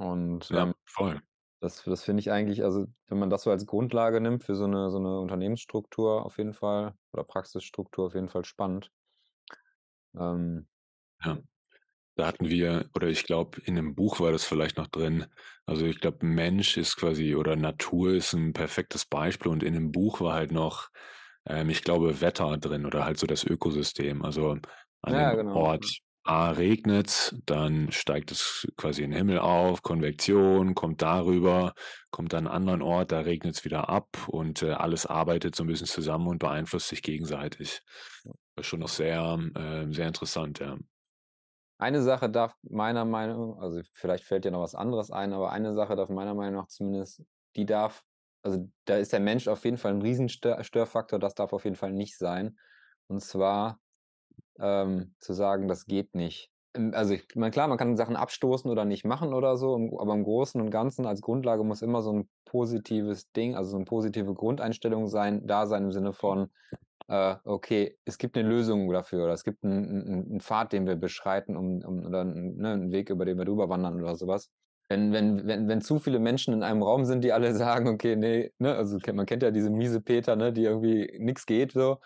Und 0.00 0.50
Ja, 0.50 0.66
ähm, 0.66 0.72
voll. 0.84 1.20
Das 1.60 1.84
das 1.84 2.04
finde 2.04 2.20
ich 2.20 2.30
eigentlich 2.32 2.64
also, 2.64 2.86
wenn 3.08 3.18
man 3.18 3.30
das 3.30 3.42
so 3.44 3.50
als 3.52 3.66
Grundlage 3.66 4.20
nimmt 4.20 4.44
für 4.44 4.54
so 4.56 4.66
'ne 4.68 4.90
so 4.90 4.98
'ne 5.00 5.20
Unternehmensstruktur 5.20 6.24
auf 6.26 6.38
jeden 6.38 6.54
Fall 6.54 6.94
oder 7.12 7.24
Praxisstruktur 7.24 8.06
auf 8.06 8.14
jeden 8.14 8.28
Fall 8.30 8.44
spannend. 8.46 8.90
Ähm. 10.14 10.68
Ja. 11.24 11.38
Da 12.16 12.26
hatten 12.28 12.48
wir 12.50 12.90
oder 12.94 13.08
ich 13.08 13.24
glaube, 13.24 13.60
in 13.64 13.74
'nem 13.74 13.94
Buch 13.94 14.20
war 14.20 14.32
das 14.32 14.44
vielleicht 14.44 14.76
noch 14.78 14.88
drin. 14.88 15.26
Also, 15.66 15.86
ich 15.86 16.00
glaube, 16.00 16.26
Mensch 16.26 16.76
ist 16.76 16.96
quasi 16.96 17.34
oder 17.36 17.56
Natur 17.56 18.12
ist 18.14 18.34
'n 18.34 18.52
perfektes 18.54 19.06
Beispiel 19.06 19.50
und 19.52 19.62
in 19.64 19.74
dem 19.74 19.92
Buch 19.92 20.20
war 20.20 20.34
halt 20.34 20.52
noch, 20.52 20.90
ähm, 21.46 21.70
ich 21.70 21.82
glaube, 21.84 22.20
Wetter 22.20 22.58
drin 22.58 22.86
oder 22.86 23.04
halt 23.04 23.18
so 23.18 23.26
das 23.26 23.44
Ökosystem. 23.44 24.24
Also, 24.24 24.58
an 25.02 25.16
Ja, 25.16 25.34
dem 25.34 25.36
genau, 25.36 25.52
Ort. 25.52 26.00
A 26.28 26.50
regnet's, 26.50 27.34
dann 27.46 27.90
steigt 27.90 28.30
es 28.32 28.68
quasi 28.76 29.02
in 29.02 29.12
'n 29.12 29.16
Himmel 29.16 29.38
auf, 29.38 29.80
Konvektion, 29.82 30.74
kommt 30.74 31.00
darüber, 31.00 31.72
kommt 32.10 32.34
an 32.34 32.44
'n 32.46 32.50
anderen 32.52 32.82
Ort, 32.82 33.12
da 33.12 33.20
regnet's 33.20 33.64
wieder 33.64 33.88
ab 33.88 34.08
und, 34.28 34.62
äh, 34.62 34.72
alles 34.72 35.06
arbeitet 35.06 35.56
so 35.56 35.62
'n 35.64 35.68
bisschen 35.68 35.86
zusammen 35.86 36.26
und 36.28 36.38
beeinflusst 36.38 36.88
sich 36.88 37.00
gegenseitig. 37.02 37.80
Das 38.56 38.64
ist 38.64 38.66
schon 38.66 38.80
noch 38.80 38.88
sehr, 38.88 39.38
ähm 39.56 39.94
sehr 39.94 40.06
interessant, 40.08 40.58
ja. 40.60 40.76
Eine 41.80 42.02
Sache 42.02 42.28
darf 42.28 42.56
meiner 42.62 43.04
Meinung 43.04 43.56
also, 43.60 43.80
vielleicht 43.94 44.24
fällt 44.24 44.44
dir 44.44 44.50
noch 44.50 44.62
was 44.62 44.74
anderes 44.74 45.12
ein, 45.12 45.32
aber 45.32 45.52
eine 45.52 45.74
Sache 45.74 45.94
darf 45.94 46.08
meiner 46.08 46.34
Meinung 46.34 46.54
nach 46.60 46.66
zumindest 46.66 47.22
die 47.56 47.66
darf 47.66 48.04
also, 48.42 48.68
da 48.84 48.96
ist 48.96 49.12
der 49.12 49.20
Mensch 49.20 49.46
auf 49.48 49.64
jeden 49.64 49.76
Fall 49.78 49.92
'n 49.94 50.02
riesen 50.02 50.28
Stör 50.28 50.62
Störfaktor, 50.64 51.18
das 51.20 51.34
darf 51.34 51.52
auf 51.52 51.64
jeden 51.64 51.76
Fall 51.76 51.92
nicht 51.92 52.16
sein. 52.18 52.58
Und 53.08 53.20
zwar, 53.20 53.80
ähm, 54.60 55.14
zu 55.20 55.32
sagen: 55.34 55.68
„Das 55.68 55.86
geht 55.86 56.14
nicht.“ 56.14 56.50
Hm, 56.76 56.92
also, 56.94 57.14
ich 57.14 57.26
meine, 57.36 57.50
klar, 57.50 57.68
man 57.68 57.78
kann 57.78 57.96
Sachen 57.96 58.16
abstoßen 58.16 58.70
oder 58.70 58.84
nicht 58.84 59.04
machen 59.04 59.32
oder 59.34 59.56
so, 59.56 59.74
aber 60.00 60.14
im 60.14 60.24
Großen 60.24 60.60
und 60.60 60.70
Ganzen 60.70 61.06
als 61.06 61.20
Grundlage 61.22 61.64
muss 61.64 61.82
immer 61.82 62.02
so 62.02 62.10
'n 62.12 62.28
positives 62.44 63.30
Ding 63.32 63.54
also, 63.56 63.70
so 63.72 63.78
'ne 63.78 63.84
positive 63.84 64.34
Grundeinstellung 64.34 65.08
sein 65.08 65.46
da 65.46 65.66
sein 65.66 65.84
im 65.84 65.92
Sinne 65.92 66.12
von, 66.12 66.50
äh: 67.08 67.36
„Okay, 67.44 67.98
es 68.06 68.18
gibt 68.18 68.36
'ne 68.36 68.42
Lösung 68.42 68.90
dafür 68.92 69.24
oder 69.24 69.34
es 69.34 69.44
gibt 69.44 69.64
'n 69.64 69.70
'n 69.72 70.34
'n 70.36 70.40
Pfad, 70.40 70.72
den 70.72 70.86
wir 70.86 70.96
beschreiten, 70.96 71.56
um 71.56 71.82
um 71.84 72.06
oder 72.06 72.24
ne, 72.24 72.72
'n 72.74 72.92
Weg, 72.92 73.10
über 73.10 73.24
den 73.26 73.38
wir 73.38 73.44
drüber 73.46 73.68
wandern“ 73.70 74.00
oder 74.02 74.16
so 74.16 74.26
was. 74.28 74.50
Wenn 74.90 75.12
wenn 75.12 75.46
wenn 75.46 75.68
wenn 75.68 75.80
zu 75.82 75.98
viele 76.00 76.18
Menschen 76.20 76.54
in 76.54 76.62
einem 76.64 76.82
Raum 76.82 77.04
sind, 77.06 77.24
die 77.24 77.32
alle 77.32 77.54
sagen: 77.56 77.88
„Okay, 77.88 78.16
ne“ 78.16 78.50
ne, 78.58 78.74
also, 78.76 78.98
man 79.14 79.26
kennt 79.26 79.42
ja 79.44 79.50
diese 79.52 79.70
Miesepeter, 79.70 80.36
ne, 80.36 80.52
die 80.52 80.64
irgendwie 80.64 81.16
nix 81.20 81.46
geht 81.46 81.72
so, 81.72 81.98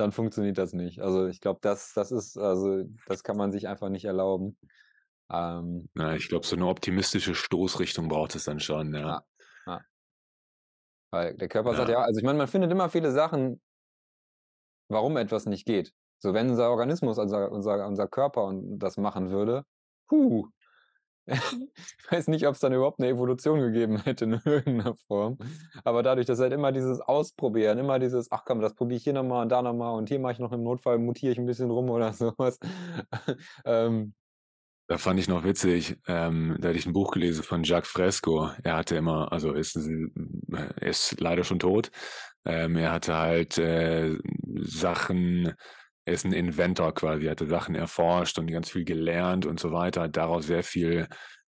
dann 0.00 0.12
funktioniert 0.12 0.58
das 0.58 0.72
nicht. 0.72 1.00
Also, 1.00 1.26
ich 1.28 1.40
glaube, 1.40 1.60
das 1.62 1.92
das 1.94 2.12
ist 2.12 2.36
also, 2.38 2.84
das 3.06 3.22
kann 3.24 3.36
man 3.36 3.52
sich 3.52 3.68
einfach 3.68 3.88
nicht 3.90 4.04
erlauben. 4.06 4.58
Ähm. 5.32 5.88
Ja, 5.96 6.14
ich 6.14 6.28
glaube, 6.28 6.46
so 6.46 6.54
'ne 6.56 6.66
optimistische 6.68 7.34
Stoßrichtung 7.34 8.08
braucht 8.08 8.34
es 8.36 8.44
dann 8.44 8.60
schon, 8.60 8.94
ja. 8.94 9.16
Ja, 9.16 9.24
ja. 9.66 9.80
Weil 11.12 11.34
der 11.36 11.48
Körper 11.48 11.74
sagt 11.74 11.90
Ja. 11.90 12.00
also, 12.04 12.18
ich 12.18 12.24
meine, 12.24 12.38
man 12.38 12.48
findet 12.48 12.70
immer 12.70 12.88
viele 12.88 13.10
Sachen 13.10 13.60
warum 14.90 15.16
etwas 15.16 15.46
nicht 15.46 15.66
geht. 15.66 15.92
So, 16.18 16.34
wenn 16.34 16.50
unser 16.50 16.68
Organismus, 16.70 17.16
unser 17.18 17.50
unser 17.52 17.86
unser 17.86 18.08
Körper 18.08 18.44
und 18.44 18.78
das 18.80 18.96
machen 18.96 19.30
würde, 19.30 19.62
hu. 20.10 20.50
Ich 21.28 22.10
weiß 22.10 22.28
nicht, 22.28 22.46
ob's 22.46 22.60
dann 22.60 22.72
überhaupt 22.72 22.98
'ne 22.98 23.08
Evolution 23.08 23.60
gegeben 23.60 23.98
hätte 24.02 24.24
in 24.24 24.32
irgend 24.44 24.66
'ner 24.84 24.94
Form. 25.06 25.38
Aber 25.84 26.02
dadurch, 26.02 26.26
dass 26.26 26.40
halt 26.40 26.52
immer 26.52 26.72
dieses 26.72 27.00
Ausprobieren, 27.00 27.78
immer 27.78 27.98
dieses: 27.98 28.30
„Ach 28.32 28.44
komm, 28.44 28.60
das 28.60 28.74
probiere 28.74 28.96
ich 28.98 29.04
hier 29.04 29.12
noch 29.12 29.22
mal 29.24 29.42
und 29.42 29.48
da 29.50 29.62
noch 29.62 29.74
mal 29.74 29.90
und 29.92 30.08
hier 30.08 30.18
mache 30.18 30.32
ich 30.32 30.38
noch 30.38 30.52
im 30.52 30.62
Notfall 30.62 30.98
mutiere 30.98 31.32
ich 31.32 31.38
'n 31.38 31.46
bisschen 31.46 31.70
rum“ 31.70 31.90
oder 31.90 32.12
so 32.12 32.32
was. 32.38 32.58
Ähm. 33.64 34.14
Da 34.90 34.98
fand 34.98 35.20
ich 35.20 35.28
noch 35.28 35.44
witzig, 35.44 35.98
ähm, 36.08 36.56
da 36.58 36.68
hatte 36.70 36.78
ich 36.78 36.84
'n 36.86 36.92
Buch 36.92 37.12
gelesen 37.12 37.44
von 37.44 37.62
Jacques 37.62 37.88
Fresco. 37.88 38.50
Er 38.64 38.76
hatte 38.76 38.96
immer 38.96 39.30
also, 39.32 39.52
ist 39.52 39.76
er 39.76 40.82
ist 40.82 41.20
leider 41.20 41.44
schon 41.44 41.60
tot. 41.60 41.92
Ähm, 42.44 42.76
er 42.76 42.90
hatte 42.92 43.14
halt, 43.16 43.56
äh, 43.58 44.16
Sachen 44.56 45.54
er 46.04 46.14
ist 46.14 46.24
'n 46.26 46.32
Inventor 46.32 46.94
quasi, 46.94 47.26
er 47.26 47.32
hatte 47.32 47.46
Sachen 47.48 47.74
erforscht 47.74 48.38
und 48.38 48.46
ganz 48.48 48.70
viel 48.70 48.84
gelernt 48.84 49.46
und 49.46 49.60
so 49.60 49.72
weiter, 49.72 50.02
hat 50.02 50.16
darauf 50.16 50.42
sehr 50.44 50.62
viel, 50.64 51.08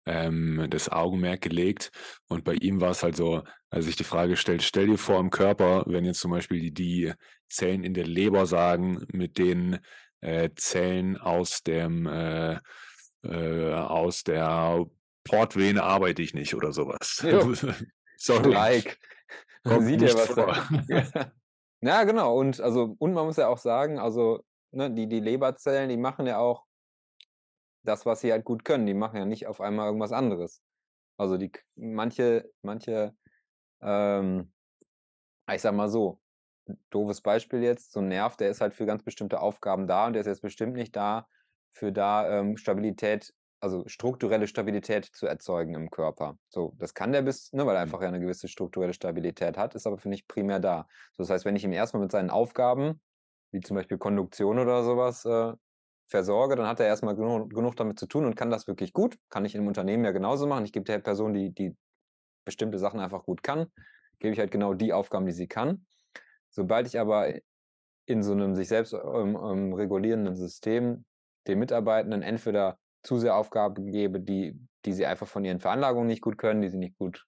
ähm, 0.06 0.66
das 0.70 0.88
Augenmerk 0.90 1.40
gelegt. 1.42 1.90
Und 2.28 2.44
bei 2.44 2.54
ihm 2.54 2.80
war's 2.80 3.02
halt 3.02 3.16
so, 3.16 3.42
als 3.70 3.84
sich 3.86 3.96
die 3.96 4.04
Frage 4.04 4.36
stellt: 4.36 4.62
„Stell 4.62 4.86
dir 4.88 4.98
vor 4.98 5.20
im 5.20 5.30
Körper, 5.30 5.84
wenn 5.86 6.04
jetzt 6.04 6.20
zum 6.20 6.30
Beispiel 6.32 6.60
die 6.60 6.72
die 6.74 7.12
Zellen 7.48 7.84
in 7.84 7.94
der 7.94 8.06
Leber 8.06 8.46
sagen, 8.46 9.04
mit 9.12 9.38
den, 9.38 9.78
äh, 10.20 10.50
Zellen 10.56 11.16
aus 11.18 11.62
dem, 11.62 12.06
äh 12.06 12.58
äh, 13.24 13.72
aus 13.74 14.22
der 14.24 14.86
Portvene 15.24 15.82
arbeite 15.82 16.22
ich 16.22 16.34
nicht“ 16.34 16.54
oder 16.54 16.72
so 16.72 16.86
was. 16.88 17.26
Jo. 17.30 17.48
Sorry. 18.16 18.54
Like. 18.54 18.98
Kommt 19.64 19.84
sieht 19.84 20.02
ja, 20.02 20.14
was 20.16 20.30
vor. 20.30 20.56
da 21.82 21.90
ja. 22.00 22.04
Genau 22.04 22.38
und 22.38 22.60
also 22.60 22.96
und 22.98 23.12
man 23.14 23.26
muss 23.26 23.36
ja 23.36 23.48
auch 23.48 23.58
sagen, 23.58 23.98
also, 23.98 24.42
ne, 24.72 24.90
die 24.92 25.08
die 25.08 25.20
Leberzellen, 25.20 25.88
die 25.88 25.96
machen 25.96 26.26
ja 26.26 26.38
auch 26.38 26.64
das, 27.84 28.06
was 28.06 28.20
sie 28.20 28.32
halt 28.32 28.44
gut 28.44 28.64
können. 28.64 28.86
Die 28.86 28.94
machen 28.94 29.16
ja 29.16 29.24
nicht 29.24 29.46
auf 29.46 29.60
einmal 29.60 29.86
irgendwas 29.86 30.12
anderes. 30.12 30.62
Also, 31.18 31.38
die 31.38 31.52
manche 31.76 32.50
manche, 32.62 33.16
ähm 33.82 34.52
ich 35.52 35.62
sage 35.62 35.76
mal 35.76 35.88
so, 35.88 36.20
doofes 36.90 37.22
Beispiel 37.22 37.62
jetzt, 37.62 37.92
so 37.92 38.00
'n 38.00 38.08
Nerv, 38.08 38.36
der 38.36 38.50
ist 38.50 38.60
halt 38.62 38.74
für 38.74 38.86
ganz 38.86 39.02
bestimmte 39.04 39.40
Aufgaben 39.40 39.86
da 39.88 40.06
und 40.06 40.14
der 40.14 40.22
ist 40.22 40.26
jetzt 40.28 40.42
bestimmt 40.42 40.74
nicht 40.74 40.96
dafür 40.96 41.92
da, 41.92 42.40
ähm, 42.40 42.56
Stabilität 42.58 43.34
also, 43.60 43.84
strukturelle 43.88 44.46
Stabilität 44.46 45.06
zu 45.06 45.26
erzeugen 45.26 45.74
im 45.74 45.90
Körper. 45.90 46.38
So, 46.48 46.74
das 46.78 46.94
kann 46.94 47.12
der 47.12 47.22
bis 47.22 47.52
ne, 47.52 47.66
weil 47.66 47.76
er 47.76 47.82
Mhm. 47.82 47.82
einfach 47.82 48.02
ja 48.02 48.10
'ne 48.10 48.20
gewisse 48.20 48.48
strukturelle 48.48 48.94
Stabilität 48.94 49.58
hat, 49.58 49.74
ist 49.74 49.86
aber 49.86 49.98
für 49.98 50.08
nicht 50.10 50.28
primär 50.28 50.60
da. 50.60 50.86
So, 51.12 51.22
das 51.24 51.30
heißt, 51.30 51.44
wenn 51.44 51.56
ich 51.56 51.64
ihn 51.64 51.72
erst 51.72 51.94
mal 51.94 52.00
mit 52.00 52.12
seinen 52.12 52.30
Aufgaben, 52.30 53.00
wie 53.52 53.60
zum 53.60 53.76
Beispiel 53.76 53.98
Konduktion 53.98 54.58
oder 54.58 54.84
so 54.84 54.96
was, 54.96 55.24
äh, 55.24 55.54
versorge, 56.08 56.56
dann 56.56 56.66
hat 56.68 56.80
er 56.80 56.86
erst 56.86 57.02
mal 57.04 57.14
genu 57.16 57.48
genug 57.48 57.76
damit 57.76 57.98
zu 57.98 58.06
tun 58.06 58.24
und 58.26 58.34
kann 58.36 58.50
das 58.50 58.66
wirklich 58.68 58.92
gut. 58.94 59.18
Kann 59.30 59.44
ich 59.44 59.54
im 59.54 59.66
Unternehmen 59.66 60.04
ja 60.04 60.12
genauso 60.12 60.46
machen. 60.46 60.64
Ich 60.64 60.72
gebe 60.72 60.84
der 60.84 60.98
Person, 61.00 61.34
die 61.34 61.52
die 61.54 61.76
bestimmte 62.46 62.78
Sachen 62.78 63.00
einfach 63.00 63.24
gut 63.24 63.42
kann 63.44 63.68
gebe 64.20 64.34
ich 64.34 64.40
halt 64.40 64.50
genau 64.52 64.74
die 64.74 64.92
Aufgaben, 64.94 65.26
die 65.26 65.32
sie 65.32 65.48
kann. 65.48 65.86
Sobald 66.50 66.86
ich 66.88 67.00
aber 67.00 67.34
in 68.06 68.22
so 68.24 68.34
'nem 68.34 68.54
sich 68.56 68.68
selbst, 68.68 68.94
ähm, 68.94 69.36
ähm, 69.42 69.72
regulierenden 69.74 70.36
System 70.36 71.06
den 71.48 71.58
Mitarbeitenden 71.60 72.22
entweder 72.22 72.78
zu 73.02 73.18
sehr 73.18 73.36
Aufgaben 73.36 73.90
gebe, 73.92 74.20
die 74.20 74.58
die 74.84 74.92
sie 74.92 75.06
einfach 75.06 75.26
von 75.28 75.44
ihren 75.44 75.60
Veranlagungen 75.60 76.06
nicht 76.08 76.22
gut 76.22 76.38
können, 76.38 76.62
die 76.62 76.68
sie 76.68 76.78
nicht 76.78 76.96
gut 76.98 77.26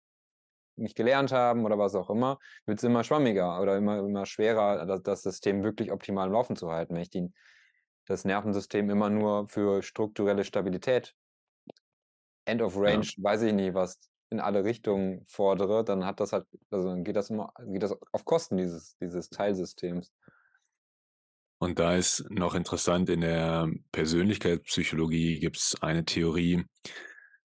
nicht 0.77 0.97
gelernt 0.97 1.33
haben 1.33 1.65
oder 1.67 1.79
was 1.79 1.95
auch 1.97 2.11
immer, 2.11 2.39
wird's 2.67 2.85
immer 2.85 3.05
schwammiger 3.05 3.61
oder 3.63 3.77
immer 3.79 3.99
immer 4.01 4.27
schwerer, 4.27 4.87
da 4.87 4.99
das 4.99 5.23
System 5.23 5.63
wirklich 5.65 5.93
optimal 5.93 6.27
am 6.29 6.33
Laufen 6.35 6.57
zu 6.57 6.71
halten. 6.73 6.95
Wenn 6.95 7.03
ich 7.03 7.11
die 7.11 7.29
das 8.07 8.25
Nervensystem 8.25 8.91
immer 8.91 9.11
nur 9.11 9.49
für 9.49 9.83
strukturelle 9.83 10.45
Stabilität 10.45 11.15
End 12.47 12.63
of 12.63 12.77
Ja. 12.85 13.03
Range, 13.03 13.07
weiß 13.19 13.43
ich 13.43 13.53
nicht, 13.53 13.75
was 13.75 13.99
in 14.31 14.41
alle 14.41 14.65
Richtungen 14.65 15.25
fordere, 15.27 15.85
dann 15.85 16.05
hat 16.07 16.21
das 16.21 16.33
halt 16.33 16.47
also, 16.71 16.89
dann 16.89 17.05
geht 17.05 17.17
das 17.17 17.31
immer 17.31 17.53
geht 17.67 17.83
das 17.83 17.95
auf 18.13 18.25
Kosten 18.25 18.57
dieses 18.57 18.97
dieses 18.99 19.31
Teilsystems. 19.31 20.13
Und 21.63 21.79
da 21.79 21.95
ist 21.95 22.25
noch 22.31 22.55
interessant, 22.55 23.11
in 23.11 23.21
der 23.21 23.71
Persönlichkeitspsychologie 23.93 25.41
gibt's 25.41 25.77
eine 25.83 26.07
Theorie. 26.07 26.65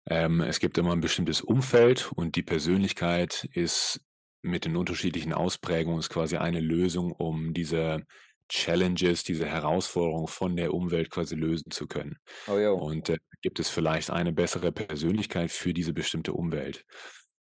Ähm, 0.08 0.42
es 0.42 0.60
gibt 0.60 0.80
immer 0.80 0.94
'n 0.94 1.00
bestimmtes 1.02 1.42
Umfeld 1.42 2.12
und 2.16 2.36
die 2.36 2.42
Persönlichkeit 2.44 3.48
ist 3.54 4.02
mit 4.42 4.66
den 4.66 4.78
unterschiedlichen 4.78 5.32
Ausprägungen 5.34 6.00
ist 6.00 6.10
quasi 6.10 6.38
eine 6.38 6.60
Lösung, 6.60 7.12
um 7.12 7.54
diese 7.54 8.02
Challenges, 8.50 9.24
diese 9.24 9.46
Herausforderungen 9.48 10.28
von 10.28 10.56
der 10.56 10.74
Umwelt 10.74 11.12
quasi 11.12 11.36
lösen 11.36 11.70
zu 11.72 11.86
können. 11.88 12.18
Oh. 12.48 12.54
Und, 12.76 13.10
äh, 13.10 13.18
gibt 13.44 13.60
es 13.60 13.70
vielleicht 13.70 14.10
eine 14.12 14.34
bessere 14.34 14.72
Persönlichkeit 14.72 15.52
für 15.52 15.74
diese 15.74 15.94
bestimmte 15.94 16.34
Umwelt. 16.34 16.84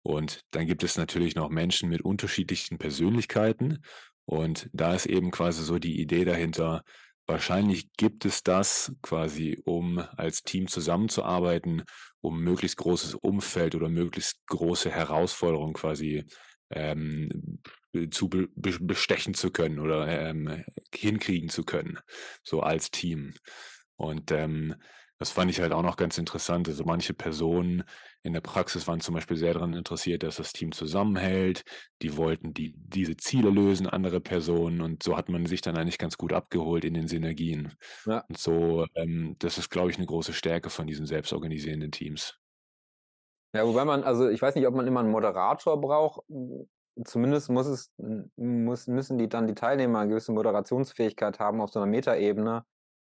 Und 0.02 0.40
dann 0.52 0.66
gibt 0.66 0.82
es 0.84 0.96
natürlich 0.98 1.36
noch 1.36 1.50
Menschen 1.50 1.88
mit 1.90 2.02
unterschiedlichen 2.02 2.78
Persönlichkeiten 2.78 3.78
und 4.26 4.68
da 4.72 4.94
ist 4.94 5.06
eben 5.06 5.30
quasi 5.30 5.62
so 5.64 5.78
die 5.78 6.00
Idee 6.00 6.24
dahinter, 6.24 6.82
wahrscheinlich 7.26 7.92
gibt 7.96 8.24
es 8.24 8.42
das 8.42 8.92
quasi, 9.02 9.60
um 9.64 9.98
als 10.16 10.42
Team 10.42 10.68
zusammenzuarbeiten, 10.68 11.84
um 12.20 12.40
möglichst 12.42 12.76
großes 12.76 13.14
Umfeld 13.14 13.74
oder 13.74 13.88
möglichst 13.88 14.46
große 14.46 14.90
Herausforderungen 14.90 15.74
quasi, 15.74 16.24
ähm, 16.70 17.60
zu 18.10 18.28
be 18.28 18.48
be 18.54 18.76
bestechen 18.80 19.34
zu 19.34 19.50
können 19.50 19.78
oder, 19.78 20.06
ähm, 20.08 20.64
hinkriegen 20.94 21.48
zu 21.48 21.64
können, 21.64 21.98
so 22.42 22.60
als 22.60 22.90
Team. 22.90 23.34
Und, 23.96 24.30
ähm, 24.32 24.74
das 25.18 25.30
fand 25.30 25.50
ich 25.50 25.60
halt 25.60 25.72
auch 25.72 25.82
noch 25.82 25.96
ganz 25.96 26.18
interessant. 26.18 26.68
Also, 26.68 26.84
manche 26.84 27.14
Personen 27.14 27.84
in 28.22 28.32
der 28.32 28.40
Praxis 28.40 28.86
waren 28.88 29.00
zum 29.00 29.14
Beispiel 29.14 29.36
sehr 29.36 29.54
daran 29.54 29.74
interessiert, 29.74 30.22
dass 30.22 30.36
das 30.36 30.52
Team 30.52 30.72
zusammenhält. 30.72 31.62
Die 32.02 32.16
wollten 32.16 32.52
die 32.54 32.74
diese 32.76 33.16
Ziele 33.16 33.50
lösen, 33.50 33.86
andere 33.86 34.20
Personen 34.20 34.80
und 34.82 35.02
so 35.02 35.16
hat 35.16 35.28
man 35.28 35.46
sich 35.46 35.60
dann 35.62 35.76
eigentlich 35.76 35.98
ganz 35.98 36.18
gut 36.18 36.32
abgeholt 36.32 36.84
in 36.84 36.94
den 36.94 37.08
Synergien. 37.08 37.74
Ja. 38.06 38.26
Und 38.28 38.38
so, 38.38 38.86
ähm 38.94 39.36
das 39.38 39.58
ist, 39.58 39.70
glaube 39.70 39.90
ich, 39.90 39.98
'ne 39.98 40.06
große 40.06 40.32
Stärke 40.34 40.70
von 40.70 40.86
diesen 40.86 41.06
selbstorganisierenden 41.06 41.92
Teams. 41.92 42.38
Ja, 43.54 43.66
wobei 43.66 43.84
man, 43.84 44.02
also 44.04 44.28
ich 44.28 44.42
weiß 44.42 44.54
nicht, 44.54 44.66
ob 44.66 44.74
man 44.74 44.86
immer 44.86 45.00
einen 45.00 45.10
Moderator 45.10 45.80
braucht. 45.80 46.22
Zumindest 47.04 47.48
muss 47.50 47.66
es, 47.66 47.92
muss, 48.36 48.86
müssen 48.86 49.18
die 49.18 49.28
dann 49.28 49.46
die 49.46 49.54
Teilnehmer 49.54 50.00
eine 50.00 50.08
gewisse 50.10 50.32
Moderationsfähigkeit 50.32 51.38
haben, 51.38 51.60
auf 51.60 51.70
so 51.70 51.78
einer 51.80 51.86
Metaebene 51.90 52.64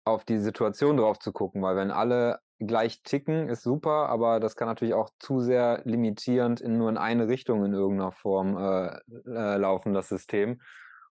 auf 0.09 0.25
die 0.25 0.39
Situation 0.39 0.97
drauf 0.97 1.19
zu 1.19 1.33
gucken, 1.33 1.63
weil 1.63 1.77
wenn 1.77 1.91
alle 1.91 2.41
gleich 2.59 3.03
ticken, 3.03 3.49
ist 3.49 3.63
super, 3.63 4.09
aber 4.09 4.41
das 4.41 4.57
kann 4.57 4.69
natürlich 4.69 4.95
auch 4.95 5.11
zu 5.19 5.41
sehr 5.41 5.83
limitierend 5.85 6.61
in 6.61 6.77
nur 6.77 6.89
in 6.89 6.97
eine 6.97 7.29
Richtung 7.29 7.65
in 7.65 7.73
irgendeiner 7.73 8.13
Form 8.13 8.57
äh, 8.57 8.99
äh, 9.27 9.57
laufen, 9.57 9.95
das 9.95 10.09
System. 10.09 10.61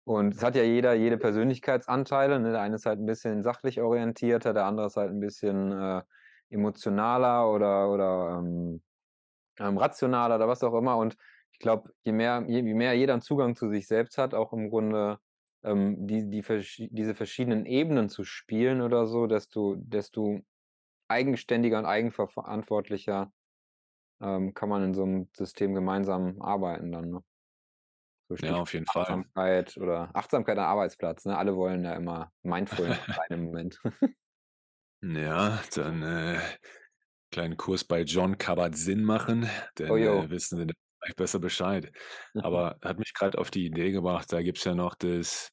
Und 0.03 0.35
es 0.35 0.43
hat 0.43 0.55
ja 0.55 0.63
jeder 0.63 0.93
jede 0.93 1.17
Persönlichkeitsanteile. 1.17 2.39
Ne? 2.39 2.51
Der 2.51 2.61
eine 2.61 2.75
ist 2.75 2.85
halt 2.85 2.99
ein 2.99 3.05
bisschen 3.05 3.43
sachlich 3.43 3.81
orientierter, 3.81 4.53
der 4.53 4.65
andere 4.65 4.87
ist 4.87 4.97
halt 4.97 5.11
ein 5.11 5.19
bisschen 5.19 5.71
äh, 5.71 6.01
emotionaler 6.49 7.51
oder, 7.51 7.91
oder 7.91 8.39
ähm, 8.39 8.81
ähm, 9.59 9.77
rationaler 9.77 10.35
oder 10.35 10.47
was 10.47 10.63
auch 10.63 10.73
immer. 10.73 10.97
Und 10.97 11.17
ich 11.51 11.59
glaube, 11.59 11.91
je 12.03 12.11
mehr, 12.11 12.43
je, 12.47 12.61
je 12.61 12.73
mehr 12.73 12.93
jeder 12.93 13.13
einen 13.13 13.21
Zugang 13.21 13.55
zu 13.55 13.69
sich 13.69 13.87
selbst 13.87 14.17
hat, 14.17 14.33
auch 14.33 14.53
im 14.53 14.69
Grunde 14.69 15.17
ähm, 15.67 16.07
die, 16.07 16.29
die, 16.29 16.89
diese 16.91 17.15
verschiedenen 17.15 17.65
Ebenen 17.65 18.09
zu 18.09 18.23
spielen 18.23 18.81
oder 18.81 19.05
so, 19.05 19.27
desto, 19.27 19.75
desto 19.77 20.41
eigenständiger 21.07 21.79
und 21.79 21.85
eigenverantwortlicher 21.85 23.31
ähm, 24.21 24.53
kann 24.53 24.69
man 24.69 24.83
in 24.83 24.93
so 24.93 25.03
einem 25.03 25.29
System 25.35 25.73
gemeinsam 25.73 26.41
arbeiten 26.41 26.91
dann. 26.91 27.09
Ne? 27.09 27.23
So 28.29 28.35
ja, 28.45 28.55
auf 28.55 28.73
jeden 28.73 28.85
Achtsamkeit 28.89 29.71
Fall. 29.71 29.83
oder 29.83 30.09
Achtsamkeit 30.13 30.57
am 30.57 30.65
Arbeitsplatz. 30.65 31.25
Ne? 31.25 31.37
Alle 31.37 31.55
wollen 31.55 31.83
ja 31.83 31.93
immer 31.93 32.31
mindful 32.43 32.87
in 32.87 33.13
einem 33.29 33.43
Moment. 33.45 33.81
ja, 35.01 35.61
dann 35.75 36.03
äh, 36.03 36.39
kleinen 37.31 37.57
Kurs 37.57 37.83
bei 37.83 38.01
John 38.01 38.37
Kabat-Zinn 38.37 39.03
machen, 39.03 39.49
denn 39.77 39.91
oh, 39.91 39.97
äh, 39.97 40.29
wissen 40.29 40.57
Sie 40.57 40.73
vielleicht 40.99 41.17
besser 41.17 41.39
Bescheid. 41.39 41.91
Aber 42.35 42.77
hat 42.81 42.99
mich 42.99 43.13
gerade 43.13 43.37
auf 43.37 43.51
die 43.51 43.65
Idee 43.65 43.91
gebracht, 43.91 44.31
da 44.31 44.41
gibt 44.41 44.57
es 44.57 44.63
ja 44.63 44.75
noch 44.75 44.95
das 44.95 45.51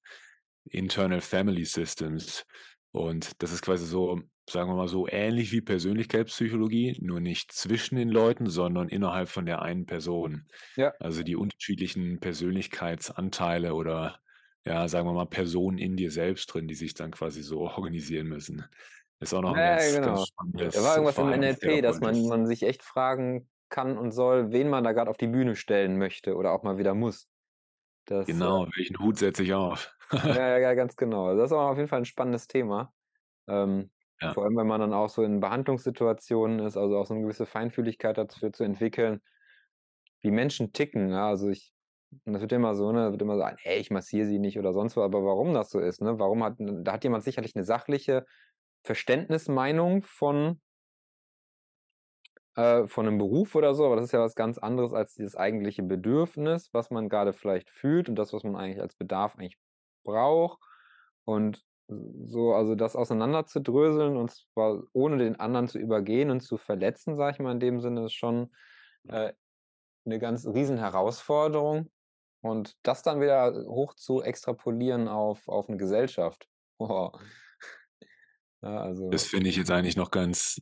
Internal 0.64 1.20
Family 1.20 1.64
Systems. 1.64 2.46
Und 2.92 3.42
das 3.42 3.52
ist 3.52 3.62
quasi 3.62 3.86
so, 3.86 4.20
sagen 4.48 4.70
wir 4.70 4.76
mal 4.76 4.88
so, 4.88 5.08
ähnlich 5.08 5.52
wie 5.52 5.60
Persönlichkeitspsychologie, 5.60 6.98
nur 7.00 7.20
nicht 7.20 7.52
zwischen 7.52 7.96
den 7.96 8.08
Leuten, 8.08 8.48
sondern 8.48 8.88
innerhalb 8.88 9.28
von 9.28 9.46
der 9.46 9.62
einen 9.62 9.86
Person. 9.86 10.46
Ja. 10.76 10.92
Also 11.00 11.22
die 11.22 11.36
unterschiedlichen 11.36 12.20
Persönlichkeitsanteile 12.20 13.74
oder 13.74 14.20
ja, 14.64 14.88
sagen 14.88 15.06
wir 15.06 15.12
mal, 15.12 15.26
Personen 15.26 15.76
in 15.76 15.96
dir 15.96 16.10
selbst 16.10 16.46
drin, 16.46 16.68
die 16.68 16.74
sich 16.74 16.94
dann 16.94 17.10
quasi 17.10 17.42
so 17.42 17.60
organisieren 17.76 18.28
müssen. 18.28 18.64
Ist 19.20 19.34
auch 19.34 19.42
noch 19.42 19.54
ein 19.54 19.60
ja, 19.60 19.76
ganz, 19.76 19.94
genau. 19.94 20.06
ganz 20.06 20.28
spannendes 20.28 20.74
Da 20.74 20.82
war 20.82 20.96
irgendwas 20.96 21.18
im 21.18 21.40
NLP, 21.40 21.82
dass 21.82 22.00
man, 22.00 22.26
man 22.26 22.46
sich 22.46 22.62
echt 22.62 22.82
fragen 22.82 23.48
kann 23.74 23.98
und 23.98 24.12
soll, 24.12 24.52
wen 24.52 24.68
man 24.68 24.84
da 24.84 24.92
gerade 24.92 25.10
auf 25.10 25.16
die 25.16 25.26
Bühne 25.26 25.56
stellen 25.56 25.98
möchte 25.98 26.36
oder 26.36 26.52
auch 26.52 26.62
mal 26.62 26.78
wieder 26.78 26.94
muss. 26.94 27.28
Das, 28.04 28.26
genau, 28.26 28.66
äh, 28.66 28.70
welchen 28.76 29.00
Hut 29.00 29.18
setze 29.18 29.42
ich 29.42 29.52
auf? 29.52 29.92
ja, 30.12 30.58
ja, 30.58 30.74
ganz 30.74 30.94
genau. 30.94 31.34
Das 31.34 31.46
ist 31.46 31.52
auch 31.52 31.70
auf 31.70 31.76
jeden 31.76 31.88
Fall 31.88 31.98
ein 31.98 32.04
spannendes 32.04 32.46
Thema. 32.46 32.92
Ähm, 33.48 33.90
ja. 34.20 34.32
Vor 34.32 34.44
allem, 34.44 34.56
wenn 34.56 34.68
man 34.68 34.80
dann 34.80 34.92
auch 34.92 35.08
so 35.08 35.24
in 35.24 35.40
Behandlungssituationen 35.40 36.60
ist, 36.60 36.76
also 36.76 36.98
auch 36.98 37.06
so 37.06 37.14
eine 37.14 37.24
gewisse 37.24 37.46
Feinfühligkeit 37.46 38.16
dafür 38.16 38.52
zu 38.52 38.62
entwickeln, 38.62 39.20
wie 40.20 40.30
Menschen 40.30 40.72
ticken. 40.72 41.10
Ja? 41.10 41.26
Also 41.26 41.48
ich, 41.48 41.72
das 42.26 42.42
wird 42.42 42.52
immer 42.52 42.76
so, 42.76 42.92
ne, 42.92 43.10
wird 43.10 43.22
immer 43.22 43.36
so, 43.36 43.44
hey, 43.58 43.80
ich 43.80 43.90
massiere 43.90 44.28
sie 44.28 44.38
nicht 44.38 44.56
oder 44.56 44.72
sonst 44.72 44.96
was, 44.96 45.02
aber 45.02 45.24
warum 45.24 45.52
das 45.52 45.70
so 45.70 45.80
ist, 45.80 46.00
ne? 46.00 46.16
Warum 46.20 46.44
hat, 46.44 46.54
da 46.58 46.92
hat 46.92 47.02
jemand 47.02 47.24
sicherlich 47.24 47.56
eine 47.56 47.64
sachliche 47.64 48.24
Verständnismeinung 48.84 50.04
von 50.04 50.60
äh, 52.56 52.86
von 52.86 53.06
einem 53.06 53.18
Beruf 53.18 53.54
oder 53.54 53.74
so, 53.74 53.86
aber 53.86 53.96
das 53.96 54.06
ist 54.06 54.12
ja 54.12 54.20
was 54.20 54.34
ganz 54.34 54.58
anderes 54.58 54.92
als 54.92 55.14
dieses 55.14 55.36
eigentliche 55.36 55.82
Bedürfnis, 55.82 56.70
was 56.72 56.90
man 56.90 57.08
gerade 57.08 57.32
vielleicht 57.32 57.70
fühlt 57.70 58.08
und 58.08 58.16
das, 58.16 58.32
was 58.32 58.44
man 58.44 58.56
eigentlich 58.56 58.80
als 58.80 58.94
Bedarf 58.94 59.36
eigentlich 59.36 59.58
braucht. 60.04 60.60
Und 61.24 61.64
so, 61.88 62.54
also 62.54 62.74
das 62.74 62.96
auseinanderzudröseln 62.96 64.16
und 64.16 64.30
zwar 64.30 64.82
ohne 64.92 65.18
den 65.18 65.38
anderen 65.38 65.68
zu 65.68 65.78
übergehen 65.78 66.30
und 66.30 66.40
zu 66.40 66.56
verletzen, 66.56 67.16
sage 67.16 67.32
ich 67.32 67.38
mal 67.40 67.52
in 67.52 67.60
dem 67.60 67.80
Sinne, 67.80 68.06
ist 68.06 68.14
schon 68.14 68.52
äh, 69.08 69.32
eine 70.06 70.18
ganz 70.18 70.46
riesen 70.46 70.78
Herausforderung. 70.78 71.90
Und 72.40 72.76
das 72.82 73.02
dann 73.02 73.22
wieder 73.22 73.54
hoch 73.66 73.94
zu 73.94 74.22
extrapolieren 74.22 75.08
auf, 75.08 75.48
auf 75.48 75.68
eine 75.68 75.78
Gesellschaft. 75.78 76.48
Oh. 76.76 77.12
Ja, 78.60 78.80
also. 78.80 79.08
Das 79.10 79.24
finde 79.24 79.48
ich 79.48 79.56
jetzt 79.56 79.70
eigentlich 79.70 79.96
noch 79.96 80.10
ganz 80.10 80.60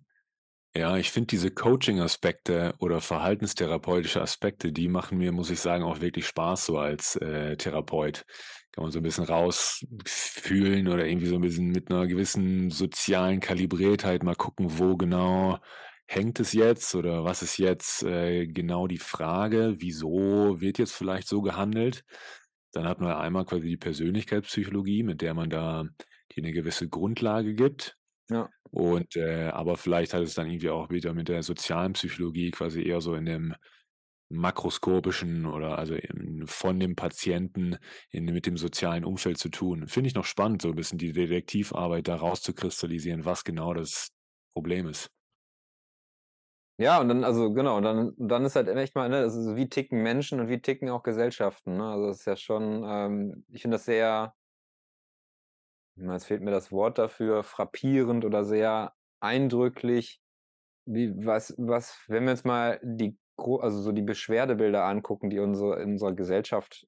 ja, 0.75 0.97
ich 0.97 1.11
finde 1.11 1.27
diese 1.29 1.51
Coaching-Aspekte 1.51 2.75
oder 2.79 3.01
verhaltenstherapeutische 3.01 4.23
Aspekte, 4.23 4.73
die 4.73 4.89
machen 4.89 5.19
mir, 5.19 5.31
muss 5.31 5.51
ich 5.51 5.61
sagen, 5.61 5.85
auch 5.85 6.01
wirklich 6.01 6.27
Spaß 6.27 6.67
so 6.67 6.79
als 6.79 7.17
äh, 7.17 7.57
Therapeut. 7.57 8.25
Kann 8.73 8.85
man 8.85 8.91
so 8.91 9.01
ein 9.01 9.03
bisschen 9.03 9.25
rausfühlen 9.25 10.89
oder 10.89 11.07
irgendwie 11.07 11.27
so 11.27 11.35
ein 11.35 11.43
bisschen 11.43 11.69
mit 11.69 11.91
einer 11.91 12.07
gewissen 12.07 12.71
sozialen 12.71 13.41
Kalibriertheit 13.41 14.23
mal 14.23 14.35
gucken, 14.35 14.79
wo 14.79 14.97
genau 14.97 15.59
hängt 16.07 16.41
es 16.41 16.55
jetzt 16.55 16.95
oder 16.95 17.23
was 17.25 17.43
ist 17.43 17.59
jetzt 17.59 18.03
äh, 18.03 18.47
genau 18.47 18.87
die 18.87 18.99
Frage, 18.99 19.75
wieso 19.79 20.61
wird 20.61 20.79
jetzt 20.79 20.93
vielleicht 20.93 21.29
so 21.29 21.43
gehandelt. 21.43 22.05
Dann 22.73 22.87
hat 22.87 23.01
man 23.01 23.13
einmal 23.13 23.45
quasi 23.45 23.69
die 23.69 23.77
Persönlichkeitspsychologie, 23.77 25.03
mit 25.03 25.21
der 25.21 25.35
man 25.35 25.51
da 25.51 25.85
die 26.35 26.43
eine 26.43 26.53
gewisse 26.53 26.89
Grundlage 26.89 27.55
gibt. 27.55 27.99
Ja. 28.31 28.49
Und 28.73 29.17
äh, 29.17 29.49
aber 29.49 29.77
vielleicht 29.77 30.15
hat 30.15 30.23
es 30.23 30.35
dann 30.35 30.49
irgendwie 30.49 30.71
auch 30.71 30.91
wieder 30.91 31.13
mit 31.15 31.29
der 31.29 31.43
sozialen 31.43 31.93
Psychologie 31.93 32.51
quasi 32.51 32.83
eher 32.83 33.01
so 33.03 33.15
in 33.15 33.27
dem 33.27 33.55
makroskopischen 34.31 35.47
oder 35.47 35.79
also 35.79 35.97
von 36.47 36.81
dem 36.81 36.97
Patienten 36.97 37.77
in, 38.11 38.25
mit 38.27 38.47
dem 38.47 38.57
sozialen 38.57 39.05
Umfeld 39.05 39.39
zu 39.39 39.51
tun. 39.51 39.89
Finde 39.89 40.09
ich 40.09 40.15
noch 40.15 40.25
spannend, 40.25 40.63
so 40.63 40.69
ein 40.69 40.75
bisschen 40.77 40.99
die 40.99 41.13
Detektivarbeit 41.13 42.09
da 42.09 42.17
rauszukristallisieren, 42.17 43.27
was 43.27 43.45
genau 43.45 43.75
das 43.75 44.09
Problem 44.55 44.89
ist. 44.89 45.11
Ja, 46.79 47.01
und 47.01 47.09
dann, 47.09 47.23
also 47.23 47.53
genau, 47.53 47.77
und 47.77 47.83
dann, 47.85 48.15
dann 48.17 48.45
ist 48.45 48.57
halt 48.57 48.67
echt 48.69 48.95
mal, 48.97 49.09
ne, 49.09 49.19
also 49.19 49.55
wie 49.57 49.69
ticken 49.69 50.03
Menschen 50.03 50.41
und 50.41 50.49
wie 50.49 50.61
ticken 50.61 50.89
auch 50.89 51.03
Gesellschaften. 51.03 51.77
Ne? 51.77 51.85
Also 51.85 52.07
das 52.09 52.21
ist 52.21 52.27
ja 52.27 52.37
schon, 52.37 52.85
ähm, 52.87 53.45
ich 53.53 53.63
finde 53.63 53.77
das 53.77 53.85
sehr, 53.85 54.35
Jetzt 55.97 56.27
fehlt 56.27 56.43
mir 56.43 56.51
das 56.51 56.73
Wort 56.73 56.99
dafür, 56.99 57.43
frappierend 57.43 58.25
oder 58.25 58.45
sehr 58.45 58.95
eindrücklich. 59.21 60.21
Wie, 60.85 61.13
was, 61.25 61.55
was, 61.59 62.05
wenn 62.09 62.25
wir 62.25 62.33
uns 62.33 62.45
mal 62.45 62.81
die, 62.83 63.17
also 63.37 63.81
so 63.81 63.93
die 63.93 64.03
Beschwerdebilder 64.03 64.85
angucken, 64.85 65.31
die 65.31 65.39
unsere, 65.39 65.81
in 65.81 65.93
unserer 65.93 66.15
Gesellschaft 66.15 66.87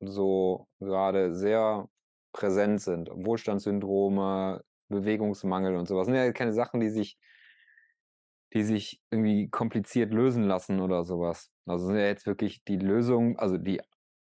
so 0.00 0.68
gerade 0.80 1.34
sehr 1.34 1.88
präsent 2.32 2.80
sind. 2.80 3.08
Wohlstandssyndrome, 3.12 4.62
Bewegungsmangel 4.88 5.76
und 5.76 5.88
sowas. 5.88 6.06
Das 6.06 6.14
sind 6.14 6.24
ja 6.24 6.32
keine 6.32 6.52
Sachen, 6.52 6.80
die 6.80 6.90
sich, 6.90 7.18
die 8.52 8.62
sich 8.62 9.00
irgendwie 9.10 9.48
kompliziert 9.48 10.12
lösen 10.12 10.44
lassen 10.44 10.80
oder 10.80 11.04
sowas. 11.04 11.50
Also 11.66 11.86
sind 11.86 11.96
ja 11.96 12.06
jetzt 12.06 12.26
wirklich 12.26 12.62
die 12.64 12.76
Lösung, 12.76 13.38
also 13.38 13.58
die 13.58 13.80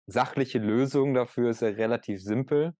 sachliche 0.06 0.58
Lösung 0.58 1.14
dafür 1.14 1.50
ist 1.50 1.62
ja 1.62 1.68
relativ 1.68 2.22
simpel. 2.22 2.74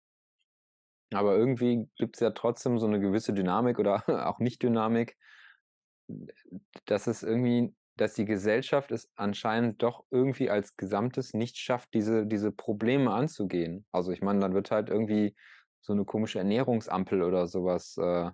Aber 1.13 1.37
irgendwie 1.37 1.89
gibt 1.97 2.17
es 2.17 2.21
ja 2.21 2.31
trotzdem 2.31 2.79
so 2.79 2.87
eine 2.87 3.01
gewisse 3.01 3.33
Dynamik 3.33 3.79
oder 3.79 4.03
auch 4.29 4.39
Nicht-Dynamik, 4.39 5.17
dass 6.87 7.07
es 7.07 7.23
irgendwie, 7.23 7.75
dass 7.97 8.15
die 8.15 8.25
Gesellschaft 8.25 8.91
es 8.93 9.11
anscheinend 9.15 9.83
doch 9.83 10.05
irgendwie 10.11 10.51
als 10.51 10.77
Gesamtes 10.77 11.35
nicht 11.35 11.59
schafft, 11.59 11.95
diese, 11.95 12.27
diese 12.27 12.53
Probleme 12.53 13.13
anzugehen. 13.13 13.87
Also 13.93 14.13
ich 14.13 14.23
meine, 14.23 14.41
dann 14.41 14.55
wird 14.55 14.71
halt 14.71 14.89
irgendwie 14.89 15.35
so 15.81 15.93
eine 15.93 16.05
komische 16.05 16.39
Ernährungsampel 16.39 17.23
oder 17.23 17.47
sowas 17.47 17.97
äh, 17.99 18.31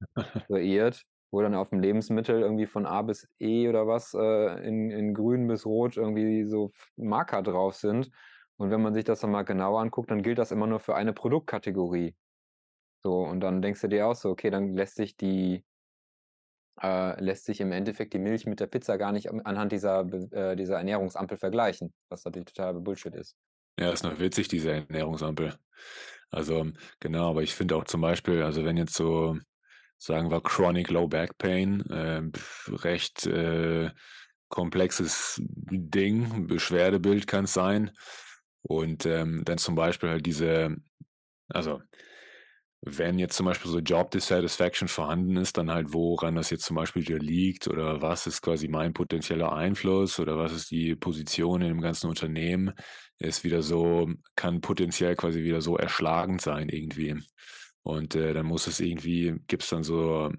kreiert, 0.46 1.04
wo 1.30 1.40
dann 1.40 1.54
auf 1.54 1.70
dem 1.70 1.80
Lebensmittel 1.80 2.40
irgendwie 2.40 2.66
von 2.66 2.86
A 2.86 3.02
bis 3.02 3.28
E 3.38 3.68
oder 3.68 3.86
was 3.86 4.14
äh, 4.14 4.66
in, 4.66 4.90
in 4.90 5.14
grün 5.14 5.46
bis 5.46 5.64
rot 5.64 5.96
irgendwie 5.96 6.44
so 6.44 6.72
Marker 6.96 7.42
drauf 7.42 7.74
sind. 7.74 8.10
Und 8.58 8.70
wenn 8.70 8.82
man 8.82 8.92
sich 8.92 9.04
das 9.04 9.20
dann 9.20 9.30
mal 9.30 9.44
genauer 9.44 9.80
anguckt, 9.80 10.10
dann 10.10 10.22
gilt 10.22 10.38
das 10.38 10.50
immer 10.50 10.66
nur 10.66 10.80
für 10.80 10.96
eine 10.96 11.12
Produktkategorie. 11.12 12.14
So, 13.02 13.22
und 13.22 13.40
dann 13.40 13.62
denkst 13.62 13.80
du 13.80 13.88
dir 13.88 14.08
auch 14.08 14.16
so, 14.16 14.30
okay, 14.30 14.50
dann 14.50 14.74
lässt 14.74 14.96
sich 14.96 15.16
die, 15.16 15.64
äh, 16.82 17.22
lässt 17.22 17.44
sich 17.44 17.60
im 17.60 17.70
Endeffekt 17.70 18.12
die 18.12 18.18
Milch 18.18 18.46
mit 18.46 18.58
der 18.58 18.66
Pizza 18.66 18.98
gar 18.98 19.12
nicht 19.12 19.30
anhand 19.30 19.70
dieser, 19.70 20.00
äh, 20.32 20.56
dieser 20.56 20.78
Ernährungsampel 20.78 21.38
vergleichen, 21.38 21.94
was 22.08 22.24
natürlich 22.24 22.46
total 22.46 22.74
Bullshit 22.74 23.14
ist. 23.14 23.36
Ja, 23.78 23.92
ist 23.92 24.02
noch 24.02 24.18
witzig, 24.18 24.48
diese 24.48 24.72
Ernährungsampel. 24.72 25.54
Also, 26.30 26.66
genau, 26.98 27.30
aber 27.30 27.42
ich 27.42 27.54
finde 27.54 27.76
auch 27.76 27.84
zum 27.84 28.00
Beispiel, 28.00 28.42
also 28.42 28.64
wenn 28.64 28.76
jetzt 28.76 28.94
so, 28.94 29.38
sagen 29.98 30.32
wir, 30.32 30.40
Chronic 30.40 30.90
Low 30.90 31.06
Back 31.06 31.38
Pain, 31.38 31.82
äh, 31.90 32.22
recht 32.66 33.28
komplexes 34.48 35.40
Ding, 35.44 36.46
Beschwerdebild 36.46 37.26
kann 37.26 37.44
es 37.44 37.52
sein. 37.52 37.92
Und 38.68 39.06
ähm, 39.06 39.42
dann 39.44 39.58
zum 39.58 39.74
Beispiel 39.74 40.10
halt 40.10 40.26
diese, 40.26 40.76
also 41.48 41.80
wenn 42.80 43.18
jetzt 43.18 43.36
zum 43.36 43.46
Beispiel 43.46 43.70
so 43.70 43.80
Job 43.80 44.10
Dissatisfaction 44.12 44.86
vorhanden 44.88 45.36
ist, 45.36 45.56
dann 45.58 45.70
halt 45.70 45.92
woran 45.92 46.36
das 46.36 46.50
jetzt 46.50 46.64
zum 46.64 46.76
Beispiel 46.76 47.02
liegt 47.16 47.66
oder 47.66 48.02
was 48.02 48.26
ist 48.28 48.40
quasi 48.40 48.68
mein 48.68 48.92
potenzieller 48.92 49.52
Einfluss 49.52 50.20
oder 50.20 50.38
was 50.38 50.52
ist 50.52 50.70
die 50.70 50.94
Position 50.94 51.60
in 51.62 51.68
dem 51.68 51.80
ganzen 51.80 52.08
Unternehmen, 52.08 52.72
ist 53.18 53.42
wieder 53.42 53.62
so, 53.62 54.08
kann 54.36 54.60
potenziell 54.60 55.16
quasi 55.16 55.42
wieder 55.42 55.60
so 55.60 55.76
erschlagend 55.76 56.40
sein 56.40 56.68
irgendwie. 56.68 57.16
Und 57.82 58.14
äh, 58.14 58.32
dann 58.32 58.46
muss 58.46 58.66
es 58.68 58.78
irgendwie, 58.80 59.34
gibt 59.48 59.64
es 59.64 59.70
dann 59.70 59.82
so 59.82 60.30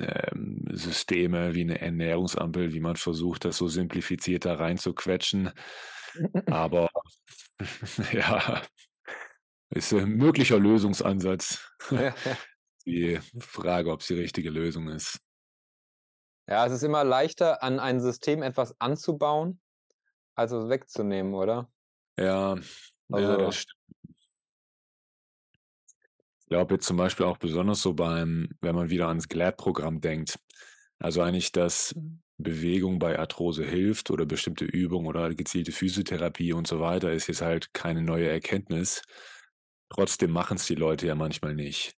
ähm, 0.00 0.64
Systeme 0.72 1.54
wie 1.54 1.62
eine 1.62 1.80
Ernährungsampel, 1.80 2.72
wie 2.72 2.80
man 2.80 2.96
versucht, 2.96 3.44
das 3.44 3.56
so 3.58 3.68
simplifiziert 3.68 4.44
da 4.44 4.54
reinzuquetschen. 4.54 5.50
Aber 6.46 6.90
ja, 8.12 8.62
ist 9.70 9.92
ein 9.92 10.10
möglicher 10.10 10.58
Lösungsansatz. 10.58 11.70
Die 12.86 13.20
Frage, 13.38 13.92
ob 13.92 14.00
es 14.00 14.06
die 14.06 14.14
richtige 14.14 14.48
Lösung 14.48 14.88
ist. 14.88 15.20
Ja, 16.48 16.64
es 16.64 16.72
ist 16.72 16.82
immer 16.82 17.04
leichter, 17.04 17.62
an 17.62 17.78
ein 17.78 18.00
System 18.00 18.42
etwas 18.42 18.80
anzubauen, 18.80 19.60
als 20.34 20.52
es 20.52 20.70
wegzunehmen, 20.70 21.34
oder? 21.34 21.70
Ja, 22.18 22.52
also, 23.10 23.32
ja 23.32 23.36
das 23.36 23.56
stimmt. 23.56 23.78
Ich 26.40 26.46
glaube 26.46 26.76
jetzt 26.76 26.86
zum 26.86 26.96
Beispiel 26.96 27.26
auch 27.26 27.36
besonders 27.36 27.82
so 27.82 27.92
beim, 27.92 28.48
wenn 28.62 28.74
man 28.74 28.88
wieder 28.88 29.08
ans 29.08 29.28
GLAD-Programm 29.28 30.00
denkt. 30.00 30.38
Also 30.98 31.20
eigentlich, 31.20 31.52
dass 31.52 31.94
Bewegung 32.38 32.98
bei 32.98 33.18
Arthrose 33.18 33.64
hilft 33.64 34.10
oder 34.10 34.24
bestimmte 34.24 34.64
Übungen 34.64 35.06
oder 35.06 35.34
gezielte 35.34 35.72
Physiotherapie 35.72 36.52
und 36.52 36.66
so 36.66 36.80
weiter, 36.80 37.12
ist 37.12 37.26
jetzt 37.26 37.42
halt 37.42 37.74
keine 37.74 38.00
neue 38.00 38.28
Erkenntnis. 38.28 39.02
Trotzdem 39.90 40.30
machen 40.30 40.56
es 40.56 40.66
die 40.66 40.76
Leute 40.76 41.06
ja 41.06 41.14
manchmal 41.14 41.54
nicht. 41.54 41.94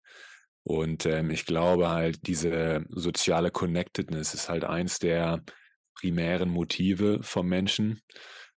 Und 0.63 1.05
ähm, 1.05 1.29
ich 1.31 1.45
glaube 1.45 1.89
halt, 1.89 2.27
diese 2.27 2.85
soziale 2.89 3.51
Connectedness 3.51 4.33
ist 4.33 4.49
halt 4.49 4.63
eins 4.63 4.99
der 4.99 5.43
primären 5.95 6.49
Motive 6.49 7.19
vom 7.21 7.47
Menschen. 7.47 8.01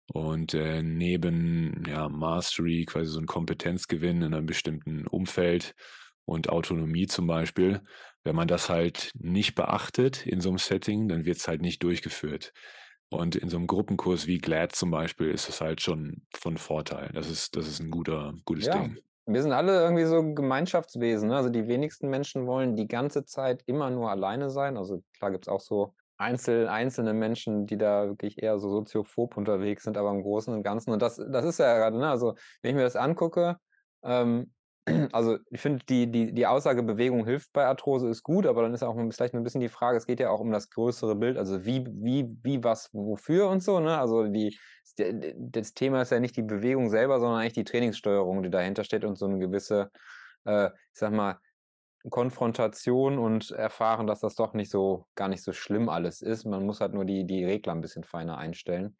Und 0.07 0.53
äh, 0.53 0.83
neben 0.83 1.83
ja, 1.87 2.09
Mastery, 2.09 2.85
quasi 2.85 3.11
so 3.11 3.19
ein 3.19 3.27
Kompetenzgewinn 3.27 4.21
in 4.21 4.33
einem 4.33 4.45
bestimmten 4.45 5.07
Umfeld 5.07 5.73
und 6.25 6.49
Autonomie 6.49 7.07
zum 7.07 7.27
Beispiel, 7.27 7.81
wenn 8.23 8.35
man 8.35 8.47
das 8.47 8.69
halt 8.69 9.11
nicht 9.15 9.55
beachtet 9.55 10.25
in 10.25 10.41
so 10.41 10.49
einem 10.49 10.57
Setting, 10.57 11.07
dann 11.07 11.25
wird 11.25 11.37
es 11.37 11.47
halt 11.47 11.61
nicht 11.61 11.81
durchgeführt. 11.83 12.53
Und 13.09 13.35
in 13.35 13.49
so 13.49 13.57
einem 13.57 13.67
Gruppenkurs 13.67 14.25
wie 14.25 14.37
GLAD 14.37 14.73
zum 14.73 14.89
Beispiel 14.89 15.31
ist 15.31 15.49
das 15.49 15.59
halt 15.59 15.81
schon 15.81 16.21
von 16.33 16.57
Vorteil. 16.57 17.09
Das 17.13 17.29
ist, 17.29 17.55
das 17.57 17.67
ist 17.67 17.81
ein 17.81 17.91
guter, 17.91 18.33
gutes 18.45 18.67
ja, 18.67 18.77
Ding. 18.77 18.97
Wir 19.25 19.41
sind 19.41 19.51
alle 19.51 19.81
irgendwie 19.81 20.05
so 20.05 20.33
Gemeinschaftswesen. 20.33 21.27
Ne? 21.27 21.35
Also 21.35 21.49
die 21.49 21.67
wenigsten 21.67 22.09
Menschen 22.09 22.47
wollen 22.47 22.75
die 22.75 22.87
ganze 22.87 23.25
Zeit 23.25 23.63
immer 23.65 23.89
nur 23.89 24.09
alleine 24.09 24.49
sein. 24.49 24.77
Also 24.77 25.03
klar 25.17 25.31
gibt 25.31 25.45
es 25.45 25.49
auch 25.49 25.59
so 25.59 25.93
Einzel, 26.17 26.67
einzelne 26.67 27.13
Menschen, 27.13 27.65
die 27.65 27.77
da 27.77 28.07
wirklich 28.07 28.41
eher 28.41 28.59
so 28.59 28.69
soziophob 28.69 29.35
unterwegs 29.37 29.83
sind, 29.83 29.97
aber 29.97 30.11
im 30.11 30.21
Großen 30.21 30.53
und 30.53 30.61
Ganzen. 30.61 30.91
Und 30.91 31.01
das, 31.01 31.15
das 31.15 31.43
ist 31.43 31.57
ja 31.57 31.75
gerade, 31.77 31.97
ne? 31.97 32.09
Also 32.09 32.35
wenn 32.61 32.69
ich 32.69 32.75
mir 32.75 32.83
das 32.83 32.95
angucke, 32.95 33.57
ähm, 34.03 34.53
also 35.11 35.37
ich 35.49 35.61
finde, 35.61 35.85
die, 35.85 36.11
die, 36.11 36.33
die 36.33 36.47
Aussage 36.47 36.81
Bewegung 36.81 37.25
hilft 37.25 37.53
bei 37.53 37.65
Arthrose 37.65 38.09
ist 38.09 38.23
gut, 38.23 38.47
aber 38.47 38.63
dann 38.63 38.73
ist 38.73 38.83
auch 38.83 38.95
vielleicht 39.11 39.35
ein 39.35 39.43
bisschen 39.43 39.61
die 39.61 39.69
Frage, 39.69 39.97
es 39.97 40.07
geht 40.07 40.19
ja 40.19 40.29
auch 40.29 40.39
um 40.39 40.51
das 40.51 40.69
größere 40.69 41.15
Bild, 41.15 41.37
also 41.37 41.65
wie, 41.65 41.85
wie, 41.85 42.35
wie, 42.41 42.63
was, 42.63 42.89
wofür 42.93 43.49
und 43.49 43.61
so, 43.61 43.79
ne? 43.79 43.99
Also 43.99 44.27
die, 44.27 44.57
das 45.37 45.73
Thema 45.73 46.01
ist 46.01 46.11
ja 46.11 46.19
nicht 46.19 46.35
die 46.35 46.41
Bewegung 46.41 46.89
selber, 46.89 47.19
sondern 47.19 47.41
eigentlich 47.41 47.53
die 47.53 47.63
Trainingssteuerung, 47.63 48.41
die 48.43 48.49
dahinter 48.49 48.83
steht 48.83 49.05
und 49.05 49.17
so 49.17 49.25
eine 49.25 49.39
gewisse, 49.39 49.91
äh, 50.45 50.67
ich 50.67 50.99
sag 50.99 51.13
mal, 51.13 51.39
Konfrontation 52.09 53.19
und 53.19 53.51
erfahren, 53.51 54.07
dass 54.07 54.21
das 54.21 54.35
doch 54.35 54.53
nicht 54.53 54.71
so, 54.71 55.05
gar 55.15 55.27
nicht 55.27 55.43
so 55.43 55.53
schlimm 55.53 55.87
alles 55.87 56.21
ist. 56.21 56.45
Man 56.45 56.65
muss 56.65 56.81
halt 56.81 56.93
nur 56.93 57.05
die, 57.05 57.25
die 57.25 57.45
Regler 57.45 57.73
ein 57.73 57.81
bisschen 57.81 58.03
feiner 58.03 58.37
einstellen. 58.37 58.97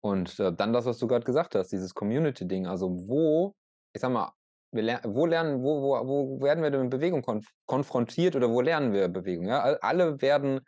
Und 0.00 0.38
äh, 0.40 0.52
dann 0.52 0.72
das, 0.72 0.86
was 0.86 0.98
du 0.98 1.06
gerade 1.06 1.24
gesagt 1.24 1.54
hast, 1.54 1.70
dieses 1.70 1.94
Community-Ding. 1.94 2.66
Also 2.66 2.88
wo, 3.08 3.54
ich 3.92 4.00
sag 4.00 4.10
mal, 4.10 4.32
ler 4.72 5.00
wo 5.04 5.26
lernen, 5.26 5.62
wo, 5.62 5.82
wo, 5.82 6.06
wo 6.06 6.42
werden 6.42 6.62
wir 6.62 6.70
denn 6.70 6.82
mit 6.82 6.90
Bewegung 6.90 7.22
konf 7.22 7.48
konfrontiert 7.66 8.36
oder 8.36 8.50
wo 8.50 8.60
lernen 8.60 8.92
wir 8.92 9.08
Bewegung? 9.08 9.46
Ja? 9.46 9.60
Alle 9.80 10.20
werden 10.20 10.60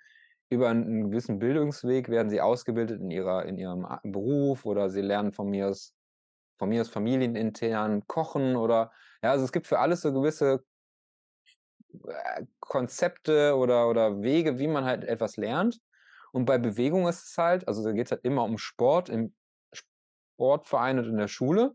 über 0.50 0.68
einen 0.68 1.10
gewissen 1.10 1.38
Bildungsweg 1.38 2.08
werden 2.08 2.28
sie 2.28 2.40
ausgebildet 2.40 3.00
in 3.00 3.10
ihrer, 3.10 3.44
in 3.44 3.56
ihrem 3.56 3.86
Beruf 4.02 4.66
oder 4.66 4.90
sie 4.90 5.00
lernen 5.00 5.32
von 5.32 5.48
mir 5.48 5.68
aus, 5.68 5.94
von 6.58 6.68
mir 6.68 6.80
aus 6.80 6.88
familienintern 6.88 8.06
kochen 8.08 8.56
oder 8.56 8.90
ja, 9.22 9.30
also 9.30 9.44
es 9.44 9.52
gibt 9.52 9.66
für 9.66 9.78
alles 9.78 10.00
so 10.00 10.12
gewisse 10.12 10.64
äh, 12.06 12.44
Konzepte 12.58 13.56
oder, 13.56 13.88
oder 13.88 14.22
Wege, 14.22 14.58
wie 14.58 14.66
man 14.66 14.84
halt 14.84 15.04
etwas 15.04 15.36
lernt. 15.36 15.78
Und 16.32 16.46
bei 16.46 16.58
Bewegung 16.58 17.06
ist 17.06 17.28
es 17.28 17.38
halt, 17.38 17.68
also 17.68 17.84
da 17.84 17.92
geht 17.92 18.06
es 18.06 18.12
halt 18.12 18.24
immer 18.24 18.44
um 18.44 18.58
Sport 18.58 19.08
im 19.08 19.34
Sportverein 19.72 20.98
und 20.98 21.06
in 21.06 21.16
der 21.16 21.28
Schule, 21.28 21.74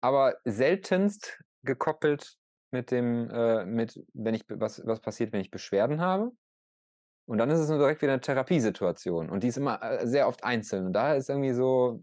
aber 0.00 0.36
seltenst 0.44 1.38
gekoppelt 1.62 2.36
mit 2.70 2.90
dem, 2.90 3.30
äh, 3.30 3.64
mit, 3.64 3.98
wenn 4.14 4.34
ich, 4.34 4.44
was, 4.48 4.84
was 4.86 5.00
passiert, 5.00 5.32
wenn 5.32 5.40
ich 5.40 5.50
Beschwerden 5.50 6.00
habe. 6.00 6.32
Und 7.26 7.38
dann 7.38 7.50
ist 7.50 7.60
es 7.60 7.68
nur 7.68 7.78
direkt 7.78 8.00
wieder 8.02 8.12
eine 8.12 8.20
Therapiesituation. 8.20 9.28
Und 9.28 9.42
die 9.42 9.48
ist 9.48 9.58
immer 9.58 9.82
äh, 9.82 10.06
sehr 10.06 10.28
oft 10.28 10.44
einzeln. 10.44 10.86
Und 10.86 10.92
da 10.92 11.14
ist 11.14 11.28
irgendwie 11.28 11.52
so, 11.52 12.02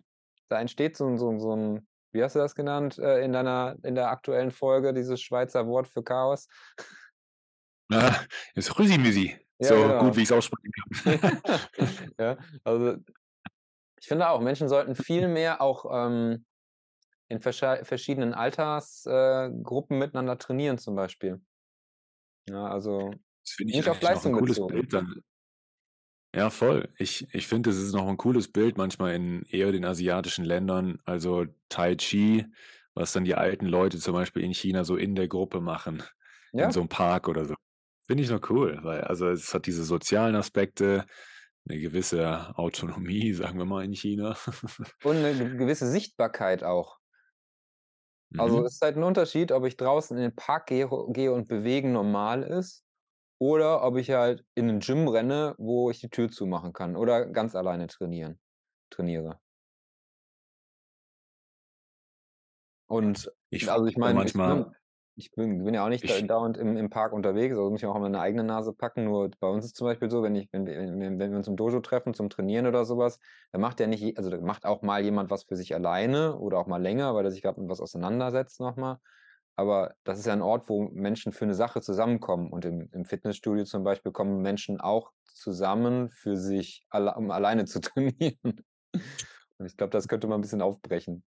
da 0.49 0.59
entsteht 0.59 0.95
so, 0.95 1.17
so, 1.17 1.39
so 1.39 1.55
ein, 1.55 1.87
wie 2.11 2.23
hast 2.23 2.35
du 2.35 2.39
das 2.39 2.55
genannt 2.55 2.97
äh, 2.99 3.23
in 3.23 3.33
deiner, 3.33 3.75
in 3.83 3.95
der 3.95 4.09
aktuellen 4.09 4.51
Folge, 4.51 4.93
dieses 4.93 5.21
Schweizer 5.21 5.67
Wort 5.67 5.87
für 5.87 6.03
Chaos? 6.03 6.47
Na, 7.89 8.15
ist 8.53 8.77
Rüsimüsi. 8.77 9.39
Ja, 9.57 9.69
so 9.69 9.75
genau. 9.75 9.99
gut, 10.01 10.17
wie 10.17 10.23
ich 10.23 10.29
es 10.29 10.33
aussprechen 10.33 10.69
kann. 10.73 11.41
ja, 12.19 12.37
also 12.65 12.97
ich 14.01 14.05
finde 14.05 14.27
auch, 14.27 14.41
Menschen 14.41 14.67
sollten 14.67 14.95
viel 14.95 15.27
mehr 15.29 15.61
auch 15.61 15.85
ähm, 15.89 16.45
in 17.27 17.41
verschiedenen 17.41 18.33
Altersgruppen 18.33 19.97
äh, 19.97 19.99
miteinander 19.99 20.37
trainieren, 20.37 20.77
zum 20.77 20.95
Beispiel. 20.95 21.41
Ja, 22.49 22.67
also 22.67 23.11
das 23.43 23.57
nicht 23.59 23.79
ich 23.79 23.89
auf 23.89 24.01
Leistung 24.01 24.33
noch 24.33 24.39
ein 24.39 24.45
cooles 24.45 24.67
Bild 24.67 24.93
dann. 24.93 25.21
Ja, 26.35 26.49
voll. 26.49 26.89
Ich, 26.97 27.27
ich 27.33 27.47
finde, 27.47 27.69
es 27.69 27.77
ist 27.77 27.93
noch 27.93 28.07
ein 28.07 28.17
cooles 28.17 28.51
Bild 28.51 28.77
manchmal 28.77 29.15
in 29.15 29.43
eher 29.43 29.71
den 29.71 29.85
asiatischen 29.85 30.43
Ländern. 30.43 30.99
Also 31.05 31.45
Tai 31.69 31.95
Chi, 31.95 32.45
was 32.93 33.13
dann 33.13 33.23
die 33.23 33.35
alten 33.35 33.65
Leute 33.67 33.99
zum 33.99 34.13
Beispiel 34.13 34.43
in 34.43 34.53
China 34.53 34.83
so 34.83 34.97
in 34.97 35.15
der 35.15 35.27
Gruppe 35.27 35.61
machen. 35.61 36.03
Ja. 36.51 36.65
In 36.65 36.71
so 36.71 36.81
einem 36.81 36.89
Park 36.89 37.27
oder 37.27 37.45
so. 37.45 37.55
Finde 38.05 38.23
ich 38.23 38.29
noch 38.29 38.49
cool, 38.49 38.79
weil 38.83 39.01
also 39.01 39.29
es 39.29 39.53
hat 39.53 39.65
diese 39.65 39.83
sozialen 39.83 40.35
Aspekte, 40.35 41.05
eine 41.67 41.79
gewisse 41.79 42.55
Autonomie, 42.57 43.33
sagen 43.33 43.57
wir 43.57 43.65
mal 43.65 43.83
in 43.83 43.93
China. 43.93 44.37
Und 45.03 45.17
eine 45.17 45.55
gewisse 45.55 45.89
Sichtbarkeit 45.89 46.63
auch. 46.63 46.99
Also 48.37 48.59
mhm. 48.59 48.65
es 48.65 48.73
ist 48.73 48.81
halt 48.81 48.97
ein 48.97 49.03
Unterschied, 49.03 49.51
ob 49.51 49.65
ich 49.65 49.77
draußen 49.77 50.15
in 50.17 50.23
den 50.23 50.35
Park 50.35 50.67
gehe, 50.67 50.89
gehe 51.09 51.31
und 51.31 51.47
bewegen 51.47 51.91
normal 51.91 52.43
ist 52.43 52.83
oder 53.39 53.83
ob 53.83 53.97
ich 53.97 54.11
halt 54.11 54.45
in 54.55 54.69
ein 54.69 54.79
Gym 54.79 55.07
renne, 55.07 55.55
wo 55.57 55.89
ich 55.89 55.99
die 55.99 56.09
Tür 56.09 56.29
zumachen 56.29 56.73
kann 56.73 56.95
oder 56.95 57.25
ganz 57.25 57.55
alleine 57.55 57.87
trainieren, 57.87 58.39
trainiere. 58.89 59.39
Und 62.87 63.31
ich 63.49 63.71
also 63.71 63.85
ich 63.87 63.97
meine, 63.97 64.15
manchmal 64.15 64.71
ich 65.17 65.31
bin, 65.31 65.63
bin 65.63 65.73
ja 65.73 65.85
auch 65.85 65.89
nicht 65.89 66.03
ich, 66.03 66.27
dauernd 66.27 66.57
im, 66.57 66.75
im 66.75 66.89
Park 66.89 67.13
unterwegs, 67.13 67.55
also 67.55 67.69
muss 67.69 67.81
ich 67.81 67.85
auch 67.85 67.93
mal 67.93 68.01
meine 68.01 68.19
eigene 68.19 68.43
Nase 68.43 68.73
packen. 68.73 69.05
Nur 69.05 69.29
bei 69.39 69.47
uns 69.47 69.63
ist 69.63 69.71
es 69.71 69.77
zum 69.77 69.87
Beispiel 69.87 70.09
so, 70.09 70.21
wenn, 70.23 70.35
ich, 70.35 70.49
wenn, 70.51 70.65
wenn, 70.65 71.19
wenn 71.19 71.31
wir 71.31 71.37
uns 71.37 71.47
im 71.47 71.55
Dojo 71.55 71.79
treffen 71.79 72.13
zum 72.13 72.29
Trainieren 72.29 72.67
oder 72.67 72.83
sowas, 72.85 73.19
dann 73.51 73.61
macht 73.61 73.79
ja 73.79 73.87
nicht, 73.87 74.17
also 74.17 74.29
da 74.29 74.39
macht 74.41 74.65
auch 74.65 74.81
mal 74.81 75.03
jemand 75.03 75.29
was 75.29 75.43
für 75.43 75.55
sich 75.55 75.73
alleine 75.73 76.37
oder 76.37 76.59
auch 76.59 76.67
mal 76.67 76.81
länger, 76.81 77.15
weil 77.15 77.25
er 77.25 77.31
sich 77.31 77.41
gerade 77.41 77.61
mit 77.61 77.69
was 77.69 77.79
auseinandersetzt 77.79 78.59
nochmal. 78.59 78.97
Aber 79.55 79.95
das 80.03 80.19
ist 80.19 80.25
ja 80.25 80.33
ein 80.33 80.41
Ort, 80.41 80.67
wo 80.67 80.89
Menschen 80.89 81.31
für 81.31 81.45
eine 81.45 81.55
Sache 81.55 81.79
zusammenkommen. 81.79 82.51
Und 82.51 82.65
im, 82.65 82.89
im 82.91 83.05
Fitnessstudio 83.05 83.63
zum 83.63 83.85
Beispiel 83.85 84.11
kommen 84.11 84.41
Menschen 84.41 84.81
auch 84.81 85.11
zusammen 85.23 86.09
für 86.09 86.35
sich, 86.35 86.85
um 86.91 87.31
alleine 87.31 87.63
zu 87.63 87.79
trainieren. 87.81 88.65
Und 89.57 89.65
ich 89.65 89.77
glaube, 89.77 89.91
das 89.91 90.09
könnte 90.09 90.27
man 90.27 90.39
ein 90.39 90.41
bisschen 90.41 90.61
aufbrechen 90.61 91.23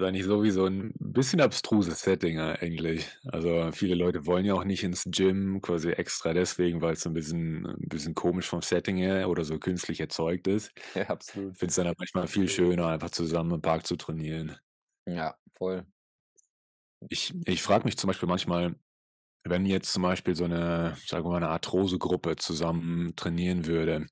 ist 0.00 0.06
eigentlich 0.06 0.24
sowieso 0.24 0.66
ein 0.66 0.92
bisschen 0.98 1.40
abstruses 1.40 2.00
Setting 2.00 2.38
eigentlich. 2.38 3.06
Also 3.26 3.70
viele 3.72 3.94
Leute 3.94 4.26
wollen 4.26 4.44
ja 4.44 4.54
auch 4.54 4.64
nicht 4.64 4.82
ins 4.82 5.04
Gym, 5.06 5.60
quasi 5.60 5.90
extra 5.90 6.32
deswegen, 6.32 6.80
weil 6.80 6.94
es 6.94 7.02
so 7.02 7.10
ein 7.10 7.14
bisschen, 7.14 7.66
ein 7.66 7.88
bisschen 7.88 8.14
komisch 8.14 8.46
vom 8.46 8.62
Setting 8.62 8.96
her 8.96 9.28
oder 9.28 9.44
so 9.44 9.58
künstlich 9.58 10.00
erzeugt 10.00 10.46
ist. 10.46 10.72
Ja, 10.94 11.08
absolut. 11.08 11.52
Ich 11.52 11.58
finde 11.58 11.70
es 11.70 11.76
dann 11.76 11.86
halt 11.86 11.98
manchmal 11.98 12.26
viel 12.26 12.48
schöner, 12.48 12.88
einfach 12.88 13.10
zusammen 13.10 13.52
im 13.52 13.62
Park 13.62 13.86
zu 13.86 13.96
trainieren. 13.96 14.56
Ja, 15.06 15.36
voll. 15.56 15.86
Ich, 17.08 17.32
ich 17.46 17.62
frage 17.62 17.84
mich 17.84 17.96
zum 17.96 18.08
Beispiel 18.08 18.28
manchmal, 18.28 18.74
wenn 19.44 19.64
jetzt 19.66 19.92
zum 19.92 20.02
Beispiel 20.02 20.34
so 20.34 20.44
eine, 20.44 20.96
sagen 21.06 21.24
wir 21.24 21.30
mal, 21.30 21.36
eine 21.36 21.48
Arthrose-Gruppe 21.48 22.36
zusammen 22.36 23.14
trainieren 23.16 23.66
würde, 23.66 24.06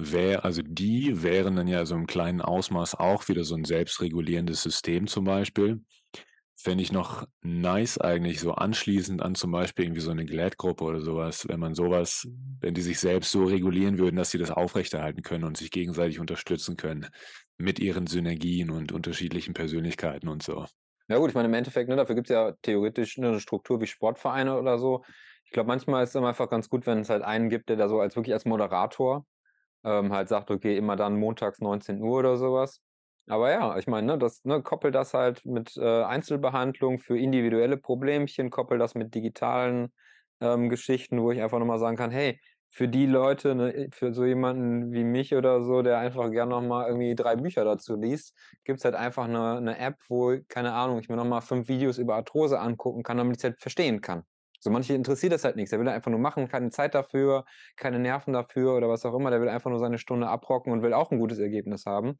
wär, 0.00 0.44
also 0.44 0.62
die 0.64 1.22
wären 1.22 1.56
dann 1.56 1.68
ja 1.68 1.84
so 1.86 1.94
im 1.94 2.06
kleinen 2.06 2.40
Ausmaß 2.40 2.94
auch 2.96 3.28
wieder 3.28 3.44
so 3.44 3.54
ein 3.54 3.64
selbstregulierendes 3.64 4.62
System 4.62 5.06
zum 5.06 5.24
Beispiel. 5.24 5.80
fände 6.56 6.82
ich 6.82 6.92
noch 6.92 7.26
nice 7.42 7.98
eigentlich, 7.98 8.40
so 8.40 8.52
anschließend 8.52 9.22
an 9.22 9.34
zum 9.34 9.52
Beispiel 9.52 9.86
irgendwie 9.86 10.02
so 10.02 10.10
eine 10.10 10.26
Glad-Gruppe 10.26 10.84
oder 10.84 11.00
sowas, 11.00 11.48
wenn 11.48 11.60
man 11.60 11.74
sowas, 11.74 12.28
wenn 12.60 12.74
die 12.74 12.82
sich 12.82 13.00
selbst 13.00 13.30
so 13.32 13.44
regulieren 13.44 13.98
würden, 13.98 14.16
dass 14.16 14.30
sie 14.30 14.38
das 14.38 14.50
aufrechterhalten 14.50 15.22
können 15.22 15.44
und 15.44 15.56
sich 15.56 15.70
gegenseitig 15.70 16.20
unterstützen 16.20 16.76
können 16.76 17.08
mit 17.58 17.78
ihren 17.80 18.06
Synergien 18.06 18.70
und 18.70 18.92
unterschiedlichen 18.92 19.54
Persönlichkeiten 19.54 20.28
und 20.28 20.42
so. 20.42 20.66
Ja 21.08 21.18
gut, 21.18 21.30
ich 21.30 21.34
meine, 21.34 21.48
im 21.48 21.54
Endeffekt, 21.54 21.88
ne, 21.88 21.96
dafür 21.96 22.14
gibt 22.14 22.28
es 22.30 22.34
ja 22.34 22.52
theoretisch 22.62 23.18
eine 23.18 23.40
Struktur 23.40 23.80
wie 23.80 23.86
Sportvereine 23.86 24.56
oder 24.58 24.78
so. 24.78 25.04
Ich 25.44 25.50
glaube, 25.50 25.66
manchmal 25.66 26.04
ist 26.04 26.14
es 26.14 26.22
einfach 26.22 26.48
ganz 26.48 26.68
gut, 26.68 26.86
wenn 26.86 27.00
es 27.00 27.10
halt 27.10 27.22
einen 27.22 27.48
gibt, 27.48 27.68
der 27.68 27.76
da 27.76 27.88
so 27.88 28.00
als 28.00 28.14
wirklich 28.14 28.32
als 28.32 28.44
Moderator 28.44 29.26
ähm, 29.84 30.12
halt 30.12 30.28
sagt, 30.28 30.50
okay, 30.50 30.76
immer 30.76 30.96
dann 30.96 31.18
montags 31.18 31.60
19 31.60 32.00
Uhr 32.02 32.18
oder 32.18 32.36
sowas. 32.36 32.80
Aber 33.28 33.50
ja, 33.50 33.76
ich 33.78 33.86
meine, 33.86 34.06
ne, 34.08 34.18
das, 34.18 34.44
ne, 34.44 34.62
koppel 34.62 34.90
das 34.90 35.14
halt 35.14 35.44
mit 35.46 35.76
äh, 35.76 36.02
Einzelbehandlung 36.04 36.98
für 36.98 37.18
individuelle 37.18 37.76
Problemchen, 37.76 38.50
koppel 38.50 38.78
das 38.78 38.94
mit 38.94 39.14
digitalen 39.14 39.92
ähm, 40.40 40.68
Geschichten, 40.68 41.20
wo 41.22 41.30
ich 41.30 41.40
einfach 41.42 41.58
nochmal 41.58 41.78
sagen 41.78 41.96
kann, 41.96 42.10
hey, 42.10 42.40
für 42.70 42.88
die 42.88 43.06
Leute, 43.06 43.54
ne, 43.54 43.88
für 43.92 44.12
so 44.14 44.24
jemanden 44.24 44.92
wie 44.92 45.04
mich 45.04 45.34
oder 45.34 45.62
so, 45.62 45.82
der 45.82 45.98
einfach 45.98 46.30
gerne 46.30 46.50
nochmal 46.50 46.88
irgendwie 46.88 47.14
drei 47.14 47.36
Bücher 47.36 47.64
dazu 47.64 47.96
liest, 47.96 48.34
gibt 48.64 48.78
es 48.78 48.84
halt 48.84 48.94
einfach 48.94 49.24
eine, 49.24 49.56
eine 49.58 49.78
App, 49.78 49.96
wo, 50.08 50.36
keine 50.48 50.72
Ahnung, 50.72 50.98
ich 50.98 51.08
mir 51.08 51.16
nochmal 51.16 51.42
fünf 51.42 51.68
Videos 51.68 51.98
über 51.98 52.16
Arthrose 52.16 52.60
angucken 52.60 53.02
kann, 53.02 53.16
damit 53.18 53.36
ich 53.36 53.40
es 53.40 53.44
halt 53.44 53.60
verstehen 53.60 54.00
kann. 54.00 54.24
So 54.60 54.70
manche 54.70 54.94
interessiert 54.94 55.32
das 55.32 55.44
halt 55.44 55.56
nichts. 55.56 55.70
Der 55.70 55.80
will 55.80 55.88
einfach 55.88 56.10
nur 56.10 56.20
machen, 56.20 56.48
keine 56.48 56.70
Zeit 56.70 56.94
dafür, 56.94 57.44
keine 57.76 57.98
Nerven 57.98 58.32
dafür 58.32 58.76
oder 58.76 58.88
was 58.88 59.04
auch 59.04 59.14
immer. 59.14 59.30
Der 59.30 59.40
will 59.40 59.48
einfach 59.48 59.70
nur 59.70 59.78
seine 59.78 59.98
Stunde 59.98 60.28
abrocken 60.28 60.72
und 60.72 60.82
will 60.82 60.92
auch 60.92 61.10
ein 61.10 61.18
gutes 61.18 61.38
Ergebnis 61.38 61.86
haben. 61.86 62.16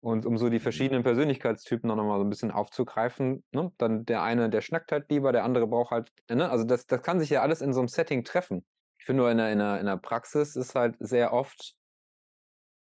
Und 0.00 0.26
um 0.26 0.36
so 0.36 0.50
die 0.50 0.58
mhm. 0.58 0.62
verschiedenen 0.62 1.02
Persönlichkeitstypen 1.02 1.88
noch 1.88 1.96
mal 1.96 2.18
so 2.18 2.24
ein 2.24 2.30
bisschen 2.30 2.50
aufzugreifen, 2.50 3.42
ne? 3.52 3.72
dann 3.78 4.04
der 4.04 4.22
eine, 4.22 4.50
der 4.50 4.60
schnackt 4.60 4.92
halt 4.92 5.10
lieber, 5.10 5.32
der 5.32 5.44
andere 5.44 5.66
braucht 5.66 5.92
halt, 5.92 6.12
ne? 6.30 6.50
also 6.50 6.64
das, 6.64 6.86
das 6.86 7.02
kann 7.02 7.20
sich 7.20 7.30
ja 7.30 7.40
alles 7.40 7.62
in 7.62 7.72
so 7.72 7.80
einem 7.80 7.88
Setting 7.88 8.22
treffen. 8.22 8.66
Ich 8.98 9.06
finde 9.06 9.22
nur 9.22 9.30
in 9.30 9.38
der, 9.38 9.50
in, 9.50 9.58
der, 9.58 9.80
in 9.80 9.86
der 9.86 9.96
Praxis 9.96 10.56
ist 10.56 10.74
halt 10.74 10.96
sehr 11.00 11.32
oft 11.32 11.74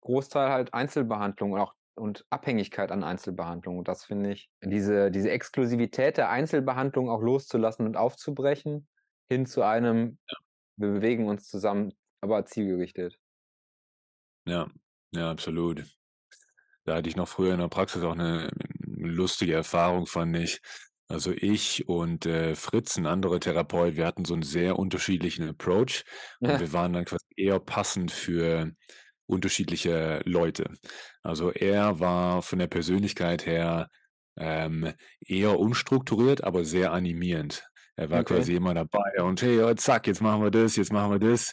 Großteil 0.02 0.50
halt 0.50 0.74
Einzelbehandlung 0.74 1.52
und 1.52 1.60
auch 1.60 1.74
und 1.98 2.24
Abhängigkeit 2.30 2.90
an 2.90 3.04
Einzelbehandlung. 3.04 3.78
Und 3.78 3.88
das 3.88 4.04
finde 4.04 4.32
ich, 4.32 4.50
diese, 4.62 5.10
diese 5.10 5.30
Exklusivität 5.30 6.16
der 6.16 6.30
Einzelbehandlung 6.30 7.10
auch 7.10 7.20
loszulassen 7.20 7.86
und 7.86 7.96
aufzubrechen, 7.96 8.88
hin 9.30 9.46
zu 9.46 9.62
einem, 9.62 10.18
ja. 10.30 10.36
wir 10.76 10.92
bewegen 10.92 11.28
uns 11.28 11.48
zusammen, 11.48 11.92
aber 12.20 12.44
zielgerichtet. 12.46 13.18
Ja, 14.46 14.68
ja, 15.12 15.30
absolut. 15.30 15.84
Da 16.84 16.96
hatte 16.96 17.08
ich 17.08 17.16
noch 17.16 17.28
früher 17.28 17.52
in 17.52 17.60
der 17.60 17.68
Praxis 17.68 18.02
auch 18.02 18.12
eine 18.12 18.50
lustige 18.80 19.54
Erfahrung, 19.54 20.06
fand 20.06 20.36
ich. 20.36 20.60
Also 21.10 21.32
ich 21.32 21.88
und 21.88 22.26
äh, 22.26 22.54
Fritz, 22.54 22.96
ein 22.96 23.06
anderer 23.06 23.40
Therapeut, 23.40 23.96
wir 23.96 24.06
hatten 24.06 24.26
so 24.26 24.34
einen 24.34 24.42
sehr 24.42 24.78
unterschiedlichen 24.78 25.48
Approach 25.48 26.04
und 26.40 26.50
ja. 26.50 26.60
wir 26.60 26.72
waren 26.74 26.92
dann 26.92 27.06
quasi 27.06 27.24
eher 27.34 27.60
passend 27.60 28.10
für 28.10 28.72
unterschiedliche 29.28 30.20
Leute. 30.24 30.70
Also 31.22 31.52
er 31.52 32.00
war 32.00 32.42
von 32.42 32.58
der 32.58 32.66
Persönlichkeit 32.66 33.46
her 33.46 33.88
ähm, 34.36 34.92
eher 35.20 35.58
unstrukturiert, 35.58 36.44
aber 36.44 36.64
sehr 36.64 36.92
animierend. 36.92 37.64
Er 37.96 38.10
war 38.10 38.20
okay. 38.20 38.36
quasi 38.36 38.54
immer 38.54 38.74
dabei 38.74 39.22
und 39.22 39.42
hey, 39.42 39.60
oh, 39.60 39.74
zack, 39.74 40.06
jetzt 40.06 40.22
machen 40.22 40.42
wir 40.42 40.50
das, 40.50 40.76
jetzt 40.76 40.92
machen 40.92 41.10
wir 41.12 41.18
das. 41.18 41.52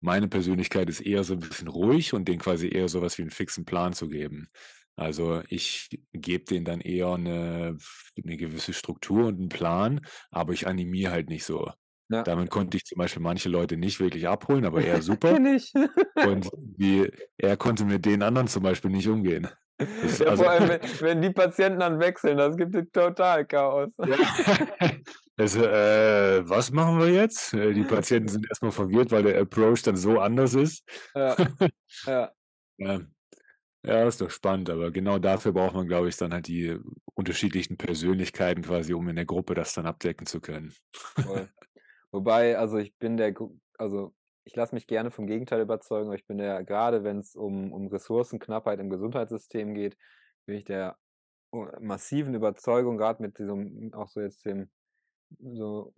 Meine 0.00 0.28
Persönlichkeit 0.28 0.88
ist 0.88 1.00
eher 1.00 1.24
so 1.24 1.34
ein 1.34 1.40
bisschen 1.40 1.68
ruhig 1.68 2.14
und 2.14 2.26
den 2.26 2.38
quasi 2.38 2.68
eher 2.68 2.88
so 2.88 3.02
was 3.02 3.18
wie 3.18 3.22
einen 3.22 3.30
fixen 3.30 3.64
Plan 3.64 3.92
zu 3.92 4.08
geben. 4.08 4.48
Also 4.96 5.42
ich 5.48 5.88
gebe 6.12 6.44
denen 6.44 6.64
dann 6.64 6.80
eher 6.80 7.14
eine, 7.14 7.76
eine 8.22 8.36
gewisse 8.36 8.72
Struktur 8.72 9.26
und 9.26 9.38
einen 9.38 9.48
Plan, 9.48 10.06
aber 10.30 10.52
ich 10.52 10.66
animiere 10.66 11.12
halt 11.12 11.28
nicht 11.28 11.44
so. 11.44 11.70
Ja. 12.10 12.22
Damit 12.22 12.50
konnte 12.50 12.76
ich 12.76 12.84
zum 12.84 12.98
Beispiel 12.98 13.22
manche 13.22 13.48
Leute 13.48 13.76
nicht 13.76 13.98
wirklich 13.98 14.28
abholen, 14.28 14.64
aber 14.64 14.82
er 14.82 15.00
super. 15.02 15.34
und 15.34 16.50
wie, 16.76 17.10
er 17.38 17.56
konnte 17.56 17.84
mit 17.84 18.04
den 18.04 18.22
anderen 18.22 18.48
zum 18.48 18.62
Beispiel 18.62 18.90
nicht 18.90 19.08
umgehen. 19.08 19.48
Ja, 19.80 20.26
also, 20.26 20.44
vor 20.44 20.50
allem, 20.50 20.68
wenn, 20.68 20.80
wenn, 21.00 21.22
die 21.22 21.30
Patienten 21.30 21.80
dann 21.80 21.98
wechseln, 21.98 22.36
das 22.36 22.56
gibt 22.56 22.92
total 22.92 23.44
Chaos. 23.46 23.92
Ja. 23.98 24.16
Also, 25.36 25.64
äh, 25.64 26.48
was 26.48 26.70
machen 26.70 27.00
wir 27.00 27.08
jetzt? 27.08 27.54
Äh, 27.54 27.72
die 27.72 27.82
Patienten 27.82 28.28
sind 28.28 28.46
erstmal 28.48 28.70
verwirrt, 28.70 29.10
weil 29.10 29.24
der 29.24 29.40
Approach 29.40 29.82
dann 29.82 29.96
so 29.96 30.20
anders 30.20 30.54
ist. 30.54 30.84
Ja. 31.12 31.34
ja. 32.06 32.32
ja. 32.78 33.00
Ja, 33.84 34.06
ist 34.06 34.20
doch 34.20 34.30
spannend, 34.30 34.70
aber 34.70 34.92
genau 34.92 35.18
dafür 35.18 35.52
braucht 35.52 35.74
man, 35.74 35.88
glaube 35.88 36.08
ich, 36.08 36.16
dann 36.16 36.32
halt 36.32 36.46
die 36.46 36.78
unterschiedlichen 37.14 37.76
Persönlichkeiten 37.76 38.62
quasi, 38.62 38.94
um 38.94 39.08
in 39.08 39.16
der 39.16 39.26
Gruppe 39.26 39.54
das 39.54 39.74
dann 39.74 39.86
abdecken 39.86 40.24
zu 40.26 40.40
können. 40.40 40.72
Voll. 40.92 41.50
Wobei, 42.14 42.56
also 42.56 42.78
ich 42.78 42.96
bin 42.96 43.16
der, 43.16 43.34
also 43.76 44.14
ich 44.44 44.54
lasse 44.54 44.72
mich 44.72 44.86
gerne 44.86 45.10
vom 45.10 45.26
Gegenteil 45.26 45.60
überzeugen, 45.60 46.06
aber 46.06 46.14
ich 46.14 46.26
bin 46.28 46.38
der, 46.38 46.62
gerade 46.62 47.02
wenn 47.02 47.18
es 47.18 47.34
um, 47.34 47.72
um 47.72 47.88
Ressourcenknappheit 47.88 48.78
im 48.78 48.88
Gesundheitssystem 48.88 49.74
geht, 49.74 49.96
bin 50.46 50.56
ich 50.56 50.62
der 50.62 50.96
massiven 51.80 52.32
Überzeugung, 52.34 52.98
gerade 52.98 53.20
mit 53.20 53.40
diesem, 53.40 53.92
auch 53.94 54.06
so 54.06 54.20
jetzt 54.20 54.44
dem 54.44 54.70
so 55.40 55.92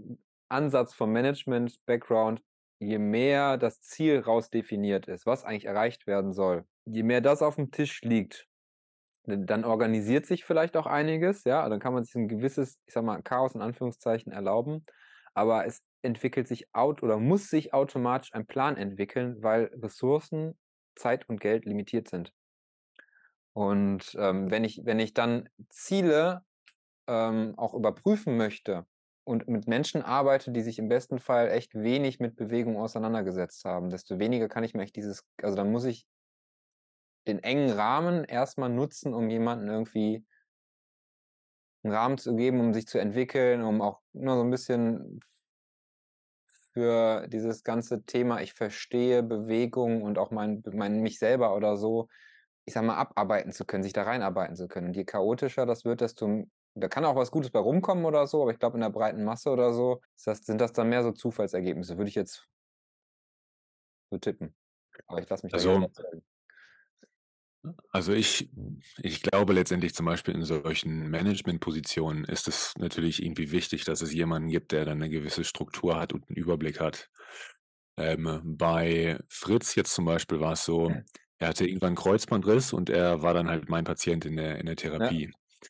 Ansatz 0.49 0.95
vom 0.95 1.13
Management-Background, 1.13 2.43
je 2.79 2.97
mehr 2.99 3.59
das 3.59 3.83
Ziel 3.83 4.21
rausdefiniert 4.21 5.09
ist, 5.09 5.27
was 5.27 5.45
eigentlich 5.45 5.67
erreicht 5.67 6.07
werden 6.07 6.33
soll, 6.33 6.65
je 6.87 7.03
mehr 7.03 7.21
das 7.21 7.43
auf 7.43 7.57
dem 7.57 7.71
Tisch 7.73 8.01
liegt, 8.01 8.49
dann 9.25 9.67
organisiert 9.67 10.25
sich 10.25 10.47
vielleicht 10.47 10.79
auch 10.79 10.87
einiges, 10.87 11.45
ja, 11.45 11.69
dann 11.69 11.81
kann 11.81 11.93
man 11.93 12.05
sich 12.05 12.15
ein 12.15 12.29
gewisses, 12.29 12.79
ich 12.87 12.95
sag 12.95 13.05
mal, 13.05 13.21
Chaos 13.21 13.55
in 13.55 13.61
Anführungszeichen 13.61 14.33
erlauben, 14.33 14.83
aber 15.35 15.67
es 15.67 15.83
entwickelt 16.03 16.49
sich 16.49 16.75
out 16.75 17.03
oder 17.03 17.19
muss 17.19 17.49
sich 17.49 17.73
automatisch 17.75 18.33
ein 18.35 18.47
Plan 18.47 18.77
entwickeln, 18.77 19.43
weil 19.43 19.71
Ressourcen, 19.83 20.59
Zeit 20.95 21.29
und 21.29 21.41
Geld 21.41 21.67
limitiert 21.67 22.09
sind. 22.09 22.33
Und 23.53 24.15
ähm, 24.19 24.51
wenn, 24.51 24.65
ich, 24.65 24.83
wenn 24.85 24.99
ich 24.99 25.15
dann 25.15 25.49
Ziele 25.69 26.43
ähm, 27.07 27.55
auch 27.57 27.75
überprüfen 27.75 28.37
möchte 28.37 28.87
und 29.25 29.49
mit 29.49 29.67
Menschen 29.67 30.03
arbeite, 30.03 30.53
die 30.53 30.63
sich 30.63 30.79
im 30.79 30.89
besten 30.89 31.19
Fall 31.19 31.49
echt 31.49 31.75
wenig 31.75 32.21
mit 32.21 32.37
Bewegung 32.37 32.77
auseinandergesetzt 32.77 33.65
haben, 33.65 33.91
desto 33.91 34.19
weniger 34.19 34.49
kann 34.49 34.65
ich 34.65 34.75
mir 34.75 34.83
echt 34.83 34.97
dieses, 34.97 35.25
also 35.43 35.57
dann 35.57 35.73
muss 35.73 35.85
ich 35.85 36.07
den 37.27 37.43
engen 37.43 37.71
Rahmen 37.71 38.25
erstmal 38.25 38.69
nutzen, 38.69 39.15
um 39.15 39.29
jemanden 39.31 39.69
irgendwie 39.69 40.25
einen 41.83 41.95
Rahmen 41.95 42.19
zu 42.19 42.37
geben, 42.37 42.61
um 42.61 42.75
sich 42.75 42.87
zu 42.87 42.99
entwickeln, 42.99 43.63
um 43.63 43.81
auch 43.81 44.01
nur 44.13 44.37
so 44.37 44.43
ein 44.43 44.51
bisschen 44.51 45.21
für 46.77 47.27
dieses 47.29 47.65
ganze 47.65 48.03
Thema, 48.03 48.43
ich 48.43 48.53
verstehe 48.53 49.23
Bewegung 49.23 50.03
und 50.03 50.19
auch 50.19 50.31
mein, 50.31 50.63
mein, 50.75 51.01
mich 51.01 51.19
selber 51.19 51.57
oder 51.57 51.79
so, 51.79 52.09
ich 52.67 52.75
sag 52.75 52.85
mal, 52.85 52.99
abarbeiten 52.99 53.51
zu 53.51 53.65
können, 53.65 53.83
sich 53.83 53.95
da 53.95 54.03
reinarbeiten 54.03 54.57
zu 54.57 54.69
können. 54.69 54.89
Und 54.89 54.95
je 54.95 55.07
chaotischer 55.07 55.65
das 55.65 55.87
wird, 55.87 56.03
desto, 56.03 56.45
da 56.75 56.89
kann 56.89 57.07
auch 57.07 57.17
was 57.17 57.31
Gutes 57.31 57.51
bei 57.51 57.61
rumkommen 57.61 58.05
oder 58.05 58.27
so, 58.27 58.43
aber 58.43 58.51
ich 58.51 58.59
glaube, 58.59 58.77
in 58.77 58.83
der 58.83 58.91
breiten 58.91 59.25
Masse 59.25 59.49
oder 59.49 59.73
so, 59.73 60.03
das, 60.23 60.41
sind 60.41 60.61
das 60.61 60.75
dann 60.75 60.91
mehr 60.91 61.03
so 61.03 61.13
Zufallsergebnisse, 61.13 61.97
würde 61.97 62.11
ich 62.11 62.15
jetzt 62.15 62.47
so 64.11 64.19
tippen. 64.19 64.55
Aber 65.07 65.23
ich 65.23 65.31
lasse 65.31 65.47
mich 65.47 65.55
also, 65.55 65.79
da 65.79 66.03
also 67.91 68.13
ich, 68.13 68.51
ich 68.99 69.23
glaube 69.23 69.53
letztendlich 69.53 69.95
zum 69.95 70.07
Beispiel 70.07 70.35
in 70.35 70.45
solchen 70.45 71.09
Managementpositionen 71.11 72.25
ist 72.25 72.49
es 72.49 72.75
natürlich 72.79 73.23
irgendwie 73.23 73.51
wichtig, 73.53 73.85
dass 73.85 74.03
es 74.03 74.13
jemanden 74.13 74.49
gibt, 74.49 74.73
der 74.73 74.85
dann 74.85 75.03
eine 75.03 75.11
gewisse 75.11 75.45
Struktur 75.45 75.99
hat 75.99 76.13
und 76.13 76.29
einen 76.29 76.37
Überblick 76.37 76.81
hat. 76.81 77.09
Ähm, 77.99 78.43
bei 78.45 79.19
Fritz 79.29 79.75
jetzt 79.75 79.95
zum 79.95 80.05
Beispiel 80.05 80.41
war 80.41 80.53
es 80.53 80.65
so, 80.65 80.93
er 81.39 81.49
hatte 81.49 81.67
irgendwann 81.67 81.89
einen 81.89 81.97
Kreuzbandriss 81.97 82.73
und 82.73 82.91
er 82.91 83.23
war 83.23 83.35
dann 83.35 83.49
halt 83.49 83.69
mein 83.69 83.85
Patient 83.85 84.25
in 84.25 84.37
der, 84.37 84.59
in 84.59 84.67
der 84.67 84.77
Therapie. 84.77 85.25
Ja. 85.25 85.69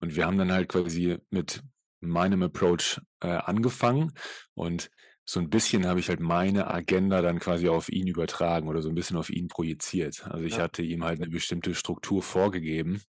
Und 0.00 0.16
wir 0.16 0.26
haben 0.26 0.38
dann 0.38 0.52
halt 0.52 0.68
quasi 0.68 1.18
mit 1.30 1.62
meinem 2.00 2.42
Approach 2.42 3.00
äh, 3.20 3.28
angefangen 3.28 4.12
und 4.54 4.90
so 5.28 5.40
ein 5.40 5.50
bisschen 5.50 5.86
habe 5.86 5.98
ich 5.98 6.08
halt 6.08 6.20
meine 6.20 6.70
Agenda 6.70 7.20
dann 7.20 7.40
quasi 7.40 7.68
auf 7.68 7.88
ihn 7.88 8.06
übertragen 8.06 8.68
oder 8.68 8.80
so 8.80 8.88
ein 8.88 8.94
bisschen 8.94 9.16
auf 9.16 9.28
ihn 9.28 9.48
projiziert. 9.48 10.24
Also 10.30 10.44
ich 10.44 10.56
ja. 10.56 10.62
hatte 10.62 10.82
ihm 10.82 11.02
halt 11.02 11.20
eine 11.20 11.30
bestimmte 11.30 11.74
Struktur 11.74 12.22
vorgegeben 12.22 13.02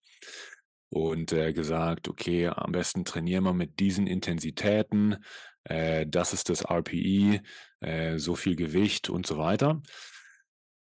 und 0.91 1.33
äh, 1.33 1.53
gesagt, 1.53 2.09
okay, 2.09 2.47
am 2.47 2.71
besten 2.71 3.05
trainieren 3.05 3.43
wir 3.43 3.53
mit 3.53 3.81
diesen 3.81 4.07
Intensitäten, 4.07 5.17
äh, 5.65 6.07
das 6.07 6.33
ist 6.33 6.51
das 6.51 6.63
RPI, 6.63 7.41
äh, 7.81 8.19
so 8.19 8.37
viel 8.37 8.55
Gewicht 8.55 9.11
und 9.11 9.27
so 9.27 9.37
weiter. 9.37 9.83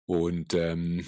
Und 0.08 0.56
ähm, 0.56 1.06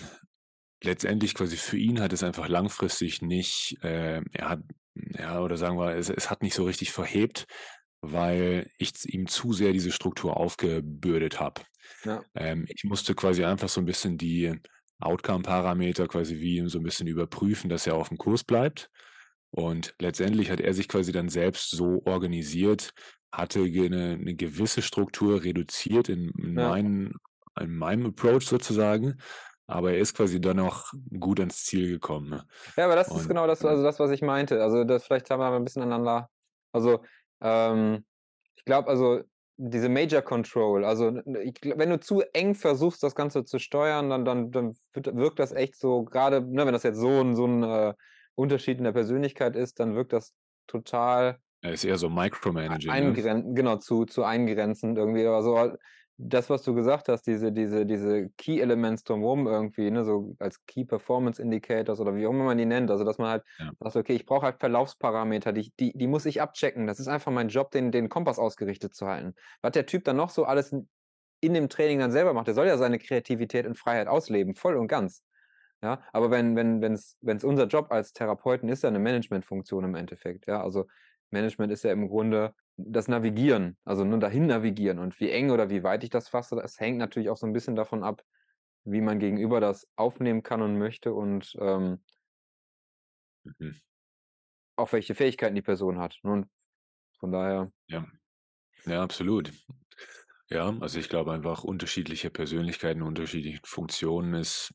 letztendlich 0.84 1.34
quasi 1.34 1.57
für 1.57 1.78
ihn 1.78 1.99
hat 1.99 2.13
es 2.13 2.22
einfach 2.22 2.47
langfristig 2.47 3.24
nicht, 3.24 3.78
äh, 3.82 4.22
er 4.34 4.49
hat, 4.49 4.59
ja, 4.93 5.41
oder 5.41 5.57
sagen 5.57 5.80
wir, 5.80 5.95
es, 5.95 6.11
es 6.11 6.30
hat 6.30 6.43
nicht 6.43 6.53
so 6.53 6.65
richtig 6.65 6.91
verhebt, 6.91 7.47
weil 8.01 8.69
ich 8.77 8.93
ihm 9.13 9.27
zu 9.27 9.53
sehr 9.53 9.73
diese 9.73 9.91
Struktur 9.91 10.37
aufgebürdet 10.37 11.39
habe. 11.39 11.61
Ja. 12.03 12.23
Ähm, 12.35 12.65
ich 12.67 12.83
musste 12.83 13.15
quasi 13.15 13.45
einfach 13.45 13.69
so 13.69 13.81
ein 13.81 13.85
bisschen 13.85 14.17
die 14.17 14.59
Outcome-Parameter 14.99 16.07
quasi 16.07 16.39
wie 16.39 16.67
so 16.69 16.79
ein 16.79 16.83
bisschen 16.83 17.07
überprüfen, 17.07 17.69
dass 17.69 17.87
er 17.87 17.95
auf 17.95 18.09
dem 18.09 18.17
Kurs 18.17 18.43
bleibt. 18.43 18.89
Und 19.51 19.95
letztendlich 19.99 20.49
hat 20.49 20.61
er 20.61 20.73
sich 20.73 20.87
quasi 20.87 21.11
dann 21.11 21.29
selbst 21.29 21.71
so 21.71 22.01
organisiert, 22.05 22.93
hatte 23.31 23.61
eine, 23.61 24.13
eine 24.13 24.35
gewisse 24.35 24.81
Struktur 24.81 25.43
reduziert 25.43 26.09
in, 26.09 26.29
in, 26.37 26.55
Ja. 26.55 26.69
meinen, 26.69 27.15
in 27.59 27.75
meinem 27.75 28.05
Approach 28.07 28.45
sozusagen, 28.47 29.17
aber 29.67 29.91
er 29.93 29.99
ist 29.99 30.15
quasi 30.15 30.39
dann 30.39 30.59
auch 30.59 30.91
gut 31.19 31.39
ans 31.39 31.63
Ziel 31.65 31.89
gekommen. 31.89 32.29
Ne? 32.29 32.45
Ja, 32.77 32.85
aber 32.85 32.95
das 32.95 33.13
ist 33.13 33.13
Und 33.13 33.27
genau 33.27 33.47
das, 33.47 33.63
äh, 33.63 33.67
also 33.67 33.83
das, 33.83 33.99
was 33.99 34.11
ich 34.11 34.21
meinte. 34.21 34.61
Also 34.63 34.83
das 34.83 35.05
vielleicht 35.05 35.29
haben 35.29 35.39
wir 35.39 35.51
ein 35.51 35.63
bisschen 35.63 35.81
aneinander. 35.83 36.29
Also 36.71 37.03
ähm, 37.41 38.05
ich 38.55 38.65
glaube, 38.65 38.89
also 38.89 39.21
diese 39.57 39.89
Major 39.89 40.21
Control, 40.21 40.85
also 40.85 41.07
n- 41.07 41.23
ich, 41.43 41.53
gl- 41.55 41.77
wenn 41.77 41.89
du 41.89 41.99
zu 41.99 42.21
eng 42.33 42.55
versuchst, 42.55 43.03
das 43.03 43.15
Ganze 43.15 43.45
zu 43.45 43.59
steuern, 43.59 44.09
dann, 44.09 44.25
dann, 44.25 44.51
dann 44.51 44.73
wirkt 44.93 45.39
das 45.39 45.51
echt 45.51 45.75
so, 45.77 46.03
gerade, 46.05 46.41
ne, 46.41 46.65
wenn 46.65 46.73
das 46.73 46.83
jetzt 46.83 46.99
so 46.99 47.21
ein, 47.21 47.35
so 47.35 47.45
ein 47.45 47.63
äh, 47.63 47.93
Unterschied 48.35 48.77
in 48.79 48.85
der 48.85 48.93
Persönlichkeit 48.93 49.55
ist, 49.55 49.79
dann 49.79 49.95
wirkt 49.95 50.13
das 50.13 50.33
total 50.67 51.39
er 51.63 51.73
ist 51.73 51.83
eher 51.83 51.97
so 51.97 52.09
Micromanaging. 52.09 52.89
Ne? 52.89 52.89
eingrenzen, 52.91 53.55
genau, 53.55 53.77
zu, 53.77 54.05
zu 54.05 54.23
eingrenzend 54.23 54.97
irgendwie. 54.97 55.25
Aber 55.25 55.43
so 55.43 55.75
das, 56.22 56.49
was 56.49 56.63
du 56.63 56.74
gesagt 56.76 57.09
hast, 57.09 57.24
diese, 57.28 57.51
diese, 57.51 57.86
diese 57.86 58.30
Key 58.38 58.59
Elements 58.61 59.03
drumherum 59.03 59.47
irgendwie, 59.47 59.91
ne, 59.91 60.03
so 60.05 60.36
als 60.39 60.63
Key 60.65 60.86
Performance 60.86 61.41
Indicators 61.41 61.99
oder 61.99 62.15
wie 62.15 62.26
auch 62.28 62.32
immer 62.32 62.45
man 62.45 62.57
die 62.57 62.65
nennt. 62.65 62.91
Also, 62.91 63.03
dass 63.03 63.17
man 63.17 63.30
halt 63.30 63.43
Ja. 63.57 63.72
sagt, 63.80 63.95
okay, 63.95 64.13
ich 64.13 64.26
brauche 64.26 64.45
halt 64.45 64.59
Verlaufsparameter, 64.59 65.53
die, 65.53 65.72
die, 65.80 65.93
die 65.95 66.07
muss 66.07 66.26
ich 66.26 66.41
abchecken. 66.41 66.88
Das 66.88 66.99
ist 66.99 67.07
einfach 67.07 67.32
mein 67.32 67.49
Job, 67.49 67.72
den, 67.72 67.91
den 67.91 68.09
Kompass 68.09 68.39
ausgerichtet 68.39 68.93
zu 68.95 69.07
halten. 69.07 69.34
Was 69.61 69.72
der 69.74 69.86
Typ 69.86 70.03
dann 70.05 70.17
noch 70.17 70.30
so 70.30 70.45
alles 70.45 70.72
in, 70.72 70.89
in 71.41 71.53
dem 71.53 71.69
Training 71.69 71.99
dann 71.99 72.11
selber 72.11 72.34
macht, 72.34 72.47
der 72.47 72.53
soll 72.55 72.67
ja 72.67 72.78
seine 72.78 72.99
Kreativität 72.99 73.65
in 73.65 73.76
Freiheit 73.76 74.07
ausleben, 74.07 74.55
voll 74.55 74.78
und 74.78 74.88
ganz. 74.88 75.24
Ja, 75.84 76.03
aber 76.13 76.30
wenn, 76.30 76.55
wenn, 76.55 76.82
wenn's, 76.82 77.17
wenn's 77.22 77.43
unser 77.43 77.65
Job 77.65 77.88
als 77.91 78.13
Therapeuten 78.13 78.69
ist, 78.69 78.84
ja 78.84 78.89
eine 78.89 78.99
Managementfunktion 78.99 79.84
im 79.84 79.95
Endeffekt. 79.95 80.45
Ja, 80.47 80.61
also 80.63 80.86
Management 81.32 81.71
ist 81.71 81.84
ja 81.84 81.91
im 81.91 82.07
Grunde 82.09 82.53
das 82.77 83.07
Navigieren, 83.07 83.77
also 83.86 84.03
nur 84.05 84.19
dahin 84.19 84.47
navigieren. 84.47 84.99
Und 84.99 85.19
wie 85.19 85.29
eng 85.32 85.51
oder 85.51 85.69
wie 85.69 85.84
weit 85.84 86.03
ich 86.03 86.09
das 86.09 86.29
fasse, 86.29 86.55
das 86.55 86.79
hängt 86.79 86.97
natürlich 86.97 87.29
auch 87.29 87.38
so 87.38 87.47
ein 87.47 87.53
bisschen 87.53 87.75
davon 87.75 88.03
ab, 88.03 88.23
wie 88.86 89.01
man 89.01 89.19
gegenüber 89.19 89.59
das 89.61 89.88
aufnehmen 89.95 90.43
kann 90.43 90.61
und 90.61 90.77
möchte 90.77 91.13
und 91.13 91.55
ähm, 91.59 92.03
Mhm. 93.45 93.82
auch 94.75 94.91
welche 94.93 95.15
Fähigkeiten 95.15 95.55
die 95.55 95.61
Person 95.61 95.97
hat. 95.99 96.19
ne? 96.23 96.32
Und 96.34 96.49
von 97.19 97.32
daher, 97.32 97.71
Ja. 97.88 98.07
ja, 98.86 99.03
absolut. 99.03 99.53
Ja, 100.49 100.75
also 100.79 100.99
ich 100.99 101.09
glaube 101.09 101.32
einfach 101.34 101.63
unterschiedliche 101.63 102.29
Persönlichkeiten, 102.29 103.01
unterschiedliche 103.01 103.61
Funktionen 103.65 104.34
ist, 104.36 104.73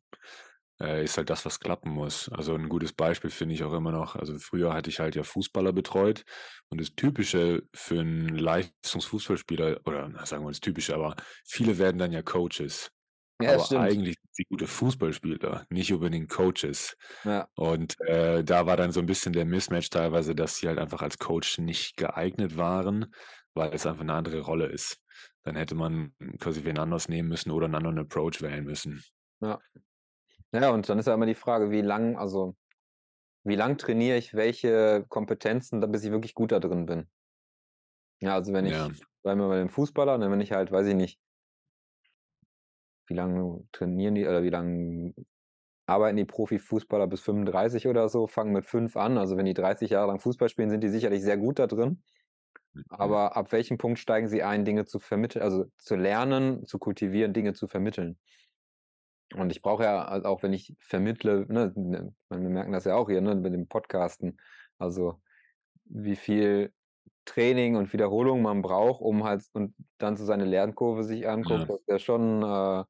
äh, 0.80 1.04
ist 1.04 1.16
halt 1.16 1.30
das, 1.30 1.44
was 1.44 1.60
klappen 1.60 1.90
muss. 1.90 2.28
Also 2.30 2.54
ein 2.54 2.68
gutes 2.68 2.92
Beispiel 2.92 3.30
finde 3.30 3.54
ich 3.54 3.64
auch 3.64 3.72
immer 3.72 3.92
noch, 3.92 4.16
also 4.16 4.36
früher 4.38 4.72
hatte 4.74 4.90
ich 4.90 5.00
halt 5.00 5.14
ja 5.16 5.22
Fußballer 5.22 5.72
betreut 5.72 6.24
und 6.68 6.80
das 6.80 6.94
Typische 6.94 7.62
für 7.74 8.00
einen 8.00 8.28
Leistungsfußballspieler, 8.36 9.80
oder 9.86 10.08
na, 10.08 10.26
sagen 10.26 10.44
wir 10.44 10.50
das 10.50 10.60
Typische, 10.60 10.94
aber 10.94 11.16
viele 11.44 11.78
werden 11.78 11.98
dann 11.98 12.12
ja 12.12 12.22
Coaches. 12.22 12.90
ja, 13.40 13.54
Aber 13.54 13.64
stimmt. 13.64 13.80
eigentlich 13.82 14.16
sind 14.20 14.34
sie 14.34 14.44
gute 14.44 14.66
Fußballspieler, 14.66 15.66
nicht 15.70 15.92
unbedingt 15.92 16.28
Coaches. 16.30 16.96
Ja, 17.24 17.48
Und 17.54 17.98
äh, 18.00 18.44
da 18.44 18.66
war 18.66 18.76
dann 18.76 18.92
so 18.92 19.00
ein 19.00 19.06
bisschen 19.06 19.32
der 19.32 19.44
Mismatch 19.44 19.90
teilweise, 19.90 20.34
dass 20.34 20.56
sie 20.58 20.68
halt 20.68 20.78
einfach 20.78 21.02
als 21.02 21.18
Coach 21.18 21.58
nicht 21.58 21.96
geeignet 21.96 22.56
waren, 22.56 23.14
weil 23.54 23.72
es 23.74 23.86
einfach 23.86 24.02
eine 24.02 24.14
andere 24.14 24.40
Rolle 24.40 24.66
ist. 24.66 24.98
Dann 25.44 25.56
hätte 25.56 25.74
man 25.74 26.14
quasi 26.40 26.64
wen 26.64 26.78
anders 26.78 27.08
nehmen 27.08 27.28
müssen 27.28 27.50
oder 27.50 27.66
einen 27.66 27.76
anderen 27.76 27.98
Approach 28.00 28.42
wählen 28.42 28.64
müssen. 28.64 29.02
ja. 29.40 29.58
Ja, 30.52 30.70
und 30.70 30.88
dann 30.88 30.98
ist 30.98 31.06
ja 31.06 31.14
immer 31.14 31.26
die 31.26 31.34
Frage, 31.34 31.70
wie 31.70 31.82
lang, 31.82 32.16
also 32.16 32.56
wie 33.44 33.56
lang 33.56 33.78
trainiere 33.78 34.18
ich 34.18 34.34
welche 34.34 35.06
Kompetenzen, 35.08 35.80
bis 35.92 36.04
ich 36.04 36.12
wirklich 36.12 36.34
gut 36.34 36.52
da 36.52 36.60
drin 36.60 36.86
bin. 36.86 37.10
Ja, 38.20 38.34
also 38.34 38.52
wenn 38.52 38.66
ich, 38.66 38.78
Ja, 38.78 38.90
bleiben 39.22 39.40
wir 39.40 39.48
bei 39.48 39.58
dem 39.58 39.68
Fußballer, 39.70 40.18
ne, 40.18 40.30
wenn 40.30 40.40
ich 40.40 40.52
halt, 40.52 40.70
weiß 40.72 40.86
ich 40.88 40.94
nicht, 40.94 41.20
wie 43.06 43.14
lange 43.14 43.64
trainieren 43.72 44.14
die 44.14 44.26
oder 44.26 44.42
wie 44.42 44.50
lange 44.50 45.14
arbeiten 45.86 46.16
die 46.16 46.24
Profifußballer 46.24 47.06
bis 47.08 47.20
35 47.22 47.88
oder 47.88 48.08
so, 48.08 48.26
fangen 48.26 48.52
mit 48.52 48.66
5 48.66 48.96
an. 48.96 49.18
Also 49.18 49.36
wenn 49.36 49.46
die 49.46 49.54
30 49.54 49.90
Jahre 49.90 50.08
lang 50.08 50.20
Fußball 50.20 50.48
spielen, 50.48 50.70
sind 50.70 50.82
die 50.82 50.88
sicherlich 50.90 51.22
sehr 51.22 51.38
gut 51.38 51.58
da 51.58 51.66
drin. 51.66 52.02
Aber 52.88 53.36
ab 53.36 53.52
welchem 53.52 53.78
Punkt 53.78 53.98
steigen 54.00 54.28
sie 54.28 54.42
ein, 54.44 54.64
Dinge 54.64 54.86
zu 54.86 55.00
vermitteln, 55.00 55.42
also 55.42 55.66
zu 55.78 55.96
lernen, 55.96 56.66
zu 56.66 56.78
kultivieren, 56.78 57.32
Dinge 57.34 57.54
zu 57.54 57.68
vermitteln? 57.68 58.18
Und 59.34 59.50
ich 59.50 59.62
brauche 59.62 59.82
ja 59.84 60.04
also 60.04 60.28
auch, 60.28 60.42
wenn 60.42 60.52
ich 60.52 60.74
vermittle, 60.80 61.46
ne, 61.48 61.72
ne, 61.76 62.14
wir 62.30 62.38
merken 62.38 62.72
das 62.72 62.84
ja 62.84 62.94
auch 62.96 63.08
hier, 63.08 63.20
ne, 63.20 63.34
mit 63.34 63.52
dem 63.52 63.68
Podcasten, 63.68 64.38
also 64.78 65.20
wie 65.86 66.16
viel 66.16 66.72
Training 67.26 67.76
und 67.76 67.92
Wiederholung 67.92 68.42
man 68.42 68.62
braucht, 68.62 69.00
um 69.02 69.24
halt 69.24 69.44
und 69.54 69.74
dann 69.98 70.16
so 70.16 70.24
seine 70.26 70.44
Lernkurve 70.46 71.04
sich 71.04 71.28
anguckt, 71.28 71.68
Ja. 71.68 71.70
das 71.70 71.78
ist 71.80 71.88
ja 71.88 71.98
schon, 72.00 72.42
äh, 72.42 72.84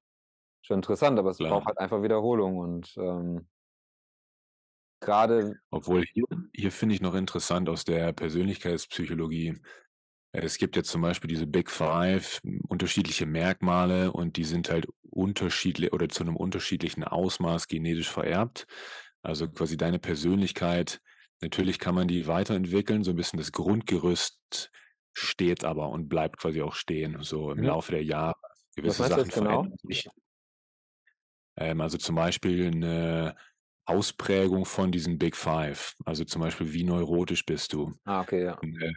schon 0.63 0.79
interessant, 0.79 1.19
aber 1.19 1.31
es 1.31 1.41
Klar. 1.41 1.47
braucht 1.47 1.67
halt 1.67 1.79
einfach 1.79 2.03
Wiederholung 2.03 2.59
und 2.59 2.95
ähm, 2.99 3.49
gerade, 5.01 5.59
Obwohl 5.71 6.05
hier, 6.13 6.25
hier 6.55 6.73
finde 6.73 6.95
ich 6.95 7.01
noch 7.01 7.15
interessant 7.15 7.69
aus 7.69 7.85
der 7.85 8.13
Persönlichkeitspsychologie. 8.13 9.57
Äh, 10.33 10.41
Es 10.43 10.59
gibt 10.59 10.77
jetzt 10.77 10.91
zum 10.91 11.03
Beispiel 11.03 11.29
diese 11.29 11.47
Big 11.47 11.71
Five, 11.71 12.41
unterschiedliche 12.69 13.27
Merkmale 13.27 14.13
und 14.13 14.37
die 14.37 14.45
sind 14.45 14.71
halt 14.71 14.87
unterschiedlich 15.11 15.93
oder 15.93 16.09
zu 16.09 16.23
einem 16.25 16.37
unterschiedlichen 16.37 17.05
Ausmaß 17.05 17.69
genetisch 17.69 18.11
vererbt. 18.11 18.67
Also 19.23 19.49
quasi 19.49 19.77
deine 19.77 19.99
Persönlichkeit, 19.99 21.01
natürlich 21.41 21.79
kann 21.79 21.95
man 21.95 22.09
die 22.09 22.27
weiterentwickeln, 22.27 23.03
so 23.05 23.11
ein 23.13 23.17
bisschen 23.17 23.39
das 23.39 23.53
Grundgerüst 23.53 24.71
steht 25.15 25.65
aber 25.65 25.89
und 25.91 26.09
bleibt 26.09 26.39
quasi 26.39 26.61
auch 26.63 26.75
stehen, 26.75 27.23
so 27.23 27.51
im 27.51 27.63
Mhm. 27.63 27.65
Laufe 27.65 27.93
der 27.93 28.05
Jahre. 28.05 28.35
Gewisse 28.77 29.03
du 29.03 29.09
Sachen 29.09 29.31
genau? 29.33 29.63
verändern 29.63 29.77
sich. 29.83 30.07
Ähm, 31.57 31.81
also 31.81 31.99
zum 31.99 32.15
Beispiel 32.17 32.67
eine 32.67 33.37
Ausprägung 33.87 34.65
von 34.67 34.93
diesen 34.93 35.19
Big 35.19 35.37
Five. 35.37 35.95
Also 36.05 36.25
zum 36.25 36.43
Beispiel, 36.43 36.73
wie 36.73 36.85
neurotisch 36.85 37.45
bist 37.47 37.73
du? 37.73 37.95
ah, 38.05 38.21
okay, 38.23 38.43
ja. 38.45 38.59
Eine, 38.63 38.93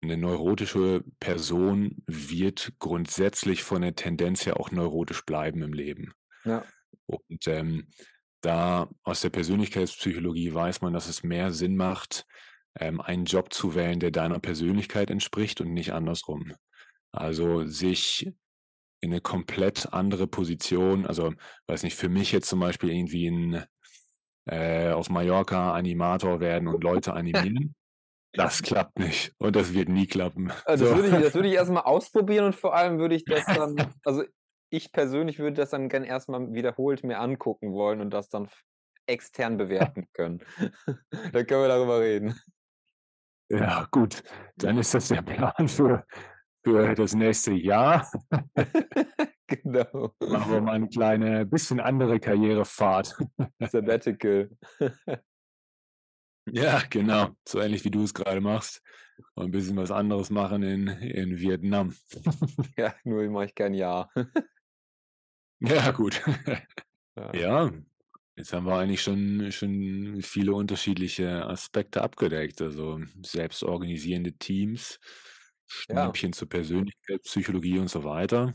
eine 0.00 0.16
neurotische 0.16 1.04
Person 1.18 2.02
wird 2.06 2.72
grundsätzlich 2.78 3.62
von 3.64 3.82
der 3.82 3.94
Tendenz 3.94 4.46
her 4.46 4.60
auch 4.60 4.70
neurotisch 4.70 5.24
bleiben 5.24 5.62
im 5.62 5.72
Leben. 5.72 6.12
Ja, 6.44 6.64
Und 7.06 7.46
ähm, 7.48 7.88
da 8.40 8.88
aus 9.02 9.20
der 9.20 9.30
Persönlichkeitspsychologie 9.30 10.54
weiß 10.54 10.80
man, 10.82 10.92
dass 10.92 11.08
es 11.08 11.24
mehr 11.24 11.52
Sinn 11.52 11.76
macht, 11.76 12.26
ähm, 12.78 13.00
einen 13.00 13.24
Job 13.24 13.52
zu 13.52 13.74
wählen, 13.74 13.98
der 13.98 14.12
deiner 14.12 14.38
Persönlichkeit 14.38 15.10
entspricht 15.10 15.60
und 15.60 15.72
nicht 15.72 15.92
andersrum. 15.92 16.52
Also 17.10 17.66
sich 17.66 18.30
in 19.00 19.12
eine 19.12 19.20
komplett 19.20 19.92
andere 19.92 20.26
Position, 20.26 21.06
also 21.06 21.32
weiß 21.66 21.82
nicht, 21.82 21.96
für 21.96 22.08
mich 22.08 22.32
jetzt 22.32 22.48
zum 22.48 22.60
Beispiel 22.60 22.90
irgendwie 22.90 23.28
ein 23.28 23.64
äh, 24.46 24.90
auf 24.90 25.10
Mallorca 25.10 25.74
Animator 25.74 26.40
werden 26.40 26.68
und 26.68 26.82
Leute 26.82 27.12
animieren, 27.14 27.74
das 28.32 28.62
klappt 28.62 28.98
nicht 28.98 29.34
und 29.38 29.56
das 29.56 29.72
wird 29.72 29.88
nie 29.88 30.06
klappen. 30.06 30.52
Also 30.64 30.84
das 30.84 30.94
So. 30.94 31.02
würde 31.02 31.16
ich, 31.16 31.24
das 31.24 31.34
würde 31.34 31.48
ich 31.48 31.54
erstmal 31.54 31.84
ausprobieren 31.84 32.46
und 32.46 32.56
vor 32.56 32.74
allem 32.74 32.98
würde 32.98 33.14
ich 33.14 33.24
das 33.24 33.44
dann, 33.46 33.94
also 34.04 34.24
ich 34.70 34.92
persönlich 34.92 35.38
würde 35.38 35.54
das 35.54 35.70
dann 35.70 35.88
gern 35.88 36.04
erstmal 36.04 36.52
wiederholt 36.52 37.04
mir 37.04 37.18
angucken 37.18 37.72
wollen 37.72 38.00
und 38.00 38.10
das 38.10 38.28
dann 38.28 38.48
extern 39.06 39.56
bewerten 39.56 40.06
können. 40.12 40.40
Dann 41.32 41.46
können 41.46 41.62
wir 41.62 41.68
darüber 41.68 42.00
reden. 42.00 42.38
Ja, 43.50 43.88
gut, 43.90 44.22
dann 44.56 44.76
ist 44.76 44.92
das 44.92 45.08
der 45.08 45.22
Plan 45.22 45.68
für, 45.68 46.04
für 46.62 46.94
das 46.94 47.14
nächste 47.14 47.52
Jahr. 47.52 48.06
genau. 49.46 50.14
Machen 50.20 50.52
wir 50.52 50.60
mal 50.60 50.74
eine 50.74 50.88
kleine, 50.88 51.46
bisschen 51.46 51.80
andere 51.80 52.20
Karrierefahrt. 52.20 53.16
Sabbatical. 53.60 54.50
Ja, 56.52 56.82
genau. 56.90 57.30
So 57.46 57.60
ähnlich 57.60 57.84
wie 57.84 57.90
du 57.90 58.02
es 58.04 58.14
gerade 58.14 58.40
machst. 58.40 58.82
Und 59.34 59.46
ein 59.46 59.50
bisschen 59.50 59.76
was 59.76 59.90
anderes 59.90 60.30
machen 60.30 60.62
in, 60.62 60.86
in 60.86 61.38
Vietnam. 61.38 61.94
ja, 62.76 62.94
nur 63.04 63.28
mache 63.30 63.46
ich 63.46 63.54
kein 63.54 63.74
Jahr. 63.74 64.10
Ja, 65.60 65.90
gut. 65.90 66.22
Ja. 67.16 67.34
Ja, 67.34 67.70
jetzt 68.36 68.52
haben 68.52 68.64
wir 68.66 68.76
eigentlich 68.76 69.02
schon, 69.02 69.50
schon 69.50 70.20
viele 70.22 70.54
unterschiedliche 70.54 71.44
Aspekte 71.44 72.00
abgedeckt. 72.00 72.62
Also 72.62 73.00
selbstorganisierende 73.24 74.34
Teams, 74.34 75.00
Ja. 75.88 76.04
Schnippchen 76.04 76.32
zur 76.32 76.48
Persönlichkeitspsychologie 76.48 77.80
und 77.80 77.88
so 77.90 78.04
weiter. 78.04 78.54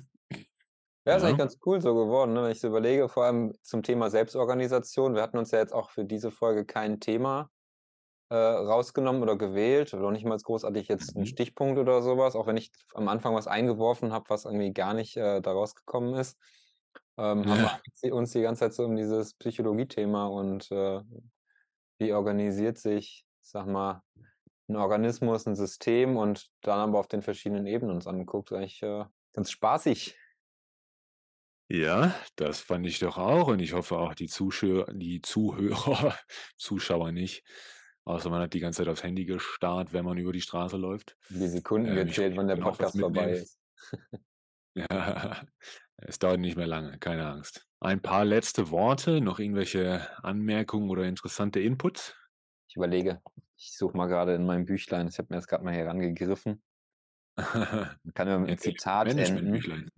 Ja, 1.05 1.17
ist 1.17 1.23
Ja. 1.23 1.27
eigentlich 1.27 1.37
ganz 1.39 1.57
cool 1.65 1.81
so 1.81 1.93
geworden, 1.93 2.31
ne? 2.31 2.43
wenn 2.43 2.51
ich 2.53 2.61
so 2.61 2.69
überlege, 2.69 3.09
vor 3.09 3.25
allem 3.25 3.53
zum 3.63 3.83
Thema 3.83 4.09
Selbstorganisation. 4.09 5.13
Wir 5.13 5.21
hatten 5.23 5.37
uns 5.37 5.51
ja 5.51 5.59
jetzt 5.59 5.73
auch 5.73 5.89
für 5.89 6.05
diese 6.05 6.31
Folge 6.31 6.63
kein 6.65 7.01
Thema 7.01 7.51
äh, 8.29 8.35
rausgenommen 8.35 9.21
oder 9.23 9.37
gewählt 9.37 9.93
oder 9.93 10.11
nicht 10.11 10.25
mal 10.25 10.37
großartig 10.37 10.87
jetzt 10.87 11.15
einen 11.15 11.25
Mhm. 11.25 11.27
Stichpunkt 11.27 11.79
oder 11.79 12.01
sowas, 12.01 12.35
auch 12.35 12.47
wenn 12.47 12.57
ich 12.57 12.71
am 12.93 13.07
Anfang 13.07 13.35
was 13.35 13.47
eingeworfen 13.47 14.13
habe, 14.13 14.25
was 14.29 14.45
irgendwie 14.45 14.73
gar 14.73 14.93
nicht 14.93 15.17
äh, 15.17 15.41
da 15.41 15.51
rausgekommen 15.51 16.15
ist. 16.15 16.37
Ähm, 17.17 17.49
haben 17.49 17.61
wir 17.63 17.69
Ja. 17.69 17.79
sie- 17.93 18.11
uns 18.11 18.31
die 18.31 18.41
ganze 18.41 18.61
Zeit 18.61 18.73
so 18.73 18.85
um 18.85 18.95
dieses 18.95 19.35
Psychologie-Thema 19.35 20.27
und 20.27 20.71
äh, 20.71 21.01
wie 21.99 22.13
organisiert 22.13 22.77
sich 22.77 23.25
sag 23.41 23.67
mal, 23.67 24.03
ein 24.69 24.77
Organismus, 24.77 25.47
ein 25.47 25.55
System 25.55 26.17
und 26.17 26.49
dann 26.61 26.79
aber 26.89 26.99
auf 26.99 27.07
den 27.07 27.21
verschiedenen 27.23 27.67
Ebenen 27.67 27.95
uns 27.95 28.07
anguckt. 28.07 28.51
Eigentlich 28.53 28.81
äh, 28.83 29.05
ganz 29.33 29.51
spaßig. 29.51 30.17
Ja, 31.69 32.13
das 32.35 32.59
fand 32.59 32.85
ich 32.85 32.99
doch 32.99 33.17
auch 33.17 33.47
und 33.47 33.59
ich 33.59 33.73
hoffe 33.73 33.97
auch 33.97 34.13
die 34.13 34.27
Zuschauer, 34.27 34.85
die 34.93 35.21
Zuhörer, 35.21 36.17
Zuschauer 36.57 37.11
nicht, 37.11 37.43
außer 38.05 38.29
man 38.29 38.41
hat 38.41 38.53
die 38.53 38.59
ganze 38.59 38.79
Zeit 38.79 38.87
aufs 38.87 39.03
Handy 39.03 39.25
gestarrt, 39.25 39.93
wenn 39.93 40.05
man 40.05 40.17
über 40.17 40.33
die 40.33 40.41
Straße 40.41 40.77
läuft. 40.77 41.17
Die 41.29 41.47
Sekunden 41.47 41.89
Ähm, 41.89 42.07
gezählt, 42.07 42.35
wann 42.37 42.47
der 42.47 42.57
Podcast 42.57 42.99
vorbei 42.99 43.31
ist. 43.31 43.59
Ja, 44.75 45.45
es 45.97 46.19
dauert 46.19 46.39
nicht 46.39 46.57
mehr 46.57 46.67
lange, 46.67 46.97
keine 46.97 47.27
Angst. 47.27 47.67
Ein 47.79 48.01
paar 48.01 48.25
letzte 48.25 48.71
Worte, 48.71 49.21
noch 49.21 49.39
irgendwelche 49.39 50.07
Anmerkungen 50.23 50.89
oder 50.89 51.03
interessante 51.03 51.59
Inputs? 51.59 52.15
Ich 52.67 52.75
überlege, 52.75 53.21
ich 53.55 53.77
suche 53.77 53.95
mal 53.95 54.07
gerade 54.07 54.33
in 54.33 54.45
meinem 54.45 54.65
Büchlein, 54.65 55.07
ich 55.07 55.17
habe 55.19 55.27
mir 55.29 55.35
das 55.35 55.47
gerade 55.47 55.63
mal 55.63 55.73
herangegriffen. 55.73 56.63
Kann 57.37 58.27
ja 58.27 58.39
mit 58.39 58.49
einem 58.49 58.57
Zitat 58.57 59.09
enden. 59.09 59.17
Management-Büchlein. 59.17 59.89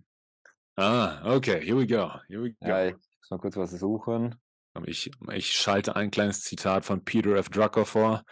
Ah, 0.76 1.34
okay, 1.34 1.64
here 1.64 1.78
we 1.78 1.86
go. 1.86 2.10
Here 2.28 2.42
we 2.42 2.52
go. 2.52 2.66
Ja, 2.66 2.86
ich 2.86 2.94
muss 2.94 3.30
mal 3.30 3.38
kurz 3.38 3.56
was 3.56 3.70
suchen. 3.70 4.34
Komm, 4.76 4.84
Ich, 4.86 5.10
ich 5.32 5.52
schalte 5.52 5.96
ein 5.96 6.10
kleines 6.10 6.42
Zitat 6.42 6.84
von 6.84 7.02
Peter 7.02 7.34
F. 7.36 7.48
Drucker 7.48 7.86
vor. 7.86 8.24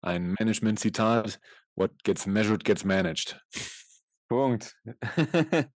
Ein 0.00 0.34
Management-Zitat. 0.38 1.38
What 1.74 1.90
gets 2.02 2.24
measured 2.24 2.64
gets 2.64 2.82
managed. 2.82 3.38
Punkt. 4.30 4.74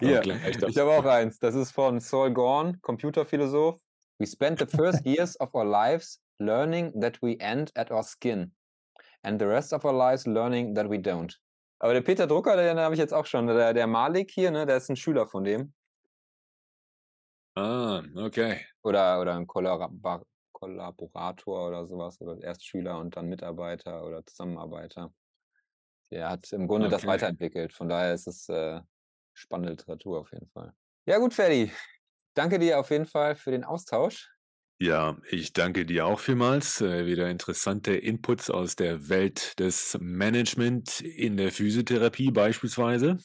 Hier, 0.00 0.22
ich 0.22 0.78
habe 0.78 0.90
auch 0.92 1.04
eins. 1.04 1.38
Das 1.40 1.54
ist 1.54 1.72
von 1.72 2.00
Saul 2.00 2.32
Gorn, 2.32 2.80
Computerphilosoph. 2.80 3.78
We 4.18 4.26
spend 4.26 4.58
the 4.60 4.66
first 4.66 5.04
years 5.04 5.38
of 5.38 5.54
our 5.54 5.66
lives 5.66 6.18
learning 6.38 6.98
that 7.02 7.20
we 7.20 7.38
end 7.38 7.70
at 7.76 7.90
our 7.90 8.02
skin. 8.02 8.54
And 9.22 9.38
the 9.38 9.46
rest 9.46 9.74
of 9.74 9.84
our 9.84 9.92
lives 9.92 10.26
learning 10.26 10.74
that 10.74 10.88
we 10.88 10.96
don't. 10.96 11.36
Aber 11.80 11.92
der 11.92 12.00
Peter 12.00 12.26
Drucker, 12.26 12.56
den 12.56 12.78
habe 12.78 12.94
ich 12.94 12.98
jetzt 12.98 13.12
auch 13.12 13.26
schon. 13.26 13.46
Der, 13.46 13.74
der 13.74 13.86
Malik 13.86 14.30
hier, 14.30 14.50
ne, 14.50 14.64
der 14.64 14.78
ist 14.78 14.88
ein 14.88 14.96
Schüler 14.96 15.26
von 15.26 15.44
dem. 15.44 15.74
Ah, 17.56 18.02
okay. 18.16 18.66
Oder, 18.82 19.20
oder 19.20 19.34
ein 19.36 19.46
Kollabor 19.46 20.24
Kollaborator 20.52 21.68
oder 21.68 21.86
sowas. 21.86 22.20
Oder 22.20 22.40
erst 22.42 22.64
Schüler 22.66 22.98
und 22.98 23.16
dann 23.16 23.26
Mitarbeiter 23.28 24.04
oder 24.04 24.24
Zusammenarbeiter. 24.24 25.12
Der 26.10 26.30
hat 26.30 26.52
im 26.52 26.68
Grunde 26.68 26.88
das 26.88 27.06
Okay. 27.06 27.06
weiterentwickelt. 27.06 27.72
Von 27.72 27.88
daher 27.88 28.14
ist 28.14 28.26
es 28.28 28.48
äh, 28.48 28.80
spannende 29.34 29.72
Literatur 29.72 30.20
auf 30.20 30.32
jeden 30.32 30.48
Fall. 30.50 30.74
Ja, 31.06 31.18
gut, 31.18 31.34
Ferdi. 31.34 31.72
Danke 32.34 32.58
dir 32.58 32.80
auf 32.80 32.90
jeden 32.90 33.06
Fall 33.06 33.36
für 33.36 33.50
den 33.52 33.64
Austausch. 33.64 34.30
Ja, 34.80 35.16
ich 35.30 35.52
danke 35.52 35.86
dir 35.86 36.06
auch 36.06 36.18
vielmals. 36.18 36.80
Äh, 36.80 37.06
wieder 37.06 37.30
interessante 37.30 37.94
Inputs 37.94 38.50
aus 38.50 38.74
der 38.74 39.08
Welt 39.08 39.58
des 39.60 39.96
Management 40.00 41.00
in 41.00 41.36
der 41.36 41.52
Physiotherapie 41.52 42.32
beispielsweise. 42.32 43.18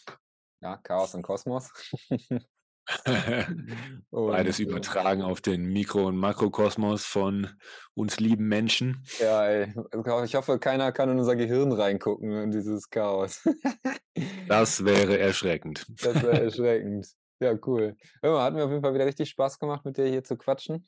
Ja, 0.62 0.78
Chaos 0.78 1.14
und 1.16 1.24
Kosmos. 1.24 1.72
Beides 4.12 4.60
Und, 4.60 4.66
äh, 4.66 4.70
übertragen 4.70 5.22
auf 5.22 5.42
den 5.42 5.66
Mikro- 5.66 6.08
und 6.08 6.18
Makrokosmos 6.18 7.06
von 7.06 7.50
uns 7.94 8.20
lieben 8.20 8.48
Menschen. 8.48 9.04
Ja, 9.20 9.46
ey. 9.46 9.74
Ich 10.26 10.36
hoffe, 10.36 10.58
keiner 10.60 10.92
kann 10.92 11.10
in 11.10 11.20
unser 11.20 11.36
Gehirn 11.36 11.72
reingucken 11.72 12.32
in 12.32 12.52
dieses 12.52 12.90
Chaos. 12.90 13.44
Das 14.48 14.84
wäre 14.84 15.20
erschreckend. 15.20 15.86
Das 16.02 16.24
wäre 16.24 16.42
erschreckend. 16.46 17.08
Ja, 17.40 17.54
cool. 17.68 17.96
Hör 18.24 18.42
hat 18.42 18.56
mir 18.56 18.64
auf 18.64 18.72
jeden 18.72 18.82
Fall 18.82 18.96
wieder 18.96 19.06
richtig 19.06 19.30
Spaß 19.30 19.60
gemacht, 19.60 19.86
mit 19.86 19.98
dir 19.98 20.08
hier 20.08 20.24
zu 20.24 20.38
quatschen. 20.38 20.88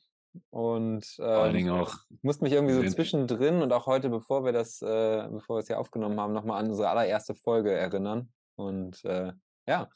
Und 0.50 1.04
Vor 1.06 1.26
allen 1.26 1.50
ähm, 1.50 1.56
Dingen 1.56 1.70
auch 1.70 1.94
ich 2.08 2.22
musste 2.22 2.42
mich 2.42 2.52
irgendwie 2.52 2.74
so 2.74 2.82
zwischendrin 2.82 3.62
und 3.62 3.72
auch 3.72 3.86
heute, 3.86 4.08
bevor 4.10 4.44
wir 4.44 4.52
das, 4.52 4.82
äh, 4.82 5.28
bevor 5.30 5.56
wir 5.56 5.60
es 5.60 5.68
hier 5.68 5.78
aufgenommen 5.78 6.18
haben, 6.18 6.32
nochmal 6.32 6.60
an 6.60 6.70
unsere 6.70 6.88
allererste 6.88 7.34
Folge 7.34 7.72
erinnern. 7.72 8.32
Und 8.56 9.04
äh, 9.04 9.32
ja, 9.66 9.88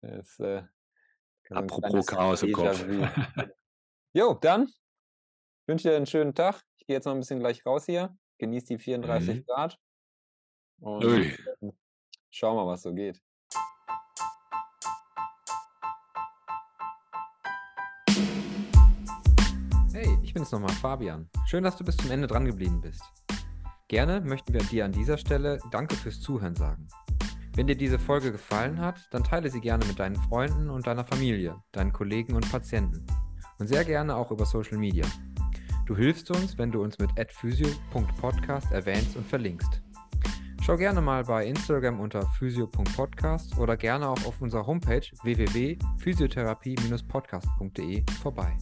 es, 0.00 0.38
äh, 0.38 0.62
apropos 1.56 2.06
Chaos 2.06 2.42
im 2.42 2.52
Kopf. 2.52 2.84
Jo, 4.16 4.34
dann 4.34 4.72
wünsche 5.66 5.88
dir 5.88 5.96
einen 5.96 6.06
schönen 6.06 6.34
Tag. 6.36 6.62
Ich 6.78 6.86
gehe 6.86 6.94
jetzt 6.94 7.04
noch 7.04 7.12
ein 7.14 7.18
bisschen 7.18 7.40
gleich 7.40 7.66
raus 7.66 7.84
hier. 7.86 8.16
Genieß 8.38 8.64
die 8.66 8.78
34 8.78 9.38
Mhm. 9.40 9.44
Grad. 9.46 9.76
Und 10.80 11.04
Ui. 11.04 11.36
schau 12.30 12.54
mal, 12.54 12.66
was 12.66 12.82
so 12.82 12.94
geht. 12.94 13.20
Hey, 19.92 20.18
ich 20.22 20.34
bin's 20.34 20.50
nochmal, 20.50 20.70
Fabian. 20.70 21.28
Schön, 21.46 21.64
dass 21.64 21.76
du 21.76 21.84
bis 21.84 21.96
zum 21.96 22.10
Ende 22.10 22.26
dran 22.26 22.44
geblieben 22.44 22.80
bist. 22.80 23.02
Gerne 23.88 24.20
möchten 24.20 24.52
wir 24.52 24.62
dir 24.62 24.84
an 24.84 24.92
dieser 24.92 25.18
Stelle 25.18 25.58
Danke 25.70 25.94
fürs 25.94 26.20
Zuhören 26.20 26.56
sagen. 26.56 26.88
Wenn 27.56 27.68
dir 27.68 27.76
diese 27.76 28.00
Folge 28.00 28.32
gefallen 28.32 28.80
hat, 28.80 29.06
dann 29.12 29.22
teile 29.22 29.48
sie 29.48 29.60
gerne 29.60 29.84
mit 29.86 30.00
deinen 30.00 30.16
Freunden 30.16 30.70
und 30.70 30.88
deiner 30.88 31.04
Familie, 31.04 31.54
deinen 31.70 31.92
Kollegen 31.92 32.34
und 32.34 32.50
Patienten. 32.50 33.06
Und 33.58 33.68
sehr 33.68 33.84
gerne 33.84 34.16
auch 34.16 34.32
über 34.32 34.44
Social 34.44 34.78
Media. 34.78 35.06
Du 35.86 35.96
hilfst 35.96 36.32
uns, 36.32 36.58
wenn 36.58 36.72
du 36.72 36.82
uns 36.82 36.98
mit 36.98 37.16
adphysio.podcast 37.18 38.72
erwähnst 38.72 39.16
und 39.16 39.26
verlinkst. 39.26 39.80
Schau 40.62 40.76
gerne 40.76 41.00
mal 41.00 41.24
bei 41.24 41.46
Instagram 41.46 41.98
unter 42.00 42.22
physio.podcast 42.38 43.58
oder 43.58 43.76
gerne 43.76 44.08
auch 44.08 44.24
auf 44.24 44.40
unserer 44.40 44.64
Homepage 44.66 45.06
www.physiotherapie-podcast.de 45.22 48.04
vorbei. 48.22 48.56